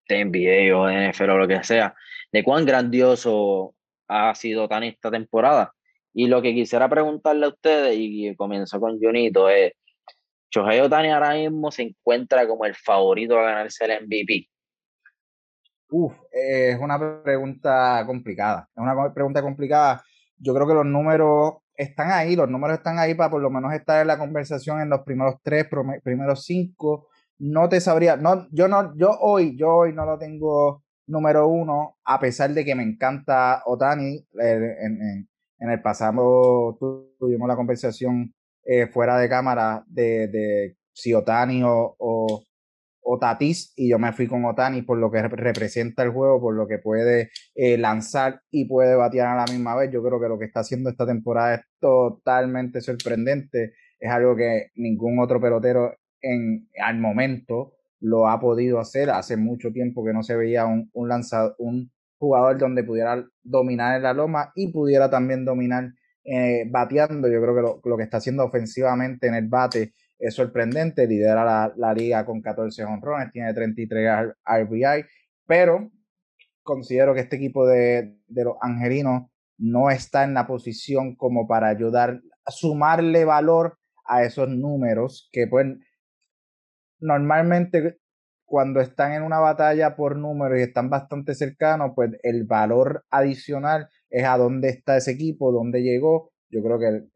[0.09, 1.95] de NBA o de NFL o lo que sea,
[2.33, 3.75] de cuán grandioso
[4.09, 5.73] ha sido Otani esta temporada.
[6.15, 9.73] Y lo que quisiera preguntarle a ustedes, y comienzo con Junito, es
[10.51, 14.49] Shohei Otani ahora mismo se encuentra como el favorito a ganarse el MVP.
[15.93, 18.67] Uf, es una pregunta complicada.
[18.75, 20.03] Es una pregunta complicada.
[20.39, 23.75] Yo creo que los números están ahí, los números están ahí para por lo menos
[23.75, 25.67] estar en la conversación en los primeros tres,
[26.03, 27.09] primeros cinco.
[27.39, 31.97] No te sabría, no, yo no, yo hoy, yo hoy no lo tengo número uno,
[32.05, 34.17] a pesar de que me encanta Otani.
[34.41, 35.29] Eh, en,
[35.59, 36.77] el pasado
[37.19, 38.35] tuvimos la conversación
[38.65, 42.43] eh, fuera de cámara de, de si Otani o,
[43.21, 46.67] Tatis y yo me fui con Otani por lo que representa el juego, por lo
[46.67, 49.91] que puede eh, lanzar y puede batear a la misma vez.
[49.93, 53.75] Yo creo que lo que está haciendo esta temporada es totalmente sorprendente.
[53.99, 59.11] Es algo que ningún otro pelotero en, al momento lo ha podido hacer.
[59.11, 61.11] Hace mucho tiempo que no se veía un, un,
[61.59, 65.93] un jugador donde pudiera dominar en la loma y pudiera también dominar
[66.25, 67.29] eh, bateando.
[67.29, 69.93] Yo creo que lo, que está haciendo ofensivamente en el bate
[70.23, 71.07] es sorprendente.
[71.07, 75.05] Lidera la, liga con 14 honrones, tiene 33 RBI,
[75.47, 75.91] pero
[76.63, 79.25] considero que este equipo de, los angelinos
[79.59, 85.81] no está en la posición como para ayudar sumarle valor a esos números que pueden
[86.99, 87.99] normalmente
[88.45, 93.89] cuando están en una batalla por números y están bastante cercanos, pues el valor adicional
[94.11, 96.33] es a dónde está ese equipo, dónde llegó.
[96.51, 97.09] Yo creo que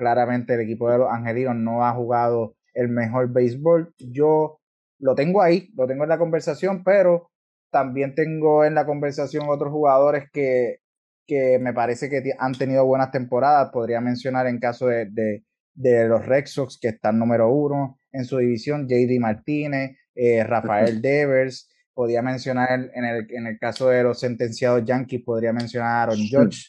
[0.00, 3.94] claramente el equipo de los Angelinos no ha jugado el mejor béisbol.
[3.98, 4.58] Yo
[4.98, 7.30] lo tengo ahí, lo tengo en la conversación, pero
[7.70, 10.78] también tengo en la conversación otros jugadores que,
[11.26, 13.70] que me parece que han tenido buenas temporadas.
[13.70, 15.44] Podría mencionar en caso de, de,
[15.74, 21.02] de los Red Sox, que están número uno en su división, JD Martínez, eh, Rafael
[21.02, 26.02] Devers, podría mencionar en el, en el caso de los sentenciados Yankees, podría mencionar a
[26.04, 26.60] Aaron George,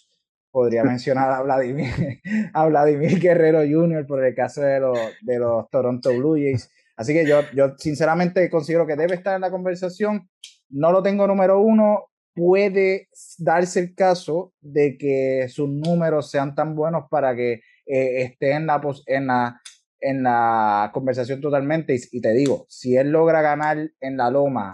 [0.52, 2.22] podría mencionar a Vladimir,
[2.54, 4.06] a Vladimir Guerrero Jr.
[4.06, 6.70] por el caso de los, de los Toronto Blue Jays.
[6.96, 10.30] Así que yo, yo sinceramente considero que debe estar en la conversación.
[10.70, 12.10] No lo tengo número uno.
[12.34, 18.52] Puede darse el caso de que sus números sean tan buenos para que eh, esté
[18.52, 19.62] en la, en, la,
[20.00, 21.98] en la conversación totalmente.
[22.12, 24.72] Y, te digo, si él logra ganar en la loma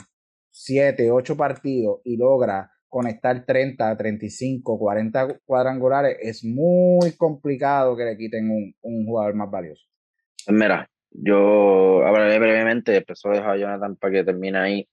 [0.52, 8.18] 7, 8 partidos y logra conectar 30, 35, 40 cuadrangulares, es muy complicado que le
[8.18, 9.84] quiten un, un jugador más valioso.
[10.48, 14.90] Mira, yo hablaré brevemente, después lo dejo a Jonathan para que termine ahí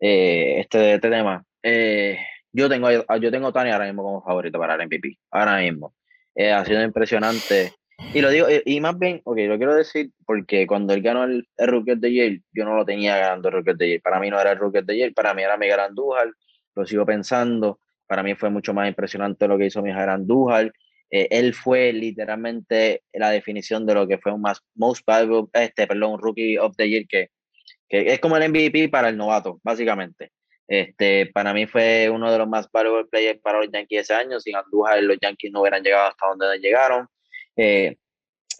[0.00, 1.44] eh, este, este tema.
[1.62, 2.18] Eh,
[2.52, 5.94] yo tengo yo tengo a ahora mismo como favorito para el MVP, ahora mismo.
[6.34, 7.72] Eh, ha sido impresionante.
[8.12, 11.46] Y lo digo, y, más bien, ok, lo quiero decir porque cuando él ganó el,
[11.56, 14.00] Rookie de Yale, yo no lo tenía ganando el Rookie de Yale.
[14.00, 16.28] Para mí no era el Rookie de Yale, para mí era Miguel Andújar,
[16.76, 17.80] lo sigo pensando.
[18.06, 20.72] Para mí fue mucho más impresionante lo que hizo Miguel Andújar.
[21.10, 25.86] Eh, él fue literalmente la definición de lo que fue un más, most valuable, este,
[25.86, 27.30] perdón, rookie of the year, que,
[27.88, 30.32] que es como el MVP para el novato, básicamente.
[30.68, 34.40] Este, para mí fue uno de los más valuable players para los Yankees ese año.
[34.40, 37.06] Sin Andújar, los Yankees no hubieran llegado hasta donde llegaron.
[37.56, 37.96] Eh,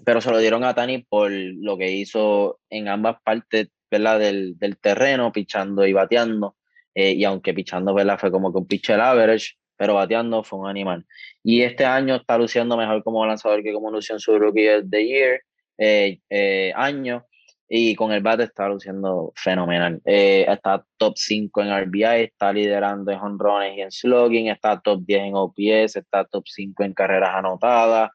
[0.04, 4.18] pero se lo dieron a Tani por lo que hizo en ambas partes ¿verdad?
[4.18, 6.56] Del, del terreno, pichando y bateando.
[6.96, 8.18] Eh, y aunque pichando ¿verdad?
[8.18, 11.04] fue como que un pitcher average, pero bateando fue un animal.
[11.44, 14.84] Y este año está luciendo mejor como lanzador que como lució en su Rookie of
[14.90, 15.40] the Year
[15.76, 17.26] eh, eh, año.
[17.68, 20.00] Y con el bate está luciendo fenomenal.
[20.04, 25.20] Está top 5 en RBI, está liderando en honrones y en slugging, está top 10
[25.20, 28.10] en OPS, está top 5 en carreras anotadas.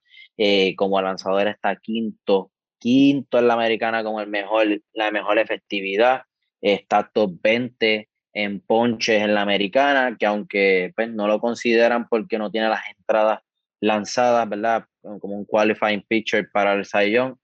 [0.78, 6.22] como lanzador está quinto, quinto en la americana con el mejor, la mejor efectividad.
[6.62, 12.38] Está top 20 en ponches en la americana, que aunque pues, no lo consideran porque
[12.38, 13.40] no tiene las entradas
[13.82, 14.86] lanzadas, ¿verdad?
[15.02, 17.36] Como un qualifying pitcher para el Young,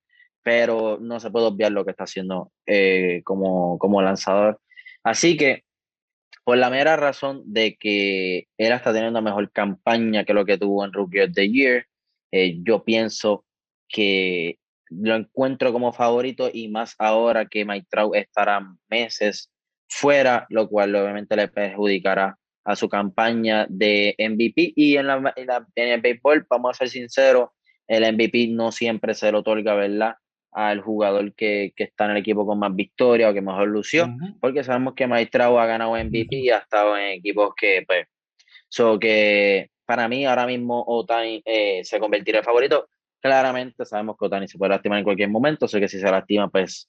[0.42, 4.60] pero no se puede obviar lo que está haciendo eh, como, como lanzador.
[5.02, 5.64] Así que,
[6.44, 10.84] por la mera razón de que él está teniendo mejor campaña que lo que tuvo
[10.84, 11.86] en Rookie of the Year,
[12.32, 13.44] eh, yo pienso
[13.88, 14.58] que
[14.90, 19.50] lo encuentro como favorito y más ahora que Mike Trout estará meses
[19.88, 24.74] fuera, lo cual obviamente le perjudicará a su campaña de MVP.
[24.76, 27.48] Y en, la, en, el béisbol, vamos a ser sinceros,
[27.86, 30.16] el MVP no siempre se lo otorga, ¿verdad?
[30.52, 34.08] Al jugador que, que está en el equipo con más victoria o que mejor lució,
[34.40, 38.06] porque sabemos que Maestrao ha ganado MVP y ha estado en equipos que, pues,
[38.68, 42.88] so que para mí ahora mismo Otani eh, se convertirá en favorito.
[43.20, 46.48] Claramente sabemos que Otani se puede lastimar en cualquier momento, sé que si se lastima,
[46.50, 46.88] pues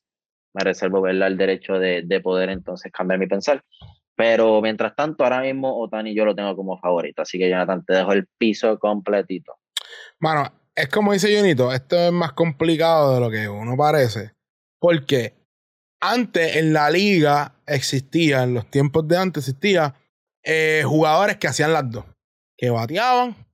[0.53, 3.63] me reservo verla el derecho de, de, poder entonces cambiar mi pensar.
[4.15, 7.21] Pero mientras tanto, ahora mismo Otani yo lo tengo como favorito.
[7.21, 9.53] Así que Jonathan, te dejo el piso completito.
[10.19, 14.33] Bueno, es como dice Junito, esto es más complicado de lo que uno parece.
[14.79, 15.35] Porque
[16.01, 19.95] antes en la liga existía, en los tiempos de antes existía,
[20.43, 22.05] eh, jugadores que hacían las dos.
[22.57, 23.48] Que bateaban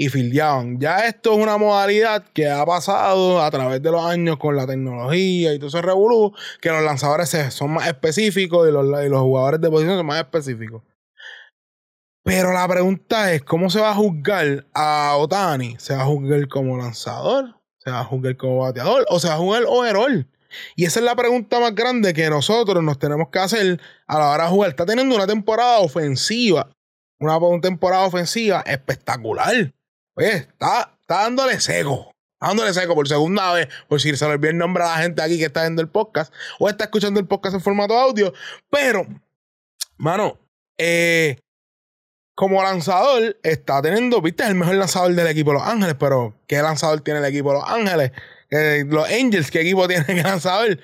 [0.00, 0.78] y fildeaban.
[0.78, 4.64] Ya esto es una modalidad que ha pasado a través de los años con la
[4.64, 9.60] tecnología y todo ese revolú, que los lanzadores son más específicos y los, los jugadores
[9.60, 10.84] de posición son más específicos.
[12.22, 15.74] Pero la pregunta es, ¿cómo se va a juzgar a Otani?
[15.80, 17.56] ¿Se va a juzgar como lanzador?
[17.78, 19.04] ¿Se va a juzgar como bateador?
[19.08, 20.28] ¿O se va a jugar overall?
[20.76, 24.30] Y esa es la pregunta más grande que nosotros nos tenemos que hacer a la
[24.30, 24.70] hora de jugar.
[24.70, 26.70] Está teniendo una temporada ofensiva,
[27.18, 29.72] una temporada ofensiva espectacular.
[30.18, 32.10] Oye, está, está dándole seco.
[32.40, 35.22] dándole seco por segunda vez, por si se le olvidó el nombre a la gente
[35.22, 38.32] aquí que está viendo el podcast o está escuchando el podcast en formato audio.
[38.68, 39.06] Pero,
[39.96, 40.36] mano,
[40.76, 41.38] eh,
[42.34, 46.60] como lanzador, está teniendo, viste, es el mejor lanzador del equipo Los Ángeles, pero ¿qué
[46.62, 48.10] lanzador tiene el equipo Los Ángeles?
[48.50, 50.80] Eh, los Angels, ¿qué equipo tiene el lanzador?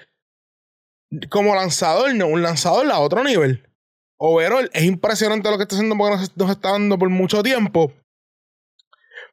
[1.28, 3.68] Como lanzador, no, un lanzador a otro nivel.
[4.16, 7.92] Overall, es impresionante lo que está haciendo porque nos está dando por mucho tiempo.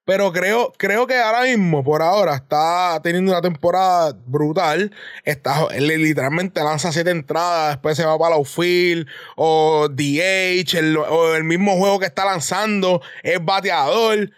[0.04, 4.91] Pero creo, creo que ahora mismo, por ahora, está teniendo una temporada brutal.
[5.24, 11.43] Está, literalmente lanza siete entradas, después se va para la outfield, o DH, o el
[11.43, 14.32] mismo juego que está lanzando, es bateador.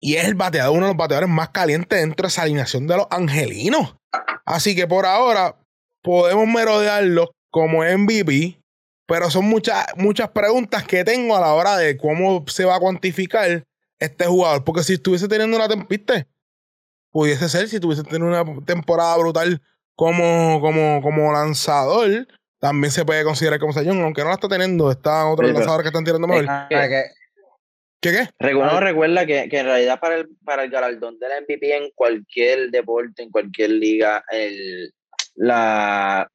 [0.00, 2.96] Y es el bateador, uno de los bateadores más calientes dentro de esa alineación de
[2.96, 3.96] los angelinos.
[4.46, 5.56] Así que por ahora
[6.02, 8.58] podemos merodearlo como MVP.
[9.06, 12.80] Pero son muchas, muchas preguntas que tengo a la hora de cómo se va a
[12.80, 13.64] cuantificar
[13.98, 14.64] este jugador.
[14.64, 16.26] Porque si estuviese teniendo una temporada,
[17.10, 19.62] pudiese ser, si estuviese teniendo una temporada brutal
[19.94, 22.26] como, como, como lanzador,
[22.58, 25.88] también se puede considerar como Sayón, aunque no la está teniendo, está otros lanzadores que
[25.88, 26.46] están tirando mejor.
[28.00, 28.28] ¿Qué qué?
[28.38, 32.70] Recuerda, recuerda que, que, en realidad para el, para el galardón del MVP en cualquier
[32.70, 34.92] deporte, en cualquier liga, el,
[35.36, 36.28] la,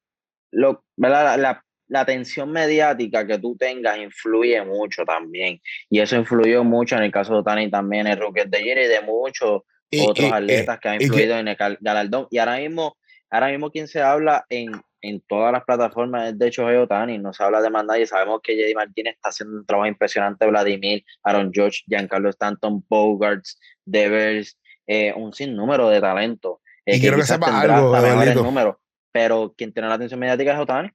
[0.51, 5.59] lo, la, la, la atención mediática que tú tengas influye mucho también.
[5.89, 9.01] Y eso influyó mucho en el caso de Otani también, el Rookie de y de
[9.01, 9.63] muchos
[10.01, 12.27] otros atletas que han influido en el galardón.
[12.29, 12.97] Y ahora mismo,
[13.29, 14.71] ahora mismo quien se habla en,
[15.01, 18.05] en todas las plataformas es de hecho Otani, no se habla de más nadie.
[18.05, 18.75] Sabemos que J.D.
[18.75, 25.33] Martínez está haciendo un trabajo impresionante, Vladimir, Aaron George, Giancarlo Stanton, Bogarts, Devers, eh, un
[25.33, 26.61] sinnúmero de talento.
[26.85, 28.75] Eh, y quiero que sepa algo, números,
[29.11, 30.91] pero quien tiene la atención mediática es Otani.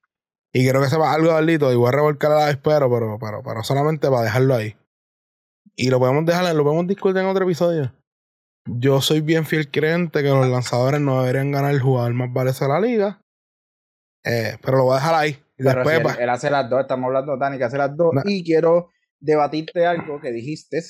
[0.55, 3.43] Y quiero que sepa algo, Carlito, y voy a revolcar a la espero, pero, pero,
[3.43, 4.73] pero solamente para dejarlo ahí.
[5.75, 7.93] Y lo podemos dejar, lo podemos discutir en otro episodio.
[8.65, 12.63] Yo soy bien fiel creyente que los lanzadores no deberían ganar el jugador más valioso
[12.63, 13.21] de la liga.
[14.23, 15.43] Eh, pero lo voy a dejar ahí.
[15.57, 18.13] después, pues él, hace las dos, estamos hablando de Otani que hace las dos.
[18.23, 20.81] Y quiero debatirte algo que dijiste,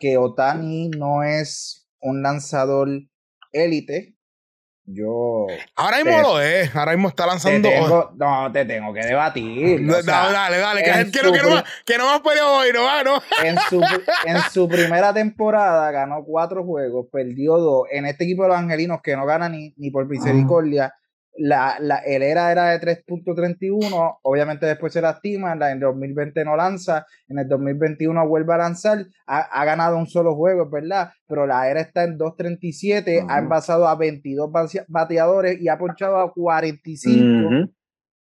[0.00, 2.88] que Otani no es un lanzador
[3.52, 4.16] élite,
[4.84, 5.46] yo.
[5.76, 6.74] Ahora mismo lo es.
[6.74, 7.68] Ahora mismo está lanzando.
[8.16, 9.80] no, te tengo que debatir.
[9.80, 10.82] No, dale, dale.
[10.82, 11.32] Que, que, no,
[11.84, 13.22] que, no, más peleado hoy, no va, ¿no?
[13.42, 13.80] En su,
[14.24, 17.86] en su primera temporada ganó cuatro juegos, perdió dos.
[17.90, 20.94] En este equipo de los angelinos que no gana ni, ni por misericordia,
[21.36, 26.56] la, la, el era era de 3.31, obviamente después se lastima, en el 2020 no
[26.56, 31.10] lanza, en el 2021 vuelve a lanzar, ha, ganado un solo juego, ¿verdad?
[31.26, 34.50] Pero la era está en 2.37, ha envasado a 22
[34.88, 37.72] bateadores y ha ponchado a 45.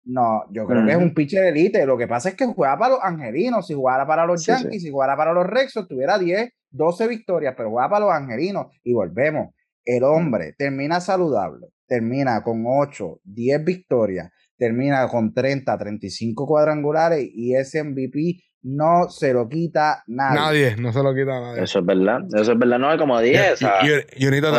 [0.07, 1.87] No, yo creo que es un pitcher elite.
[1.87, 3.67] Lo que pasa es que juega para los angelinos.
[3.67, 7.71] Si jugara para los Yankees, si jugara para los Rexos, tuviera 10, 12 victorias, pero
[7.71, 8.67] juega para los angelinos.
[8.83, 9.55] Y volvemos.
[9.85, 17.55] El hombre termina saludable, termina con 8, 10 victorias, termina con 30, 35 cuadrangulares y
[17.55, 20.41] ese MVP no se lo quita nadie.
[20.41, 21.63] Nadie, no se lo quita nadie.
[21.63, 23.61] Eso es verdad, eso es verdad, no es como 10.
[23.61, 24.51] Y, y, y, te, la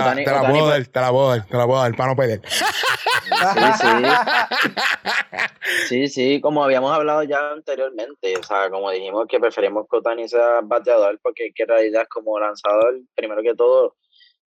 [0.47, 2.41] puedo dar, te la puedo dar, te la puedo dar para no perder.
[3.25, 3.87] Sí, sí.
[5.87, 10.27] sí, sí, como habíamos hablado ya anteriormente, o sea, como dijimos que preferimos que Otani
[10.27, 13.95] sea bateador porque en realidad como lanzador, primero que todo,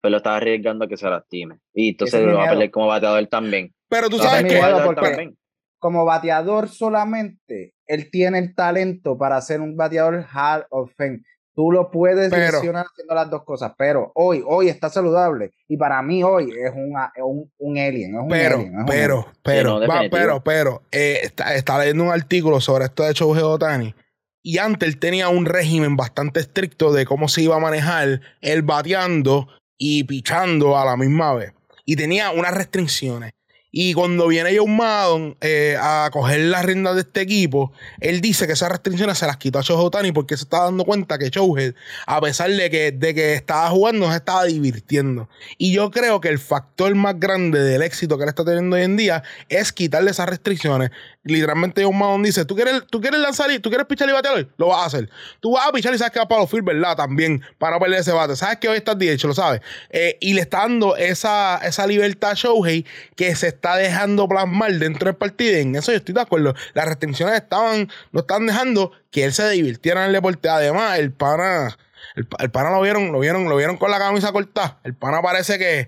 [0.06, 1.58] pues lo estaba arriesgando a que se lastime.
[1.74, 3.74] Y entonces lo va a perder como bateador también.
[3.89, 5.34] Pero tú sabes que
[5.80, 11.24] como bateador solamente, él tiene el talento para ser un bateador hard of fame.
[11.56, 15.53] Tú lo puedes mencionar haciendo las dos cosas, pero hoy, hoy está saludable.
[15.68, 18.14] Y para mí hoy es, un, un, alien.
[18.14, 19.80] Es un pero, alien, pero, pero,
[20.12, 23.95] pero, pero, eh, está, está, leyendo un artículo sobre esto de Shohei Otani.
[24.43, 28.62] Y antes él tenía un régimen bastante estricto de cómo se iba a manejar él
[28.62, 29.47] bateando
[29.78, 31.53] y pichando a la misma vez.
[31.86, 33.34] Y tenía unas restricciones.
[33.78, 38.47] Y cuando viene John Madden eh, a coger las riendas de este equipo, él dice
[38.47, 41.76] que esas restricciones se las quitó a Shohei porque se está dando cuenta que Shohei,
[42.07, 45.28] a pesar de que, de que estaba jugando, se estaba divirtiendo.
[45.57, 48.84] Y yo creo que el factor más grande del éxito que él está teniendo hoy
[48.84, 50.91] en día es quitarle esas restricciones.
[51.23, 54.47] Literalmente John Madden dice, ¿tú quieres, tú quieres lanzar y tú quieres pichar y batear
[54.57, 55.09] Lo vas a hacer.
[55.41, 56.95] Tú vas a pichar y sabes que va para los field, ¿verdad?
[56.95, 58.38] También, para perder ese bate.
[58.38, 59.59] Sabes que hoy estás hecho, lo sabes.
[59.89, 62.86] Eh, y le está dando esa, esa libertad a Shohei
[63.17, 65.57] que se está está dejando plasmar dentro del partido.
[65.57, 66.53] en eso yo estoy de acuerdo.
[66.74, 70.49] Las restricciones estaban, no están dejando que él se divirtiera en el deporte.
[70.49, 71.76] Además, el pana.
[72.16, 74.80] El, pana lo vieron, lo vieron, lo vieron con la camisa cortada.
[74.84, 75.88] El pana parece que,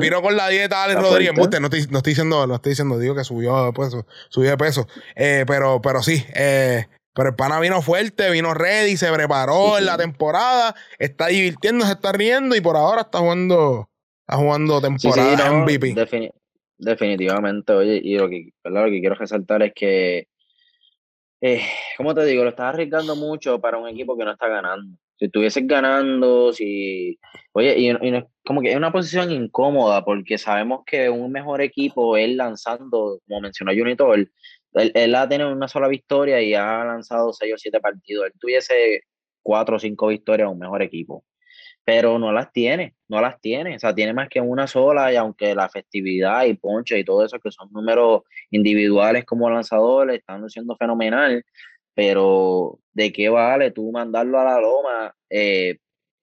[0.00, 1.34] vino con la dieta Alex Rodríguez.
[1.36, 4.56] no, estoy, no estoy diciendo, no estoy diciendo, digo que subió de peso, subió de
[4.58, 4.88] peso.
[5.14, 9.86] Eh, pero, pero sí, eh, pero el pana vino fuerte, vino ready, se preparó en
[9.86, 13.88] la temporada, está divirtiendo, se está riendo y por ahora está jugando,
[14.26, 15.94] está jugando temporada MVP.
[16.78, 20.28] Definitivamente, oye, y lo que, lo que quiero resaltar es que,
[21.40, 21.62] eh,
[21.96, 24.96] como te digo, lo estás arriesgando mucho para un equipo que no está ganando.
[25.16, 27.18] Si estuvieses ganando, si.
[27.52, 27.92] Oye, y,
[28.44, 33.40] como que es una posición incómoda porque sabemos que un mejor equipo, él lanzando, como
[33.40, 37.80] mencionó Junitor, él, él ha tenido una sola victoria y ha lanzado seis o siete
[37.80, 38.26] partidos.
[38.26, 39.02] Él tuviese
[39.42, 41.24] cuatro o cinco victorias un mejor equipo
[41.88, 45.16] pero no las tiene, no las tiene, o sea, tiene más que una sola y
[45.16, 50.48] aunque la festividad y ponche y todo eso que son números individuales como lanzadores están
[50.50, 51.44] siendo fenomenal,
[51.94, 55.78] pero ¿de qué vale tú mandarlo a la loma, eh,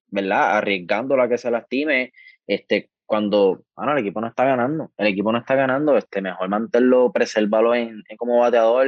[0.07, 0.57] ¿verdad?
[0.57, 2.13] Arriesgando a que se lastime,
[2.47, 6.49] este, cuando, bueno, el equipo no está ganando, el equipo no está ganando, este, mejor
[6.49, 8.88] mantenerlo, preservarlo en, en como bateador,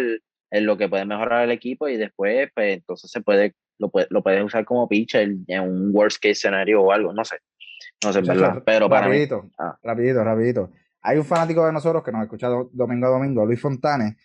[0.51, 4.23] en lo que puede mejorar el equipo y después, pues entonces se puede lo, lo
[4.23, 7.37] puedes usar como pitcher en un worst case scenario o algo, no sé.
[8.03, 8.63] No sé, verdad.
[8.65, 9.77] Pero para rapidito, mí, ah.
[9.81, 10.71] rapidito, rapidito.
[11.01, 14.15] Hay un fanático de nosotros que nos escucha domingo a domingo, Luis Fontanes.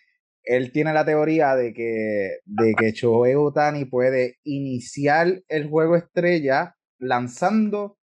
[0.43, 6.75] Él tiene la teoría de que, de que Shohei Otani puede iniciar el juego estrella
[6.99, 7.97] lanzando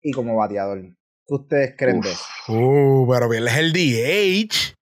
[0.00, 0.80] y como bateador.
[1.26, 2.24] ¿Qué ustedes creen de eso?
[2.48, 4.74] Uh, pero pierdes el DH.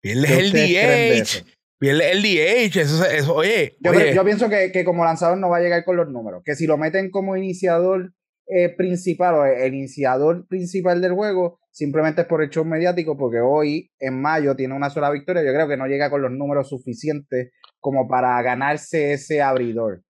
[0.00, 1.20] Pierdes ¿Qué el DH.
[1.20, 1.44] eso?
[1.78, 2.80] Pierdes el DH.
[2.80, 5.84] Eso, eso, oye, Yo, oye, yo pienso que, que como lanzador no va a llegar
[5.84, 6.42] con los números.
[6.44, 8.12] Que si lo meten como iniciador
[8.52, 13.40] eh, principal o el iniciador principal del juego, simplemente es por el show mediático, porque
[13.40, 15.42] hoy, en mayo, tiene una sola victoria.
[15.44, 20.02] Yo creo que no llega con los números suficientes como para ganarse ese abridor.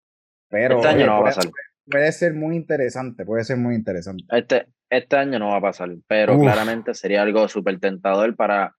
[0.48, 1.52] Pero Este año oye, no va a puede, pasar.
[1.86, 4.24] puede ser muy interesante, puede ser muy interesante.
[4.30, 6.42] Este, este año no va a pasar, pero Uf.
[6.42, 8.74] claramente sería algo súper tentador para,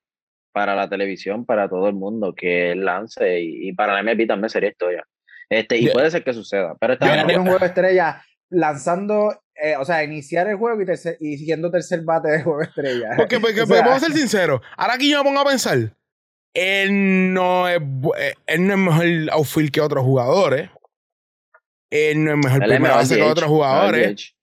[0.51, 4.27] para la televisión, para todo el mundo que él lance y, y para la MLB
[4.27, 5.05] también sería historia.
[5.49, 9.40] Este, y puede ser que suceda, pero este va un a juego de estrella lanzando,
[9.55, 13.09] eh, o sea, iniciar el juego y, tercer- y siendo tercer bate de juego estrella.
[13.17, 14.61] Porque, porque, O porque sea, vamos a ser sinceros.
[14.77, 15.95] Ahora aquí yo me pongo a pensar.
[16.53, 17.79] Él no es,
[18.17, 20.69] eh, él no es mejor outfield que otros jugadores.
[21.89, 24.33] Él no es mejor primera base que otros jugadores.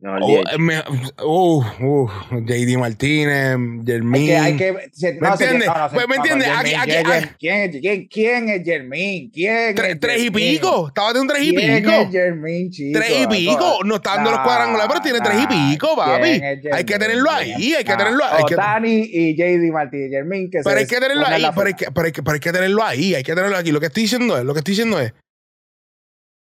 [0.00, 0.54] DH, mejor O, DH.
[0.54, 0.82] eh, me-
[1.24, 2.10] uh, uh,
[2.46, 4.26] JD Martínez, Hay Jermín.
[4.26, 5.66] que, hay que, se- ¿Me no, entiendes?
[5.68, 6.48] no, no, Pues, ¿me no, entiendes?
[6.48, 9.30] Aquí- ¿quién, aquí- es- quién, es- quién, quién es Jermín?
[9.32, 10.88] ¿Quién Tres, es tres y pico.
[10.88, 11.90] Estaba de un tres y ¿Quién pico.
[11.92, 12.98] es Jermín, chico?
[12.98, 13.78] Tres y pico.
[13.84, 16.22] No está dando los cuadrangulares, pero tiene tres y pico, papi.
[16.22, 17.78] ¿Quién es Hay que tenerlo ¿Quién ahí, es?
[17.78, 18.32] hay que tenerlo ahí.
[18.38, 20.10] hay que- Otani y JD Martínez.
[20.10, 21.84] Jermín que Pero hay que tenerlo ahí, la pero hay, foto.
[21.84, 23.70] que, pero, hay que, pero hay que tenerlo ahí, hay que tenerlo aquí.
[23.70, 25.12] Lo que estoy diciendo es, lo que estoy diciendo es,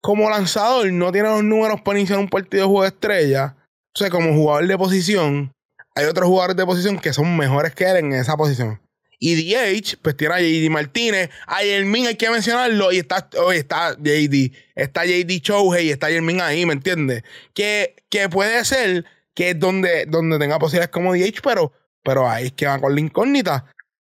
[0.04, 3.56] como lanzador no tiene los números para iniciar un partido de juego de estrella.
[3.94, 5.50] O sea, como jugador de posición,
[5.94, 8.78] hay otros jugadores de posición que son mejores que él en esa posición.
[9.18, 13.60] Y DH, pues tiene a JD Martínez, a Yermin hay que mencionarlo, y está, oye,
[13.60, 17.22] está JD, está JD Chohei y está Yermin ahí, ¿me entiendes?
[17.54, 22.48] Que, que puede ser que es donde, donde tenga posibilidades como DH, pero, pero ahí
[22.48, 23.72] es que va con la incógnita.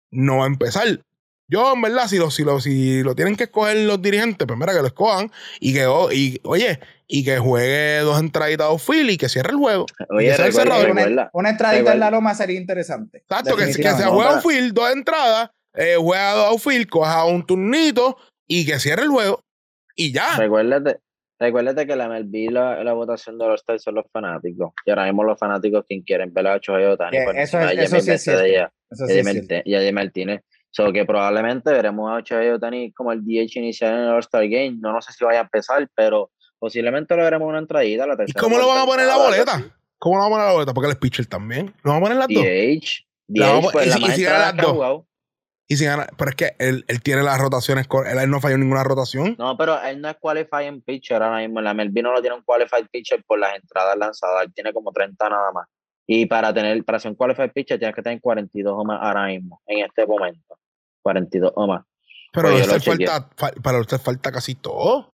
[0.09, 0.99] No va a empezar.
[1.47, 4.57] Yo, en verdad, si lo, si lo, si lo tienen que escoger los dirigentes, pues
[4.59, 8.71] mira, que lo escojan y que, oh, y, oye, y que juegue dos entraditas de
[8.71, 9.85] outfield y que cierre el juego.
[10.09, 10.79] Oye, recuerda-.
[10.79, 13.19] Una, recuerda- una entradita en recuerda- la loma sería interesante.
[13.19, 17.45] Exacto, que, que se juega para- outfield, dos entradas, eh, juega dos outfield, coja un
[17.45, 18.17] turnito
[18.47, 19.43] y que cierre el juego.
[19.95, 20.35] Y ya.
[20.37, 20.97] Recuérdate,
[21.39, 24.73] recuérdate que la MLB, la, la votación de los Stars son los fanáticos.
[24.83, 27.77] Y ahora mismo los fanáticos quien quieren ver a Shohei Ohtani Que por eso es-
[27.79, 28.45] eso sí es a-
[28.89, 29.55] Eso sí a es cierto.
[29.63, 30.41] y a Martínez.
[30.75, 34.75] So que probablemente veremos a Shohei Ohtani como el DH inicial en el All-Star Game.
[34.81, 38.05] No, no sé si vaya a empezar, pero posiblemente lo veremos una entradita.
[38.05, 39.63] La ¿Y tercera, cómo lo van a poner en la boleta?
[39.97, 40.73] ¿Cómo lo van a poner en la boleta?
[40.73, 41.73] Porque él es pitcher también.
[41.81, 42.43] ¿Lo van a poner en las dos?
[42.43, 43.05] DH.
[43.27, 45.03] DH, pues y la si- y si gana las dos.
[45.67, 48.57] Y si gana, pero es que él, él tiene las rotaciones, él, él no falló
[48.57, 49.35] ninguna rotación.
[49.39, 51.61] No, pero él no es qualifying pitcher ahora mismo.
[51.61, 54.43] La MLB no lo tiene un qualified pitcher por las entradas lanzadas.
[54.45, 55.67] Él tiene como 30 nada más.
[56.05, 59.25] Y para tener, para ser un qualified pitcher tienes que tener 42 o más ahora
[59.27, 60.59] mismo, en este momento.
[61.09, 61.85] 42 o más.
[62.33, 65.11] Pero a usted falta, fa- para usted falta casi todo.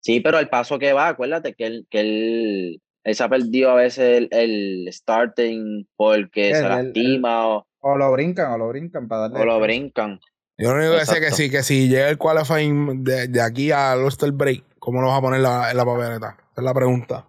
[0.00, 3.70] Sí, pero el paso que va, acuérdate que él, que él, él se ha perdido
[3.70, 8.58] a veces el, el starting porque El- se el- lastima o, O lo brincan, o
[8.58, 9.40] lo brincan para darle.
[9.40, 10.18] o lo brincan.
[10.58, 13.40] Yo lo único que sé es que sí, que si llega el qualifying de, de
[13.40, 16.36] aquí al All-Star Break, ¿cómo lo vas a poner la- en la papeleta?
[16.52, 17.26] Esa es la pregunta.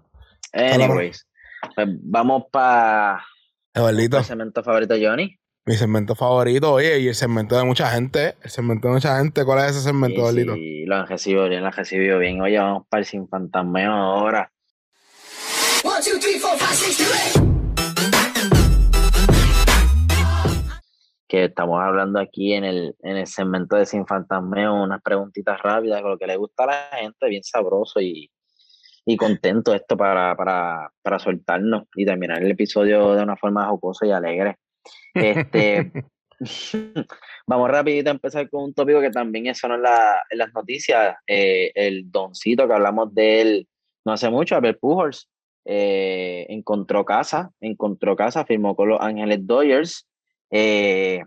[0.53, 1.27] Anyways,
[1.75, 3.23] pues vamos para
[3.73, 5.37] Eduardito, el segmento favorito de Johnny.
[5.63, 9.45] Mi segmento favorito, oye, y el segmento de mucha gente, el segmento de mucha gente,
[9.45, 12.41] ¿cuál es ese segmento, Sí, sí, lo han recibido bien, lo han recibido bien.
[12.41, 14.51] Oye, vamos para el sin fantasmeo ahora.
[15.83, 17.51] One, two, three, four, five, six, seven, eight.
[21.27, 26.01] Que estamos hablando aquí en el, en el segmento de sin fantasmeo, unas preguntitas rápidas
[26.01, 28.31] con lo que le gusta a la gente, bien sabroso y,
[29.05, 34.07] y contento esto para, para, para soltarnos y terminar el episodio de una forma jocosa
[34.07, 34.57] y alegre.
[35.13, 35.91] Este,
[37.47, 41.15] vamos rapidito a empezar con un tópico que también sonó en, la, en las noticias,
[41.27, 43.67] eh, el doncito que hablamos de él
[44.03, 45.29] no hace mucho, Albert Pujols,
[45.65, 50.07] eh, encontró casa, encontró casa, firmó con los Ángeles Dodgers,
[50.49, 51.21] eh,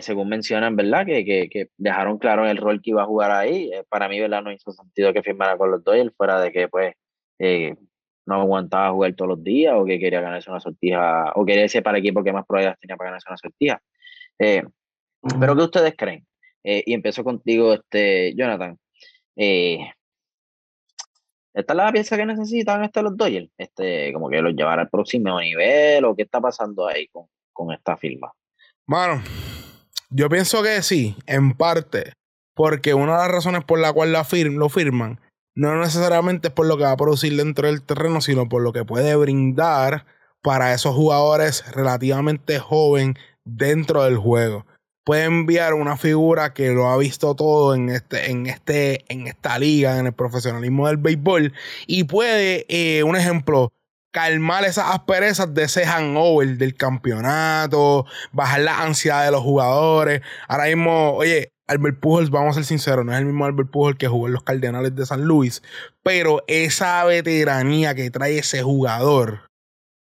[0.00, 1.04] según mencionan, ¿verdad?
[1.04, 3.70] Que, que, que dejaron claro el rol que iba a jugar ahí.
[3.88, 4.42] Para mí, ¿verdad?
[4.42, 6.94] No hizo sentido que firmara con los Dodgers, fuera de que, pues,
[8.28, 11.82] no aguantaba jugar todos los días o que quería ganarse una sortija, o quería irse
[11.82, 13.82] para el equipo que más probabilidades tenía para ganarse una sortija.
[14.38, 14.62] Eh,
[15.40, 16.26] pero, ¿qué ustedes creen?
[16.62, 18.78] Eh, y empiezo contigo, este, Jonathan.
[19.34, 19.78] Eh,
[21.54, 23.50] ¿Esta es la pieza que necesitan este los Dodgers?
[23.56, 27.72] Este, como que los llevar al próximo nivel, o qué está pasando ahí con, con
[27.72, 28.30] esta firma?
[28.86, 29.22] Mano,
[30.10, 32.12] yo pienso que sí, en parte,
[32.54, 35.18] porque una de las razones por la cual la fir- lo firman
[35.58, 38.72] no necesariamente es por lo que va a producir dentro del terreno, sino por lo
[38.72, 40.06] que puede brindar
[40.40, 44.66] para esos jugadores relativamente joven dentro del juego.
[45.04, 49.58] Puede enviar una figura que lo ha visto todo en este, en este, en esta
[49.58, 51.52] liga, en el profesionalismo del béisbol,
[51.88, 53.72] y puede, eh, un ejemplo,
[54.12, 60.20] calmar esas asperezas de ese hangover del campeonato, bajar la ansiedad de los jugadores.
[60.46, 63.98] Ahora mismo, oye, Albert Pujols, vamos a ser sinceros, no es el mismo Albert Pujols
[63.98, 65.62] que jugó en los Cardenales de San Luis,
[66.02, 69.42] pero esa veteranía que trae ese jugador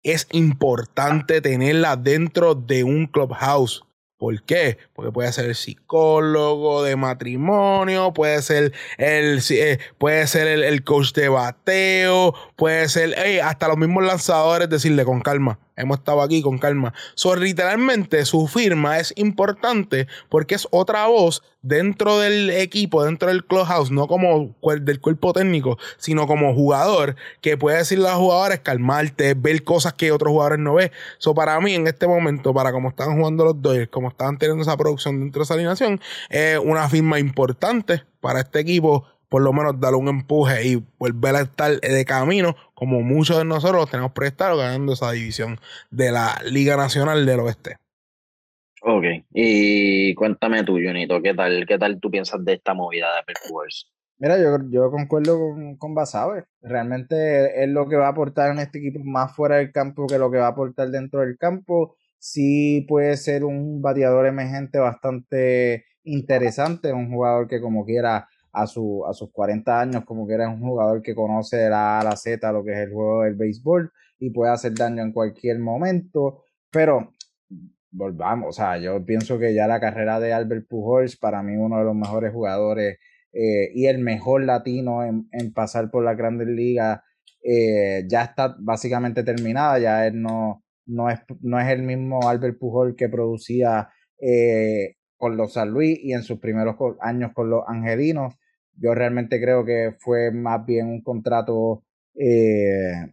[0.01, 3.83] es importante tenerla dentro de un clubhouse.
[4.17, 4.79] ¿Por qué?
[4.93, 11.13] Porque puede ser el psicólogo de matrimonio, puede ser el, eh, puede ser el, coach
[11.13, 16.57] de bateo, puede ser hasta los mismos lanzadores decirle con calma, hemos estado aquí con
[16.57, 16.93] calma.
[17.15, 23.45] So, literalmente su firma es importante porque es otra voz dentro del equipo, dentro del
[23.45, 28.59] clubhouse, no como del cuerpo técnico, sino como jugador, que puede decirle a los jugadores
[28.59, 30.91] calmarte, ver cosas que otros jugadores no ven.
[31.17, 34.63] So, para mí, en este momento, para como están jugando los Dodgers, como están teniendo
[34.63, 39.53] esa producción dentro de esa alineación, es una firma importante para este equipo por lo
[39.53, 44.11] menos darle un empuje y volver a estar de camino, como muchos de nosotros tenemos
[44.11, 45.59] prestado ganando esa división
[45.91, 47.77] de la Liga Nacional del Oeste.
[48.83, 49.03] Ok,
[49.33, 53.91] y cuéntame tú, Junito, ¿qué tal, qué tal tú piensas de esta movida de Perfuers?
[54.19, 56.45] Mira, yo, yo concuerdo con, con Basabe.
[56.61, 60.17] Realmente es lo que va a aportar en este equipo más fuera del campo que
[60.17, 61.95] lo que va a aportar dentro del campo.
[62.17, 68.27] Sí puede ser un bateador emergente bastante interesante, un jugador que como quiera
[68.61, 72.03] a, su, a sus 40 años, como que era un jugador que conoce la A
[72.03, 75.59] la Z lo que es el juego del béisbol y puede hacer daño en cualquier
[75.59, 76.43] momento.
[76.71, 77.13] Pero
[77.91, 81.79] volvamos, o sea, yo pienso que ya la carrera de Albert Pujols, para mí uno
[81.79, 82.97] de los mejores jugadores
[83.33, 87.01] eh, y el mejor latino en, pasar por la grandes ligas,
[87.43, 92.57] eh, ya está básicamente terminada, ya él no, no, es, no es el mismo Albert
[92.59, 93.89] Pujol que producía
[94.19, 98.35] eh, con los San Luis y en sus primeros años con los Angelinos.
[98.77, 101.83] Yo realmente creo que fue más bien un contrato
[102.15, 103.11] eh,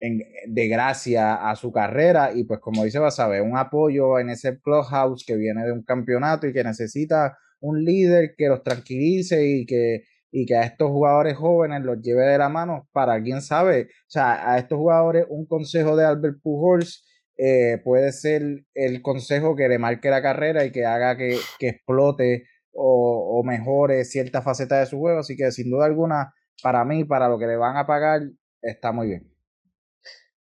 [0.00, 5.24] de gracia a su carrera y pues como dice Basabe, un apoyo en ese clubhouse
[5.26, 10.04] que viene de un campeonato y que necesita un líder que los tranquilice y que,
[10.30, 14.10] y que a estos jugadores jóvenes los lleve de la mano para quién sabe, o
[14.10, 17.04] sea, a estos jugadores un consejo de Albert Pujols
[17.38, 21.68] eh, puede ser el consejo que le marque la carrera y que haga que, que
[21.68, 22.44] explote
[22.76, 25.20] o, mejore cierta faceta de su juego.
[25.20, 28.22] Así que sin duda alguna, para mí, para lo que le van a pagar,
[28.62, 29.32] está muy bien.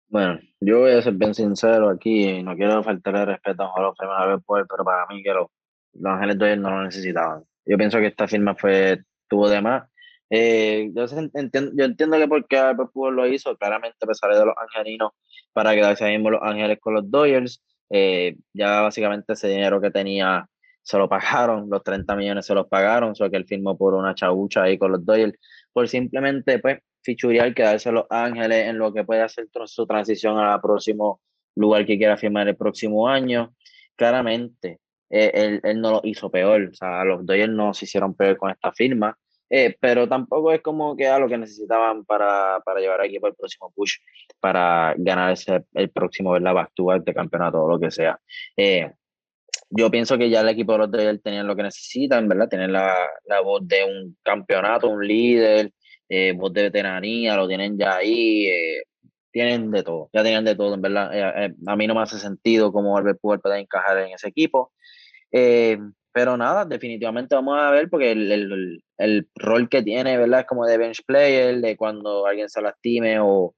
[0.07, 4.43] Bueno, yo voy a ser bien sincero aquí no quiero faltarle respeto a los premios
[4.47, 5.47] pero para mí que los,
[5.93, 7.43] los Ángeles Dodgers no lo necesitaban.
[7.65, 9.87] Yo pienso que esta firma fue tuvo de más.
[10.31, 14.55] Eh, yo, entiendo, yo entiendo que porque Albert lo hizo, claramente a pesar de los
[14.57, 15.11] angelinos,
[15.53, 17.63] para quedarse ahí mismo los Ángeles con los Dodgers.
[17.91, 20.47] Eh, ya básicamente ese dinero que tenía
[20.89, 24.15] se lo pagaron, los 30 millones se los pagaron, solo que él firmó por una
[24.15, 25.37] chabucha ahí con los Dodgers,
[25.71, 30.59] por simplemente pues fichurear, quedarse Los Ángeles en lo que puede hacer su transición al
[30.59, 31.21] próximo
[31.55, 33.53] lugar que quiera firmar el próximo año.
[33.95, 34.79] Claramente,
[35.11, 38.37] eh, él, él, no lo hizo peor, o sea, los Dodgers no se hicieron peor
[38.37, 39.15] con esta firma,
[39.47, 43.29] eh, pero tampoco es como que a lo que necesitaban para, para llevar aquí para
[43.29, 43.97] el próximo push,
[44.39, 46.55] para ganar ese, el próximo, ¿verdad?
[46.55, 48.19] Back to de campeonato o lo que sea.
[48.57, 48.91] Eh,
[49.69, 52.49] yo pienso que ya el equipo de los Dodgers tenían lo que necesitan, ¿verdad?
[52.49, 52.95] Tienen la,
[53.25, 55.71] la voz de un campeonato, un líder,
[56.09, 58.83] eh, voz de veteranía, lo tienen ya ahí, eh,
[59.31, 61.11] tienen de todo, ya tienen de todo, en verdad.
[61.13, 64.71] Eh, a mí no me hace sentido cómo Albert Pujols puede encajar en ese equipo.
[66.11, 70.41] pero nada, definitivamente vamos a ver, porque el, el, el, rol que tiene, ¿verdad?
[70.41, 73.53] Es como de bench player, de cuando alguien se lastime o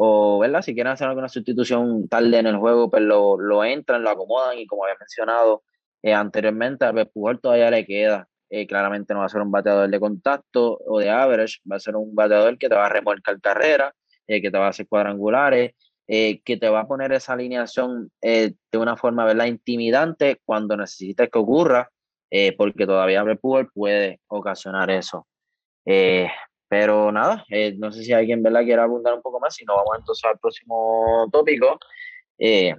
[0.00, 0.62] o ¿verdad?
[0.62, 4.56] si quieren hacer alguna sustitución tarde en el juego, pues lo, lo entran, lo acomodan
[4.56, 5.64] y como había mencionado
[6.02, 8.28] eh, anteriormente, a Pujol todavía le queda.
[8.48, 11.80] Eh, claramente no va a ser un bateador de contacto o de average, va a
[11.80, 13.92] ser un bateador que te va a remolcar carrera,
[14.28, 15.72] eh, que te va a hacer cuadrangulares,
[16.06, 19.44] que te va a poner esa alineación de una forma ¿verdad?
[19.44, 21.90] intimidante cuando necesites que ocurra,
[22.56, 25.26] porque todavía Pujol puede ocasionar eso.
[26.68, 28.62] Pero nada, eh, no sé si alguien ¿verdad?
[28.62, 31.78] quiere abundar un poco más, si no vamos entonces al próximo tópico
[32.38, 32.74] eh,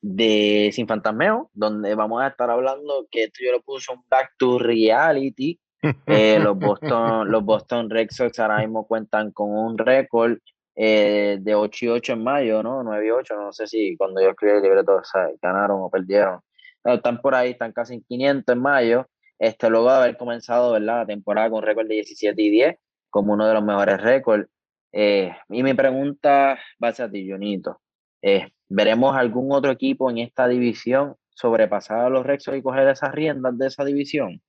[0.00, 4.32] de Sin Fantasmeo, donde vamos a estar hablando que esto yo lo puse un back
[4.38, 5.58] to reality.
[6.06, 10.36] Eh, los, Boston, los Boston Red Sox ahora mismo cuentan con un récord
[10.76, 12.82] de 8 y 8 en mayo, ¿no?
[12.82, 15.02] 9 y 8, no sé si cuando yo escribí el libreto o
[15.40, 16.40] ganaron o perdieron.
[16.84, 19.06] están por ahí, están casi en 500 en mayo.
[19.40, 20.98] Este, luego de haber comenzado ¿verdad?
[20.98, 22.76] la temporada con récord de 17 y 10,
[23.10, 24.48] como uno de los mejores récords.
[24.92, 27.80] Eh, y mi pregunta va a ti, Junito.
[28.22, 33.12] Eh, ¿Veremos algún otro equipo en esta división sobrepasar a los Rexos y coger esas
[33.12, 34.40] riendas de esa división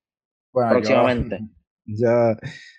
[0.52, 1.40] próximamente?
[1.86, 2.36] Yo.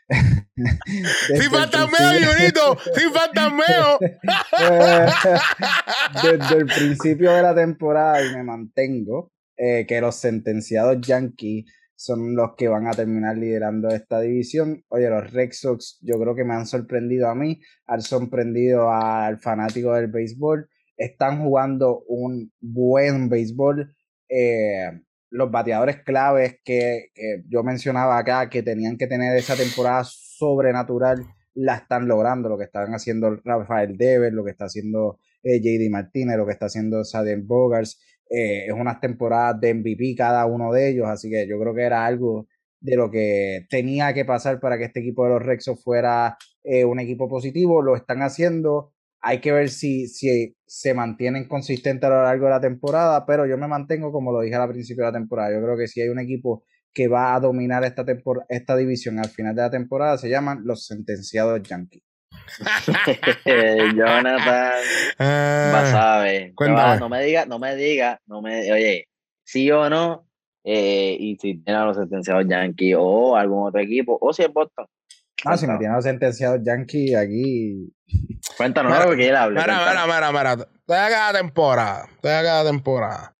[1.26, 2.78] ¡Sin fantasmeo, Junito!
[2.94, 3.98] ¡Sin fantasmeo!
[6.22, 11.64] Desde el principio de la temporada, y me mantengo, eh, que los sentenciados Yankees
[12.02, 14.82] son los que van a terminar liderando esta división.
[14.88, 19.38] Oye, los Red Sox yo creo que me han sorprendido a mí, han sorprendido al
[19.38, 20.68] fanático del béisbol.
[20.96, 23.94] Están jugando un buen béisbol.
[24.28, 24.90] Eh,
[25.30, 27.12] los bateadores claves que,
[27.48, 31.24] yo mencionaba acá, que tenían que tener esa temporada sobrenatural,
[31.54, 32.48] la están logrando.
[32.48, 36.52] Lo que están haciendo Rafael Dever, lo que está haciendo eh, JD Martínez, lo que
[36.52, 38.00] está haciendo Sadien Bogars.
[38.34, 41.82] Eh, es unas temporadas de MVP cada uno de ellos, así que yo creo que
[41.82, 42.46] era algo
[42.80, 46.84] de lo que tenía que pasar para que este equipo de los Rexos fuera eh,
[46.84, 47.82] un equipo positivo.
[47.82, 48.92] Lo están haciendo.
[49.20, 53.46] Hay que ver si, si se mantienen consistentes a lo largo de la temporada, pero
[53.46, 55.52] yo me mantengo como lo dije al principio de la temporada.
[55.52, 58.04] Yo creo que si hay un equipo que va a dominar esta,
[58.48, 62.02] esta división al final de la temporada, se llaman los sentenciados Yankees.
[63.96, 64.72] Jonathan,
[65.18, 66.24] ah,
[66.58, 69.08] No, no, me diga, no me diga, no me, oye,
[69.44, 70.26] sí o no,
[70.64, 74.52] eh, y si tiene a los sentenciados Yankees o algún otro equipo, o si es
[74.52, 74.86] Boston.
[75.44, 77.92] No, si no tiene a los sentenciados Yankees aquí.
[78.56, 79.60] Cuéntanos algo que él hable.
[79.60, 80.52] Mira, mira, mira, mira.
[80.52, 82.08] Estoy acá temporada.
[82.14, 83.34] Estoy acá temporada.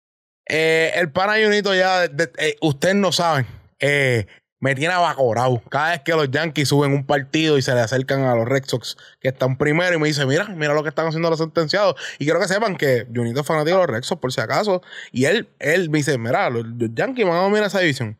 [0.48, 3.46] Eh, el pana Junito ya, eh, ustedes no saben.
[3.78, 4.26] Eh,
[4.62, 5.60] me tiene abacorado.
[5.68, 8.62] Cada vez que los Yankees suben un partido y se le acercan a los Red
[8.64, 11.96] Sox que están primero y me dice, mira, mira lo que están haciendo los sentenciados.
[12.20, 14.80] Y quiero que sepan que Junito es fanático de los Red Sox por si acaso.
[15.10, 18.16] Y él, él me dice, mira, los, Yankees van a dominar esa división.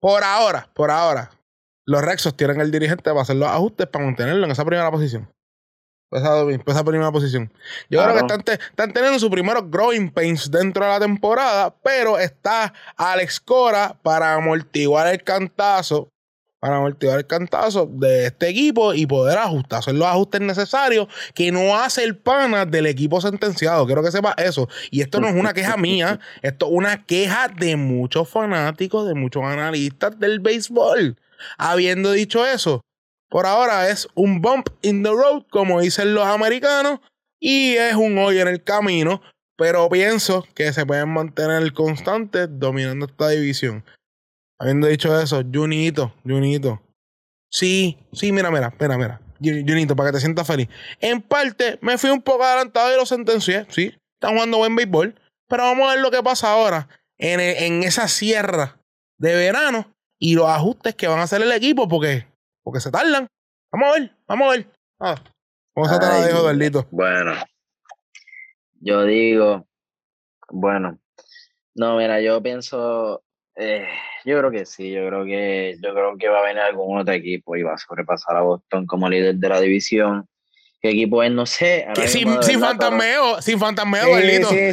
[0.00, 1.32] Por ahora, por ahora,
[1.84, 4.90] los Red Sox tienen el dirigente para hacer los ajustes para mantenerlo en esa primera
[4.90, 5.30] posición.
[6.12, 7.52] Esa, primera posición.
[7.90, 12.18] Yo creo que están, están, teniendo su primeros growing pains dentro de la temporada, pero
[12.18, 16.08] está Alex Cora para amortiguar el cantazo,
[16.60, 21.50] para amortiguar el cantazo de este equipo y poder ajustar, hacer los ajustes necesarios que
[21.50, 23.84] no hace el pana del equipo sentenciado.
[23.84, 24.68] Quiero que sepa eso.
[24.92, 29.14] Y esto no es una queja mía, esto es una queja de muchos fanáticos, de
[29.14, 31.16] muchos analistas del béisbol.
[31.58, 32.85] Habiendo dicho eso,
[33.28, 37.00] por ahora es un bump in the road, como dicen los americanos,
[37.40, 39.20] y es un hoy en el camino,
[39.56, 43.84] pero pienso que se pueden mantener constantes dominando esta división.
[44.58, 46.82] Habiendo dicho eso, Junito, Junito.
[47.50, 49.20] Sí, sí, mira, mira, mira, mira.
[49.40, 50.68] Junito, para que te sientas feliz.
[51.00, 53.94] En parte, me fui un poco adelantado y lo sentencié, sí.
[54.14, 55.14] Están jugando buen béisbol.
[55.48, 56.88] Pero vamos a ver lo que pasa ahora
[57.18, 58.78] en, en esa sierra
[59.18, 62.26] de verano y los ajustes que van a hacer el equipo, porque
[62.66, 63.28] porque se tardan.
[63.70, 64.66] Vamos a ver, vamos a ver.
[64.98, 65.14] Ah,
[65.72, 66.88] ¿Cómo se te la dejo, Eduardito?
[66.90, 67.34] Bueno,
[68.80, 69.68] yo digo,
[70.48, 70.98] bueno,
[71.76, 73.22] no, mira, yo pienso,
[73.54, 73.86] eh,
[74.24, 77.14] yo creo que sí, yo creo que, yo creo que va a venir algún otro
[77.14, 80.26] equipo y va a sobrepasar a Boston como líder de la división
[80.80, 81.86] qué equipo es, no sé.
[82.06, 84.04] sin, sin fantasmeo, sin fantasmeo,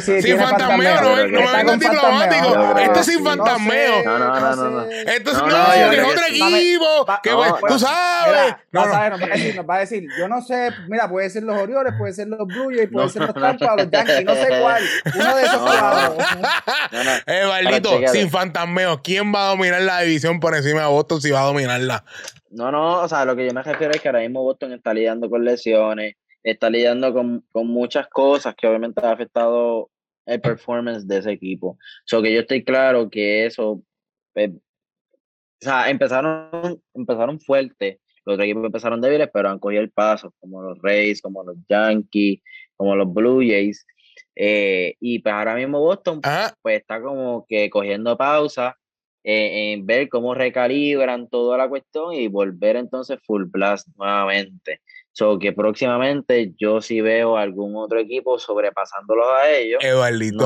[0.22, 2.78] sin fantasmeo, no, no me vengo diplomático.
[2.78, 4.04] Este es sin fantasmeo.
[4.04, 4.82] No, no, no, no.
[4.82, 7.06] Esto es, no, es otro equipo.
[7.22, 7.30] Que
[7.68, 8.56] tú sabes.
[8.70, 11.30] No, sabes, nos va a decir, nos va a decir, yo no sé, mira, puede
[11.30, 14.34] ser los Orioles, puede ser los Blue Jays, puede ser los Tampa, los Yankees, no
[14.34, 14.82] sé cuál.
[15.14, 15.64] Uno de esos.
[17.26, 21.30] Eh, Valdito, sin fantasmeo, ¿quién va a dominar la división por encima de Boston si
[21.30, 22.04] va a dominarla?
[22.54, 24.94] No, no, o sea, lo que yo me refiero es que ahora mismo Boston está
[24.94, 29.90] lidiando con lesiones, está lidiando con, muchas cosas que obviamente ha afectado
[30.24, 31.78] el performance de ese equipo.
[32.04, 33.82] So que yo estoy claro que eso,
[34.32, 34.60] pues, o
[35.60, 40.62] sea, empezaron, empezaron fuerte, los otros equipos empezaron débiles, pero han cogido el paso, como
[40.62, 42.40] los Rays, como los Yankees,
[42.76, 43.84] como los Blue Jays.
[44.36, 46.20] Eh, y pues ahora mismo Boston,
[46.62, 48.76] pues está como que cogiendo pausa
[49.24, 54.80] eh, en ver cómo recalibran toda la cuestión y volver entonces full blast nuevamente.
[55.16, 59.78] So que próximamente yo sí veo algún otro equipo sobrepasándolos a ellos.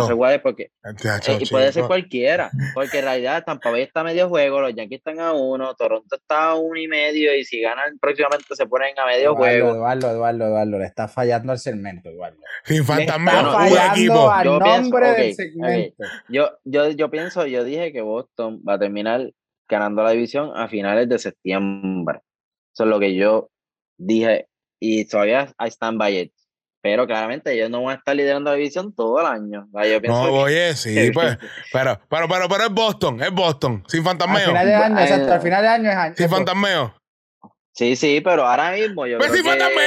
[0.02, 0.64] No sé cuál es porque.
[0.84, 2.50] Eh, y puede ser cualquiera.
[2.74, 6.16] Porque en realidad Tampa Bay está a medio juego, los Yankees están a uno, Toronto
[6.16, 9.70] está a uno y medio, y si ganan próximamente se ponen a medio juego.
[9.70, 12.38] Eduardo, Eduardo, Eduardo, le está fallando el segmento, Eduardo.
[12.64, 14.30] Sin fantasma, un equipo.
[14.30, 16.04] Al yo nombre del segmento.
[16.28, 19.32] Yo, yo, yo pienso, yo dije que Boston va a terminar
[19.66, 22.20] ganando la división a finales de septiembre.
[22.74, 23.50] Eso es lo que yo
[23.98, 24.47] dije
[24.80, 26.32] y todavía I stand by it.
[26.80, 29.68] Pero claramente ellos no van a estar liderando la división todo el año.
[29.72, 31.36] Yo pienso no, oye, sí, pues.
[31.72, 34.38] Pero, pero, pero, pero es Boston, es Boston, sin fantasmeo.
[34.38, 36.14] Al final de año, exacto, al final de año es año.
[36.16, 36.94] Sin fantasmeo.
[37.72, 39.18] Sí, sí, pero ahora mismo yo.
[39.18, 39.78] ¡Pues sin fantasmeo!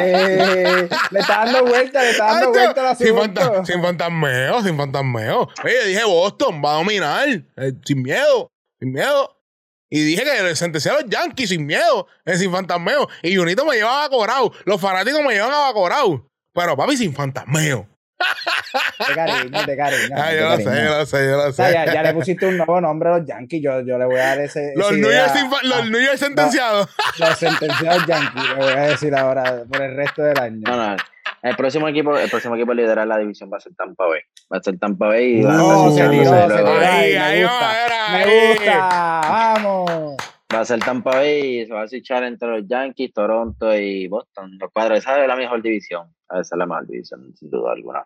[0.00, 3.06] Eh, le está dando vuelta, le está dando vuelta la sin,
[3.64, 5.48] sin fantasmeo, sin fantasmeo.
[5.64, 8.50] Oye, dije Boston, va a dominar, eh, sin miedo.
[8.78, 9.35] sin miedo.
[9.88, 13.08] Y dije que sentencié a los Yankees sin miedo, en sin fantasmeo.
[13.22, 14.52] Y Junito me llevaba a Corao.
[14.64, 16.28] Los fanáticos me llevan a Corao.
[16.52, 17.86] Pero papi, sin fantasmeo.
[19.08, 20.16] De cariño, de cariño.
[20.16, 21.72] Ah, yo lo sé, yo lo sé, yo lo O sea, sé.
[21.74, 23.60] ya, ya le pusiste un nuevo nombre a los Yankees.
[23.62, 24.72] Yo, yo le voy a dar ese.
[24.74, 26.88] Los New York, sin fa- a- los New York sentenciados.
[27.18, 28.42] los sentenciados Yankees.
[28.48, 30.60] Le voy a decir ahora por el resto del año.
[30.64, 30.96] No, no.
[31.42, 34.20] El próximo equipo, el próximo equipo a liderar la división va a ser Tampa Bay.
[34.52, 36.68] Va a ser Tampa Bay y va No, a se ser tiró, se luego- tiró.
[36.70, 38.48] Ahí, me ahí gusta, va, era Me ahí.
[38.48, 39.20] gusta.
[39.28, 40.16] Vamos.
[40.54, 44.06] Va a ser Tampa Bay y se va a switchar entre los Yankees, Toronto y
[44.08, 44.56] Boston.
[44.60, 46.14] Los cuadros, esa es la mejor división.
[46.30, 48.04] Esa es la mejor división, sin duda alguna.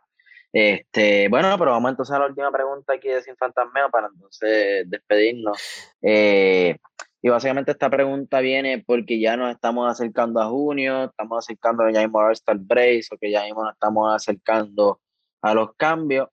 [0.52, 4.88] Este, bueno, pero vamos entonces a la última pregunta aquí de Sin Fantasmeo para entonces
[4.90, 5.58] despedirnos.
[6.02, 6.76] Eh,
[7.22, 12.00] y básicamente esta pregunta viene porque ya nos estamos acercando a junio, estamos acercando ya
[12.00, 15.00] mismo a All-Star Break, o que ya mismo nos estamos acercando
[15.42, 16.28] a los cambios.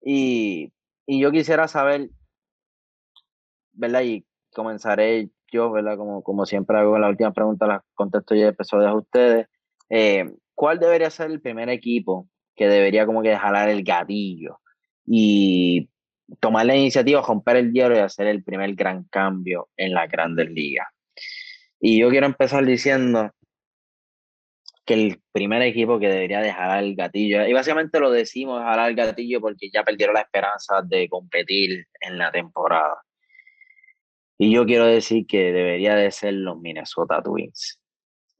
[0.00, 0.72] Y,
[1.06, 2.08] y yo quisiera saber,
[3.72, 4.02] ¿verdad?
[4.02, 5.98] Y comenzaré yo, ¿verdad?
[5.98, 9.48] Como, como siempre hago en la última pregunta, las contesto yo lo dejo a ustedes.
[9.90, 14.60] Eh, ¿Cuál debería ser el primer equipo que debería como que jalar el gatillo
[15.06, 15.90] y
[16.40, 20.50] tomar la iniciativa, romper el hielo y hacer el primer gran cambio en las grandes
[20.50, 20.88] ligas?
[21.80, 23.30] Y yo quiero empezar diciendo
[24.84, 28.90] que el primer equipo que debería de jalar el gatillo, y básicamente lo decimos jalar
[28.90, 33.02] el gatillo porque ya perdieron la esperanza de competir en la temporada.
[34.38, 37.80] Y yo quiero decir que debería de ser los Minnesota Twins.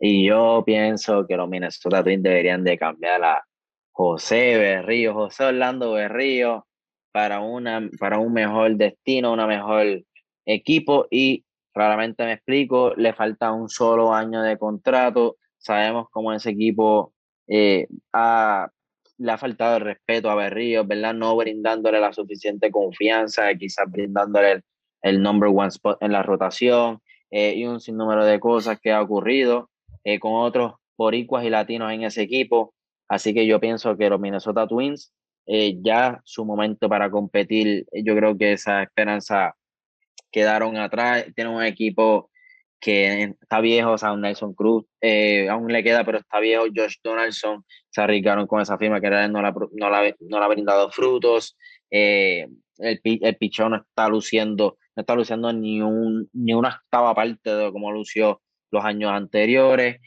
[0.01, 3.44] Y yo pienso que los Minnesota Twins deberían de cambiar a
[3.93, 6.66] José Berrío, José Orlando Berrío,
[7.12, 10.02] para, una, para un mejor destino, una mejor
[10.47, 11.06] equipo.
[11.10, 15.36] Y claramente me explico, le falta un solo año de contrato.
[15.59, 17.12] Sabemos cómo ese equipo
[17.47, 18.68] eh, ha,
[19.18, 21.14] le ha faltado el respeto a Berrío, ¿verdad?
[21.14, 24.62] No brindándole la suficiente confianza, quizás brindándole el,
[25.02, 29.02] el number one spot en la rotación eh, y un sinnúmero de cosas que ha
[29.02, 29.70] ocurrido
[30.05, 32.74] eh, con otros boricuas y latinos en ese equipo.
[33.09, 35.12] Así que yo pienso que los Minnesota Twins,
[35.47, 39.55] eh, ya su momento para competir, eh, yo creo que esa esperanza
[40.31, 41.27] quedaron atrás.
[41.35, 42.31] Tienen un equipo
[42.81, 46.64] que está viejo, o sea, Nelson Cruz eh, aún le queda, pero está viejo.
[46.74, 50.48] Josh Donaldson se arriesgaron con esa firma que no, la, no, la, no la ha
[50.48, 51.56] brindado frutos.
[51.90, 57.55] El, el pichón no está luciendo, no está luciendo ni, un, ni una octava parte
[57.55, 58.40] de como lució
[58.70, 60.01] los años anteriores.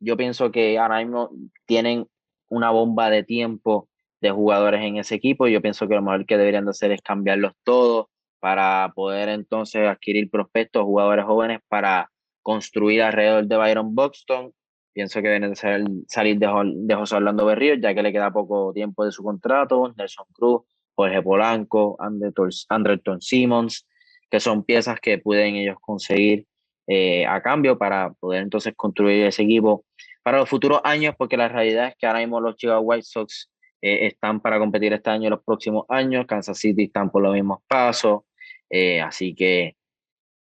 [0.00, 1.30] Yo pienso que ahora mismo
[1.66, 2.06] tienen
[2.48, 3.87] una bomba de tiempo
[4.20, 7.00] de jugadores en ese equipo yo pienso que lo mejor que deberían de hacer es
[7.02, 8.06] cambiarlos todos
[8.40, 12.10] para poder entonces adquirir prospectos, jugadores jóvenes para
[12.42, 14.52] construir alrededor de Byron Buxton.
[14.92, 18.72] Pienso que deben ser, salir de, de José Orlando Berríos, ya que le queda poco
[18.72, 20.62] tiempo de su contrato, Nelson Cruz,
[20.94, 23.86] Jorge Polanco, Anderton Simmons,
[24.30, 26.46] que son piezas que pueden ellos conseguir
[26.86, 29.84] eh, a cambio para poder entonces construir ese equipo
[30.22, 33.50] para los futuros años, porque la realidad es que ahora mismo los Chicago White Sox
[33.80, 37.32] eh, están para competir este año y los próximos años, Kansas City están por los
[37.32, 38.22] mismos pasos,
[38.70, 39.76] eh, así que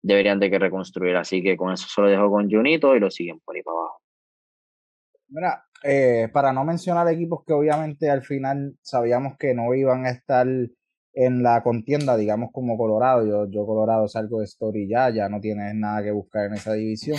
[0.01, 3.11] deberían de que reconstruir, así que con eso se lo dejo con Junito y lo
[3.11, 4.01] siguen por ahí para abajo.
[5.29, 10.09] Mira, eh, para no mencionar equipos que obviamente al final sabíamos que no iban a
[10.11, 10.47] estar
[11.13, 15.41] en la contienda, digamos como Colorado, yo, yo Colorado salgo de Story ya, ya no
[15.41, 17.17] tienes nada que buscar en esa división.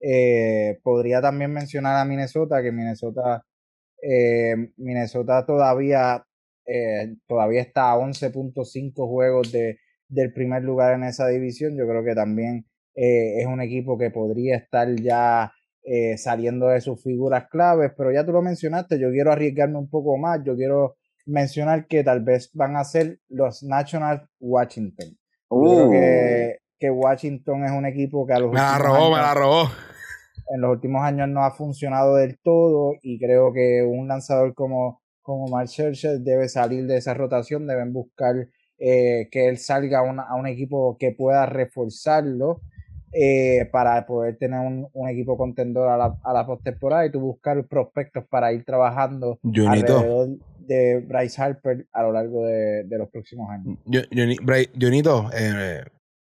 [0.00, 3.44] Eh, podría también mencionar a Minnesota, que Minnesota,
[4.02, 6.24] eh, Minnesota todavía,
[6.66, 11.76] eh, todavía está a 11.5 juegos de, del primer lugar en esa división.
[11.76, 15.52] Yo creo que también eh, es un equipo que podría estar ya
[15.84, 19.88] eh, saliendo de sus figuras claves, pero ya tú lo mencionaste, yo quiero arriesgarme un
[19.88, 25.16] poco más, yo quiero mencionar que tal vez van a ser los National Washington.
[25.48, 25.64] Uh.
[25.64, 29.10] Yo creo que, que, Washington es un equipo que a los me la robó, años,
[29.10, 29.70] me la robó.
[30.54, 35.00] En los últimos años no ha funcionado del todo y creo que un lanzador como,
[35.22, 38.48] como Mark Scherzer debe salir de esa rotación, deben buscar
[38.78, 42.60] eh, que él salga a, una, a, un equipo que pueda reforzarlo
[43.12, 47.20] eh, para poder tener un, un equipo contendor a la, a la postemporada y tú
[47.20, 49.98] buscar prospectos para ir trabajando Junito.
[49.98, 53.78] alrededor de Bryce Harper a lo largo de, de los próximos años.
[54.78, 55.82] Junito, eh,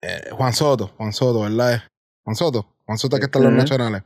[0.02, 1.80] eh, Juan Soto, Juan Soto, ¿verdad?
[2.24, 4.03] Juan Soto, Juan Soto que está en los nacionales.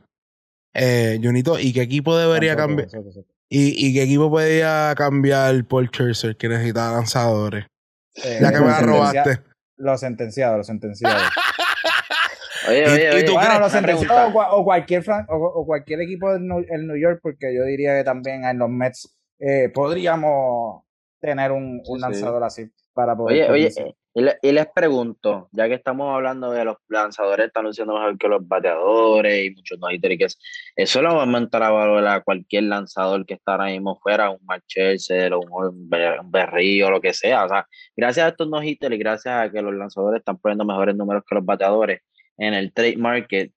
[0.74, 2.88] Eh, Junito, ¿y qué equipo debería cambiar?
[2.90, 3.28] Soto, Soto.
[3.48, 7.66] ¿Y, ¿Y qué equipo podría cambiar por Scherzer que necesita lanzadores?
[8.14, 9.40] ya que me la robaste.
[9.76, 11.22] Los sentenciados, los sentenciados.
[12.68, 15.34] Oye, ¿Y- oye, y oye, tú Bueno, crees- los una sentenciados o, cualquier fran- o,
[15.36, 19.70] o cualquier equipo en New, York, porque yo diría que también en los Mets eh,
[19.72, 20.82] podríamos
[21.20, 22.00] tener un, un Sí, sí.
[22.00, 26.12] lanzador así para poder Oye, oye, eh, Y, le- y les pregunto, ya que estamos
[26.12, 30.18] hablando de los lanzadores, están luciendo mejor que los bateadores y muchos no hitters, y
[30.18, 30.38] que es-
[30.74, 34.30] eso lo va a aumentar a valor a cualquier lanzador que está ahora mismo fuera,
[34.30, 34.98] un Marchel,
[35.32, 37.44] o un, Be- un Berrío, o lo que sea.
[37.44, 37.66] O sea,
[37.96, 41.22] gracias a estos no hitters y gracias a que los lanzadores están poniendo mejores números
[41.28, 42.00] que los bateadores
[42.36, 43.52] en el trade market,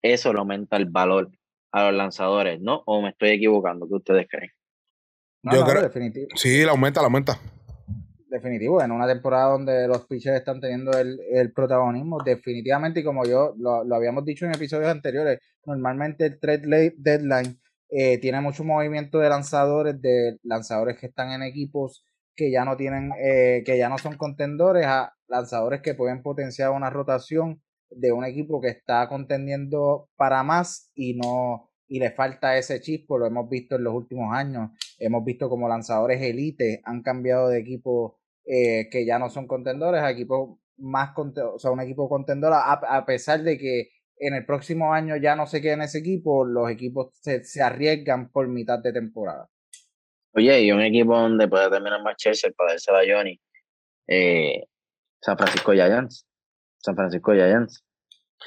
[0.00, 1.28] eso le aumenta el valor
[1.72, 2.82] a los lanzadores, ¿no?
[2.86, 3.86] ¿O me estoy equivocando?
[3.86, 4.52] ¿Qué ustedes creen?
[5.42, 7.38] No, Yo no, creo- definitivo, Sí, la aumenta, la aumenta.
[8.28, 8.82] Definitivo.
[8.82, 13.54] En una temporada donde los pitchers están teniendo el, el protagonismo, definitivamente, y como yo
[13.58, 17.58] lo, lo habíamos dicho en episodios anteriores, normalmente el trade deadline
[17.90, 22.04] eh, tiene mucho movimiento de lanzadores, de lanzadores que están en equipos
[22.36, 26.70] que ya no tienen, eh, que ya no son contendores, a lanzadores que pueden potenciar
[26.70, 32.58] una rotación de un equipo que está contendiendo para más y no y le falta
[32.58, 37.02] ese chispo, lo hemos visto en los últimos años, hemos visto como lanzadores elite han
[37.02, 38.17] cambiado de equipo
[38.50, 43.04] eh, que ya no son contendores equipos más o sea, un equipo contendor a, a
[43.04, 46.70] pesar de que en el próximo año ya no se quede en ese equipo, los
[46.70, 49.48] equipos se, se arriesgan por mitad de temporada.
[50.34, 53.40] Oye, y un equipo donde puede terminar más Chelsea para dársela a Johnny.
[54.06, 54.64] Eh,
[55.20, 56.26] San Francisco Giants.
[56.78, 57.84] San Francisco Giants.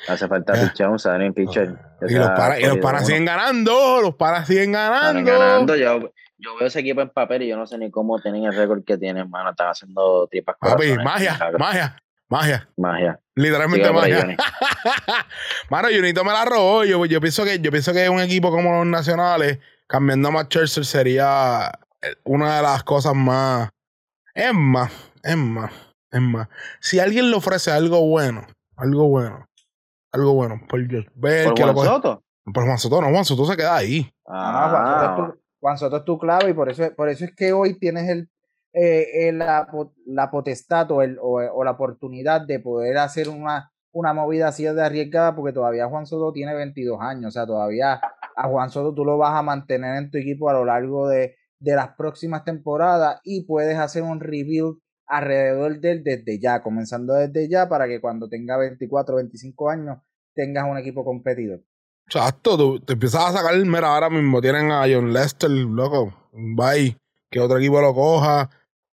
[0.08, 0.68] Hace falta Eh.
[0.68, 1.76] pitcher, un Saturn pitcher.
[2.00, 3.00] que Y los uno.
[3.06, 5.24] siguen ganando, los panas siguen ganando.
[5.32, 5.76] ganando.
[5.76, 8.56] Yo, yo veo ese equipo en papel y yo no sé ni cómo tienen el
[8.56, 9.52] récord que tienen, mano.
[9.52, 11.98] Están haciendo tripas Papi, magia, magia,
[12.30, 12.70] magia.
[12.78, 13.20] Magia.
[13.36, 14.38] Literalmente ahí, magia.
[15.70, 16.84] Mano, Junito me la robó.
[16.84, 20.86] Yo, yo pienso que, yo pienso que un equipo como los nacionales, cambiando a Scherzer
[20.86, 23.70] sería eh, una de las cosas más.
[24.34, 24.92] Es más,
[25.24, 25.72] es más,
[26.10, 26.48] es más.
[26.80, 28.48] Si alguien le ofrece algo bueno,
[28.78, 29.46] algo bueno,
[30.12, 32.24] algo bueno, por Dios, ver ¿Por que lo Juan coge- Soto?
[32.54, 34.10] Por Juan Soto, no, Juan Soto se queda ahí.
[34.28, 37.10] Ah, Juan, Soto es Ah, tu, Juan Soto es tu clave y por eso, por
[37.10, 38.30] eso es que hoy tienes el,
[38.74, 39.68] eh, eh, la,
[40.08, 44.64] la potestad o, el, o, o la oportunidad de poder hacer una, una movida así
[44.64, 48.02] de arriesgada porque todavía Juan Soto tiene 22 años, o sea, todavía
[48.36, 51.36] a Juan Soto tú lo vas a mantener en tu equipo a lo largo de,
[51.60, 54.78] de las próximas temporadas y puedes hacer un rebuild
[55.12, 59.98] alrededor de él desde ya, comenzando desde ya para que cuando tenga 24, 25 años
[60.34, 61.62] tengas un equipo competidor.
[62.08, 66.96] Exacto, tú te empiezas a sacar, mira, ahora mismo tienen a John Lester, loco, bye,
[67.30, 68.50] que otro equipo lo coja.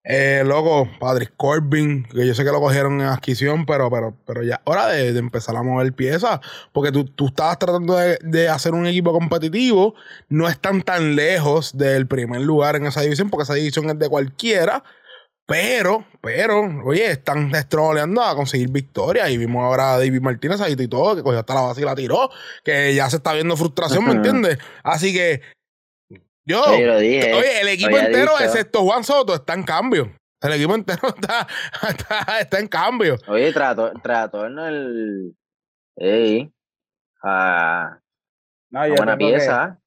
[0.10, 4.42] Eh, loco, Patrick Corbin, que yo sé que lo cogieron en adquisición, pero, pero, pero
[4.42, 6.40] ya hora de, de empezar a mover piezas,
[6.72, 9.96] porque tú, tú estabas tratando de, de hacer un equipo competitivo,
[10.30, 14.08] no están tan lejos del primer lugar en esa división, porque esa división es de
[14.08, 14.82] cualquiera,
[15.48, 19.30] pero, pero, oye, están estroleando a conseguir victorias.
[19.30, 21.86] Y vimos ahora a David Martínez ahí y todo, que cogió hasta la base y
[21.86, 22.30] la tiró,
[22.64, 24.58] que ya se está viendo frustración, ¿me entiendes?
[24.84, 25.42] Así que,
[26.46, 27.34] yo, Sí, lo dije.
[27.34, 28.44] oye, el equipo entero, dicho.
[28.44, 30.12] excepto Juan Soto, está en cambio.
[30.42, 31.48] El equipo entero está,
[31.90, 33.18] está, está en cambio.
[33.28, 35.36] Oye, trato, trato en el.
[35.96, 36.52] Ey.
[37.24, 37.98] Ah,
[38.70, 39.80] No, yo buena que- pieza.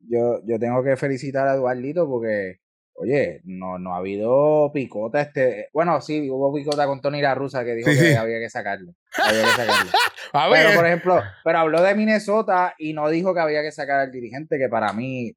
[0.00, 2.60] yo, yo tengo que felicitar a Eduardito porque,
[3.00, 5.68] oye, no, no ha habido picota este.
[5.72, 8.14] Bueno, sí, hubo picota con Tony La Russa que dijo Sí, que sí.
[8.14, 8.92] había que sacarlo.
[9.16, 9.90] Había que sacarlo.
[10.32, 13.72] A pero, por ver, ejemplo, pero habló de Minnesota y no dijo que había que
[13.72, 15.32] sacar al dirigente, que para mí,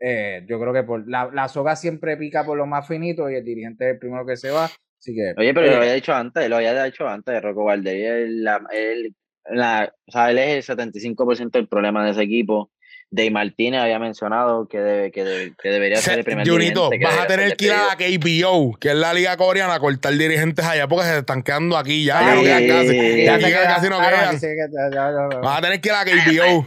[0.00, 3.34] eh, yo creo que por la, la soga siempre pica por lo más finito y
[3.34, 4.64] el dirigente es el primero que se va.
[4.98, 5.34] Así que.
[5.36, 7.94] Oye, pero eh, lo había dicho antes, lo había dicho antes, Rocco Valdez.
[7.94, 9.14] Él, la, él,
[9.50, 12.71] la, o sea, él es el 75% del problema de ese equipo.
[13.14, 17.18] Dave Martínez había mencionado que, debe, que, debe- que debería ser el primer Junito, vas
[17.18, 17.96] a tener que ir a la.
[17.96, 22.04] KBO, que es la liga coreana, a cortar dirigentes allá porque se están quedando aquí
[22.04, 22.20] ya.
[22.20, 23.24] ah, ya no sí, casi.
[23.24, 24.40] Ya queda- casi no ah, quedan.
[24.40, 26.66] ya- Vas a tener que ir a la KBO.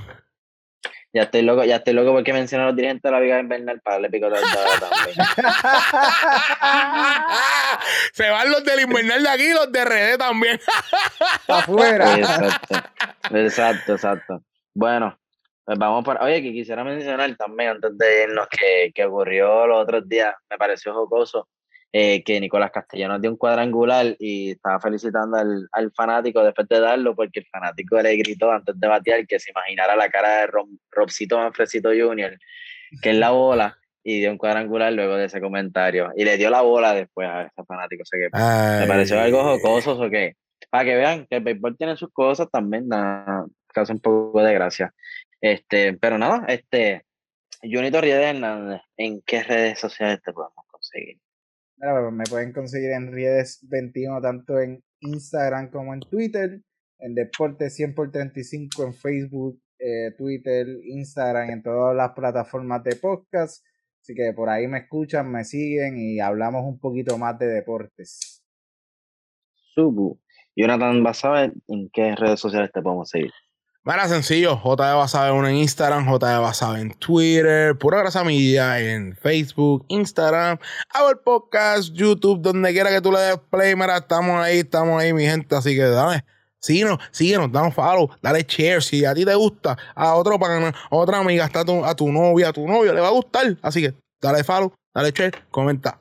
[1.14, 3.80] Ya estoy loco, ya estoy loco porque menciona a los dirigentes de la Liga Invernal
[3.82, 5.16] para darle picota al dado también.
[8.14, 10.60] Se van los del invernal de aquí y los de RD también.
[11.48, 12.18] afuera.
[12.20, 12.76] Exacto,
[13.32, 14.44] exacto, exacto.
[14.74, 15.18] Bueno,
[15.66, 16.24] pues vamos para.
[16.24, 20.58] Oye, que quisiera mencionar también antes de irnos que, que ocurrió los otros días, me
[20.58, 21.48] pareció jocoso,
[21.92, 26.80] eh, que Nicolás Castellanos dio un cuadrangular y estaba felicitando al, al fanático después de
[26.80, 30.48] darlo, porque el fanático le gritó antes de batear que se imaginara la cara de
[30.48, 32.38] Rob, Robcito Manfresito Jr.,
[33.02, 36.12] que es la bola, y dio un cuadrangular luego de ese comentario.
[36.16, 38.04] Y le dio la bola después a ese fanático.
[38.04, 40.36] O sea que me pareció algo jocoso, o que
[40.70, 44.54] para que vean que el béisbol tiene sus cosas también, da, causa un poco de
[44.54, 44.94] gracia.
[45.42, 47.06] Este, pero nada, este,
[47.62, 51.20] Junito Riedes Hernández, ¿en qué redes sociales te podemos conseguir?
[51.78, 56.62] Pues, me pueden conseguir en Riedes21 tanto en Instagram como en Twitter,
[57.00, 62.96] en Deportes 100 por 35 en Facebook, eh, Twitter, Instagram, en todas las plataformas de
[62.96, 63.66] podcast.
[64.02, 68.44] Así que por ahí me escuchan, me siguen y hablamos un poquito más de deportes.
[69.74, 70.20] Subu.
[70.56, 73.32] Jonathan Basabe, ¿en qué redes sociales te podemos seguir?
[73.88, 79.16] Mira, sencillo, JD Basabe uno en Instagram, JD Basabe en Twitter, Pura Grasa Media en
[79.16, 80.58] Facebook, Instagram,
[80.92, 85.14] Apple Podcast, YouTube, donde quiera que tú le des play, mira, estamos ahí, estamos ahí,
[85.14, 86.26] mi gente, así que dame,
[86.58, 90.96] síguenos, síguenos, damos follow, dale share, si a ti te gusta, a otro pana, a
[90.96, 93.56] otra amiga, hasta a tu, a tu novia, a tu novio, le va a gustar,
[93.62, 96.00] así que dale follow, dale share, comenta.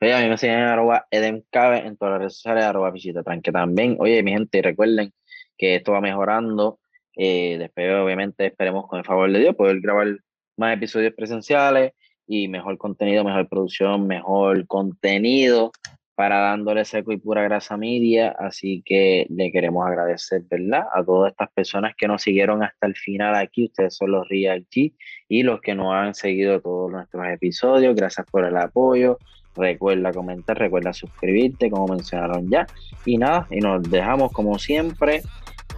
[0.00, 3.50] Oye, a mí me siguen en arroba en todas las redes sociales, arroba visita tranque
[3.50, 3.96] también.
[3.98, 5.12] Oye, mi gente, recuerden
[5.56, 6.78] que esto va mejorando.
[7.16, 10.18] Eh, después, obviamente, esperemos con el favor de Dios poder grabar
[10.56, 11.92] más episodios presenciales
[12.26, 15.72] y mejor contenido, mejor producción, mejor contenido
[16.14, 18.34] para dándole seco y pura grasa media.
[18.38, 20.84] Así que le queremos agradecer, ¿verdad?
[20.92, 23.66] A todas estas personas que nos siguieron hasta el final aquí.
[23.66, 24.94] Ustedes son los Real G
[25.28, 27.94] y los que nos han seguido todos nuestros episodios.
[27.96, 29.18] Gracias por el apoyo.
[29.56, 32.66] Recuerda comentar, recuerda suscribirte, como mencionaron ya.
[33.04, 35.22] Y nada, y nos dejamos como siempre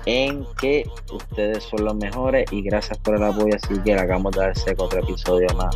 [0.05, 3.57] en que ustedes son los mejores y gracias por el apoyo.
[3.57, 5.75] Así que le hagamos de darse otro episodio más.